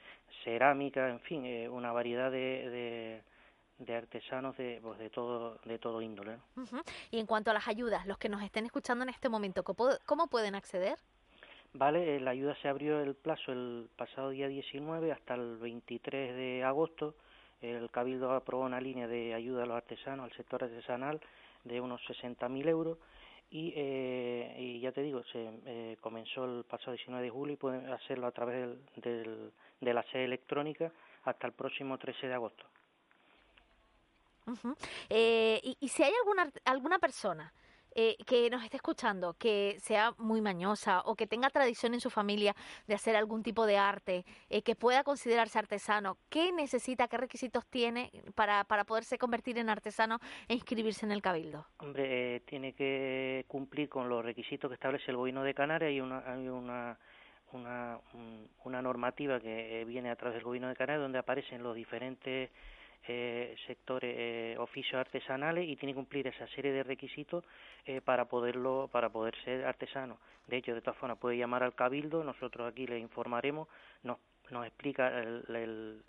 cerámica, 0.43 1.09
en 1.09 1.19
fin, 1.19 1.45
eh, 1.45 1.69
una 1.69 1.91
variedad 1.91 2.31
de, 2.31 2.69
de, 2.69 3.21
de 3.79 3.95
artesanos 3.95 4.57
de, 4.57 4.79
pues, 4.81 4.97
de 4.99 5.09
todo 5.09 5.59
de 5.65 5.77
todo 5.79 6.01
índole. 6.01 6.37
Ujú. 6.55 6.81
Y 7.11 7.19
en 7.19 7.25
cuanto 7.25 7.51
a 7.51 7.53
las 7.53 7.67
ayudas, 7.67 8.05
los 8.07 8.17
que 8.17 8.29
nos 8.29 8.41
estén 8.41 8.65
escuchando 8.65 9.03
en 9.03 9.09
este 9.09 9.29
momento, 9.29 9.63
¿cómo, 9.63 9.89
cómo 10.05 10.27
pueden 10.27 10.55
acceder? 10.55 10.97
Vale, 11.73 12.15
eh, 12.15 12.19
la 12.19 12.31
ayuda 12.31 12.55
se 12.61 12.67
abrió 12.69 12.99
el 13.01 13.15
plazo 13.15 13.51
el 13.51 13.89
pasado 13.95 14.29
día 14.31 14.47
19 14.47 15.11
hasta 15.11 15.35
el 15.35 15.57
23 15.57 16.35
de 16.35 16.63
agosto. 16.63 17.15
El 17.61 17.89
Cabildo 17.91 18.31
aprobó 18.31 18.63
una 18.63 18.79
línea 18.81 19.07
de 19.07 19.33
ayuda 19.33 19.63
a 19.63 19.65
los 19.65 19.77
artesanos, 19.77 20.25
al 20.25 20.35
sector 20.37 20.63
artesanal, 20.63 21.19
de 21.63 21.81
unos 21.81 22.01
60.000 22.07 22.67
euros. 22.67 22.97
Y, 23.49 23.73
eh, 23.75 24.55
y 24.59 24.79
ya 24.79 24.91
te 24.91 25.01
digo, 25.01 25.23
se 25.31 25.49
eh, 25.65 25.97
comenzó 26.01 26.45
el 26.45 26.63
pasado 26.65 26.91
19 26.93 27.23
de 27.23 27.29
julio 27.29 27.53
y 27.53 27.57
pueden 27.57 27.87
hacerlo 27.91 28.27
a 28.27 28.31
través 28.31 28.55
del, 28.55 28.79
del- 28.97 29.51
de 29.81 29.93
la 29.93 30.03
sede 30.03 30.25
electrónica 30.25 30.91
hasta 31.23 31.47
el 31.47 31.53
próximo 31.53 31.97
13 31.97 32.27
de 32.27 32.33
agosto. 32.33 32.65
Ujú. 34.47 34.75
Eh, 35.09 35.59
y, 35.63 35.77
y 35.79 35.87
si 35.89 36.03
hay 36.03 36.13
alguna, 36.21 36.49
alguna 36.65 36.99
persona 36.99 37.53
eh, 37.99 38.15
que 38.25 38.49
nos 38.49 38.63
esté 38.63 38.77
escuchando 38.77 39.33
que 39.33 39.77
sea 39.79 40.13
muy 40.17 40.39
mañosa 40.39 41.01
o 41.05 41.15
que 41.15 41.25
tenga 41.25 41.49
tradición 41.49 41.93
en 41.95 41.99
su 41.99 42.09
familia 42.09 42.55
de 42.85 42.93
hacer 42.93 43.15
algún 43.15 43.41
tipo 43.43 43.65
de 43.65 43.77
arte, 43.77 44.23
eh, 44.49 44.61
que 44.61 44.75
pueda 44.75 45.03
considerarse 45.03 45.57
artesano, 45.57 46.17
¿qué 46.29 46.51
necesita, 46.51 47.07
qué 47.07 47.17
requisitos 47.17 47.65
tiene 47.65 48.11
para, 48.35 48.63
para 48.65 48.83
poderse 48.83 49.17
convertir 49.17 49.57
en 49.57 49.69
artesano 49.69 50.19
e 50.47 50.53
inscribirse 50.53 51.05
en 51.05 51.11
el 51.11 51.21
cabildo? 51.23 51.65
Hombre, 51.79 52.35
eh, 52.35 52.39
tiene 52.41 52.73
que 52.73 53.45
cumplir 53.47 53.89
con 53.89 54.07
los 54.09 54.23
requisitos 54.23 54.69
que 54.69 54.75
establece 54.75 55.09
el 55.11 55.17
gobierno 55.17 55.43
de 55.43 55.53
Canarias. 55.55 55.89
Hay 55.89 55.99
una, 56.01 56.19
hay 56.19 56.47
una, 56.49 56.99
una, 57.51 57.99
un- 58.13 58.47
una 58.63 58.81
normativa 58.81 59.39
que 59.39 59.83
viene 59.85 60.11
a 60.11 60.15
través 60.15 60.35
del 60.35 60.43
gobierno 60.43 60.69
de 60.69 60.75
Canarias 60.75 61.01
donde 61.01 61.17
aparecen 61.17 61.63
los 61.63 61.75
diferentes 61.75 62.51
eh, 63.07 63.55
sectores, 63.67 64.13
eh, 64.17 64.55
oficios 64.59 64.99
artesanales 64.99 65.67
y 65.67 65.75
tiene 65.75 65.93
que 65.93 65.97
cumplir 65.97 66.27
esa 66.27 66.47
serie 66.47 66.71
de 66.71 66.83
requisitos 66.83 67.43
eh, 67.85 68.01
para 68.01 68.25
poderlo, 68.25 68.89
para 68.91 69.09
poder 69.09 69.35
ser 69.43 69.65
artesano. 69.65 70.17
De 70.47 70.57
hecho, 70.57 70.73
de 70.73 70.81
todas 70.81 70.97
formas 70.99 71.17
puede 71.17 71.37
llamar 71.37 71.63
al 71.63 71.75
cabildo, 71.75 72.23
nosotros 72.23 72.69
aquí 72.71 72.87
le 72.87 72.99
informaremos, 72.99 73.67
nos, 74.03 74.17
nos 74.51 74.65
explica 74.65 75.07
el- 75.19 75.43
el, 75.55 76.03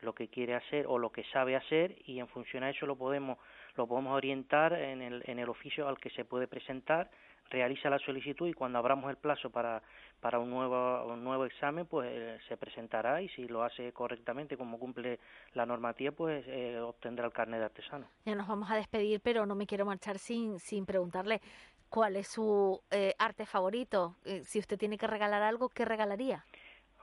lo 0.00 0.14
que 0.14 0.28
quiere 0.28 0.54
hacer 0.54 0.86
o 0.88 0.98
lo 0.98 1.10
que 1.10 1.24
sabe 1.32 1.56
hacer 1.56 1.96
y 2.06 2.18
en 2.18 2.28
función 2.28 2.64
a 2.64 2.70
eso 2.70 2.86
lo 2.86 2.96
podemos 2.96 3.38
lo 3.76 3.86
podemos 3.86 4.14
orientar 4.14 4.72
en 4.74 5.00
el, 5.00 5.22
en 5.26 5.38
el 5.38 5.48
oficio 5.48 5.88
al 5.88 5.98
que 5.98 6.10
se 6.10 6.24
puede 6.24 6.46
presentar 6.48 7.10
realiza 7.50 7.90
la 7.90 7.98
solicitud 7.98 8.48
y 8.48 8.54
cuando 8.54 8.78
abramos 8.78 9.10
el 9.10 9.16
plazo 9.16 9.50
para 9.50 9.82
para 10.20 10.38
un 10.38 10.50
nuevo 10.50 11.04
un 11.06 11.22
nuevo 11.24 11.44
examen 11.44 11.84
pues 11.86 12.08
eh, 12.10 12.38
se 12.48 12.56
presentará 12.56 13.20
y 13.20 13.28
si 13.30 13.46
lo 13.48 13.62
hace 13.64 13.92
correctamente 13.92 14.56
como 14.56 14.78
cumple 14.78 15.18
la 15.54 15.66
normativa 15.66 16.12
pues 16.12 16.44
eh, 16.46 16.78
obtendrá 16.80 17.26
el 17.26 17.32
carnet 17.32 17.58
de 17.60 17.64
artesano 17.66 18.06
Ya 18.24 18.34
nos 18.34 18.46
vamos 18.48 18.70
a 18.70 18.76
despedir, 18.76 19.20
pero 19.20 19.44
no 19.46 19.54
me 19.54 19.66
quiero 19.66 19.84
marchar 19.84 20.18
sin, 20.18 20.58
sin 20.60 20.86
preguntarle 20.86 21.40
cuál 21.88 22.16
es 22.16 22.28
su 22.28 22.80
eh, 22.90 23.14
arte 23.18 23.44
favorito. 23.44 24.16
Eh, 24.24 24.42
si 24.44 24.58
usted 24.60 24.78
tiene 24.78 24.96
que 24.96 25.06
regalar 25.06 25.42
algo, 25.42 25.68
¿qué 25.68 25.84
regalaría? 25.84 26.44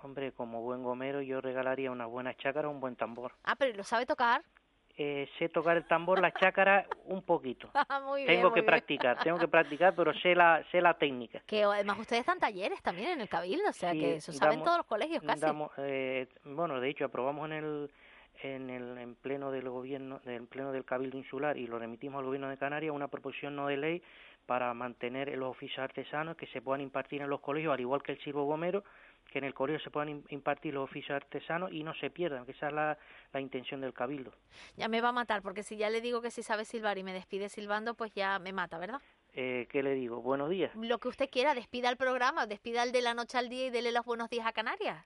hombre 0.02 0.32
como 0.32 0.62
buen 0.62 0.82
gomero 0.82 1.22
yo 1.22 1.42
regalaría 1.42 1.92
una 1.92 2.06
buena 2.06 2.34
chácara 2.34 2.70
un 2.70 2.80
buen 2.80 2.96
tambor 2.96 3.34
Ah, 3.44 3.56
pero 3.58 3.76
¿lo 3.76 3.84
sabe 3.84 4.06
tocar? 4.06 4.44
Eh, 5.02 5.30
sé 5.40 5.48
tocar 5.48 5.78
el 5.78 5.86
tambor 5.88 6.20
la 6.20 6.30
chácara 6.34 6.86
un 7.06 7.22
poquito 7.22 7.70
Ah, 7.90 8.02
muy 8.02 8.24
bien, 8.24 8.36
tengo 8.36 8.50
muy 8.50 8.56
que 8.56 8.62
bien. 8.62 8.66
practicar 8.66 9.18
tengo 9.24 9.40
que 9.40 9.48
practicar 9.48 9.96
pero 9.96 10.14
sé 10.14 10.36
la 10.36 10.62
sé 10.74 10.82
la 10.82 10.96
técnica 10.96 11.42
Que 11.46 11.64
además 11.64 12.00
ustedes 12.00 12.26
dan 12.26 12.38
talleres 12.38 12.82
también 12.82 13.12
en 13.12 13.22
el 13.22 13.30
Cabildo, 13.30 13.70
o 13.70 13.74
sea 13.74 13.94
Sí, 13.94 14.00
que 14.02 14.16
eso 14.16 14.34
saben 14.34 14.62
todos 14.62 14.76
los 14.80 14.86
colegios 14.86 15.24
casi. 15.24 15.40
damos, 15.40 15.72
eh, 15.78 16.28
bueno, 16.44 16.82
de 16.82 16.90
hecho, 16.90 17.06
aprobamos 17.06 17.46
en 17.46 17.54
el, 17.54 17.92
en 18.44 18.70
el 18.70 18.98
en 18.98 19.16
pleno 19.16 19.52
del 19.52 19.70
gobierno, 19.70 20.20
en 20.26 20.48
pleno 20.48 20.74
del 20.74 20.84
Cabildo 20.84 21.18
Insular 21.18 21.56
y 21.56 21.66
lo 21.66 21.80
remitimos 21.80 22.20
al 22.20 22.26
gobierno 22.26 22.50
de 22.50 22.58
Canarias 22.58 22.94
una 22.94 23.08
proposición 23.08 23.56
no 23.56 23.68
de 23.68 23.78
ley 23.78 24.04
para 24.46 24.74
mantener 24.74 25.30
los 25.38 25.50
oficios 25.52 25.80
artesanos 25.80 26.36
que 26.36 26.48
se 26.48 26.62
puedan 26.62 26.82
impartir 26.82 27.22
en 27.22 27.30
los 27.30 27.40
colegios, 27.40 27.72
al 27.74 27.80
igual 27.80 28.04
que 28.04 28.12
el 28.12 28.20
Silvo 28.22 28.44
Gomero, 28.44 28.84
que 29.32 29.38
en 29.40 29.46
el 29.46 29.54
colegio 29.54 29.80
se 29.84 29.92
puedan 29.92 30.10
im- 30.10 30.26
impartir 30.30 30.74
los 30.74 30.84
oficios 30.84 31.16
artesanos 31.16 31.72
y 31.72 31.84
no 31.84 31.94
se 31.96 32.10
pierdan, 32.10 32.46
que 32.46 32.52
esa 32.52 32.68
es 32.68 32.74
la, 32.74 32.98
la 33.32 33.40
intención 33.42 33.82
del 33.82 33.94
Cabildo. 33.94 34.34
Ya 34.76 34.88
me 34.88 35.02
va 35.02 35.10
a 35.10 35.12
matar, 35.14 35.42
porque 35.42 35.64
si 35.64 35.78
ya 35.78 35.90
le 35.90 36.02
digo 36.02 36.22
que 36.22 36.32
si 36.32 36.44
sabe 36.44 36.66
silbar 36.66 36.98
y 36.98 37.04
me 37.04 37.14
despide 37.14 37.50
silbando, 37.50 37.94
pues 37.94 38.14
ya 38.14 38.40
me 38.40 38.54
mata, 38.54 38.78
¿verdad? 38.78 39.02
Eh, 39.34 39.68
¿Qué 39.70 39.84
le 39.84 39.94
digo? 39.94 40.22
Buenos 40.22 40.50
días. 40.50 40.76
Lo 40.76 40.98
que 40.98 41.08
usted 41.08 41.30
quiera, 41.30 41.54
despida 41.54 41.90
el 41.90 41.98
programa, 41.98 42.48
despida 42.48 42.84
el 42.84 42.92
de 42.92 43.02
la 43.02 43.14
noche 43.14 43.38
al 43.38 43.50
día 43.50 43.68
y 43.68 43.70
dele 43.70 43.92
los 43.92 44.04
buenos 44.06 44.30
días 44.30 44.48
a 44.48 44.52
Canarias. 44.54 45.06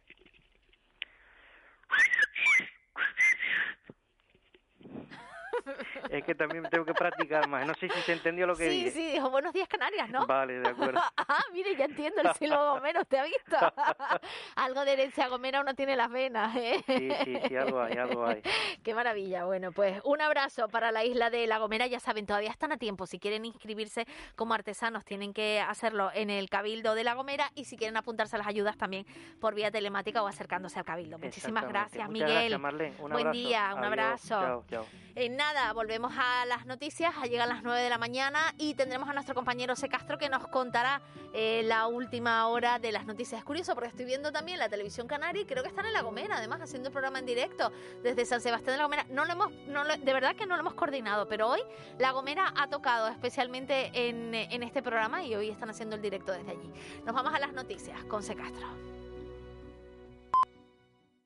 Es 6.09 6.23
que 6.23 6.35
también 6.35 6.63
tengo 6.69 6.85
que 6.85 6.93
practicar 6.93 7.47
más. 7.47 7.65
No 7.65 7.73
sé 7.75 7.89
si 7.89 8.01
se 8.01 8.13
entendió 8.13 8.45
lo 8.47 8.55
que 8.55 8.69
Sí, 8.69 8.77
dije. 8.85 8.91
sí, 8.91 9.11
dijo 9.13 9.29
buenos 9.29 9.53
días 9.53 9.67
Canarias, 9.67 10.09
¿no? 10.09 10.25
Vale, 10.27 10.59
de 10.59 10.69
acuerdo. 10.69 11.01
Ah, 11.35 11.43
mire, 11.53 11.75
ya 11.75 11.85
entiendo 11.85 12.21
el 12.21 12.33
silbo 12.35 12.73
gomero, 12.73 13.01
¿usted 13.01 13.17
ha 13.17 13.23
visto? 13.23 13.57
algo 14.55 14.85
de 14.85 14.93
herencia 14.93 15.27
gomera 15.29 15.61
uno 15.61 15.73
tiene 15.73 15.93
en 15.93 15.97
las 15.97 16.09
venas, 16.11 16.55
¿eh? 16.55 16.83
Sí, 16.85 17.09
sí, 17.23 17.37
sí, 17.47 17.55
algo 17.55 17.81
hay, 17.81 17.93
algo 17.97 18.25
hay. 18.25 18.41
Qué 18.83 18.93
maravilla. 18.93 19.45
Bueno, 19.45 19.71
pues 19.71 19.99
un 20.03 20.21
abrazo 20.21 20.67
para 20.67 20.91
la 20.91 21.03
isla 21.05 21.29
de 21.29 21.47
La 21.47 21.57
Gomera. 21.59 21.87
Ya 21.87 21.99
saben, 21.99 22.25
todavía 22.25 22.49
están 22.51 22.71
a 22.71 22.77
tiempo. 22.77 23.07
Si 23.07 23.19
quieren 23.19 23.45
inscribirse 23.45 24.05
como 24.35 24.53
artesanos, 24.53 25.05
tienen 25.05 25.33
que 25.33 25.61
hacerlo 25.61 26.11
en 26.13 26.29
el 26.29 26.49
Cabildo 26.49 26.93
de 26.93 27.03
La 27.03 27.13
Gomera. 27.13 27.51
Y 27.55 27.65
si 27.65 27.77
quieren 27.77 27.97
apuntarse 27.97 28.35
a 28.35 28.39
las 28.39 28.47
ayudas 28.47 28.77
también 28.77 29.05
por 29.39 29.55
vía 29.55 29.71
telemática 29.71 30.21
o 30.21 30.27
acercándose 30.27 30.77
al 30.77 30.85
Cabildo. 30.85 31.17
Muchísimas 31.17 31.67
gracias, 31.67 32.07
Muchas 32.09 32.27
Miguel. 32.27 32.29
gracias, 32.49 32.59
Marlene. 32.59 32.95
Un 32.99 33.11
Buen 33.11 33.27
abrazo. 33.27 33.31
día, 33.31 33.61
un 33.73 33.79
Adiós. 33.79 33.85
abrazo. 33.87 34.27
Chao, 34.41 34.65
chao. 34.69 34.85
En 35.15 35.37
nada, 35.53 35.73
volvemos 35.73 36.13
a 36.17 36.45
las 36.45 36.65
noticias, 36.65 37.13
llegan 37.29 37.49
las 37.49 37.63
9 37.63 37.81
de 37.81 37.89
la 37.89 37.97
mañana 37.97 38.53
y 38.57 38.73
tendremos 38.75 39.09
a 39.09 39.13
nuestro 39.13 39.35
compañero 39.35 39.75
C. 39.75 39.87
Castro 39.89 40.17
que 40.17 40.29
nos 40.29 40.47
contará 40.47 41.01
eh, 41.33 41.61
la 41.65 41.87
última 41.87 42.47
hora 42.47 42.79
de 42.79 42.91
las 42.91 43.05
noticias. 43.05 43.39
Es 43.39 43.45
curioso 43.45 43.73
porque 43.75 43.89
estoy 43.89 44.05
viendo 44.05 44.31
también 44.31 44.59
la 44.59 44.69
televisión 44.69 45.07
canaria 45.07 45.41
y 45.41 45.45
creo 45.45 45.61
que 45.63 45.69
están 45.69 45.85
en 45.85 45.93
La 45.93 46.01
Gomera, 46.01 46.37
además, 46.37 46.61
haciendo 46.61 46.89
el 46.89 46.93
programa 46.93 47.19
en 47.19 47.25
directo 47.25 47.71
desde 48.01 48.25
San 48.25 48.41
Sebastián 48.41 48.73
de 48.73 48.77
La 48.77 48.83
Gomera. 48.83 49.05
No 49.09 49.25
lo 49.25 49.31
hemos, 49.33 49.51
no 49.67 49.83
lo- 49.83 49.97
de 49.97 50.13
verdad 50.13 50.35
que 50.35 50.45
no 50.45 50.55
lo 50.55 50.61
hemos 50.61 50.73
coordinado, 50.73 51.27
pero 51.27 51.49
hoy 51.49 51.61
La 51.99 52.11
Gomera 52.11 52.53
ha 52.57 52.67
tocado 52.69 53.07
especialmente 53.07 53.91
en, 53.93 54.33
en 54.33 54.63
este 54.63 54.81
programa 54.81 55.23
y 55.23 55.35
hoy 55.35 55.49
están 55.49 55.69
haciendo 55.69 55.95
el 55.95 56.01
directo 56.01 56.31
desde 56.31 56.51
allí. 56.51 56.71
Nos 57.05 57.13
vamos 57.13 57.33
a 57.33 57.39
las 57.39 57.53
noticias 57.53 58.03
con 58.05 58.23
C. 58.23 58.35
Castro. 58.35 58.67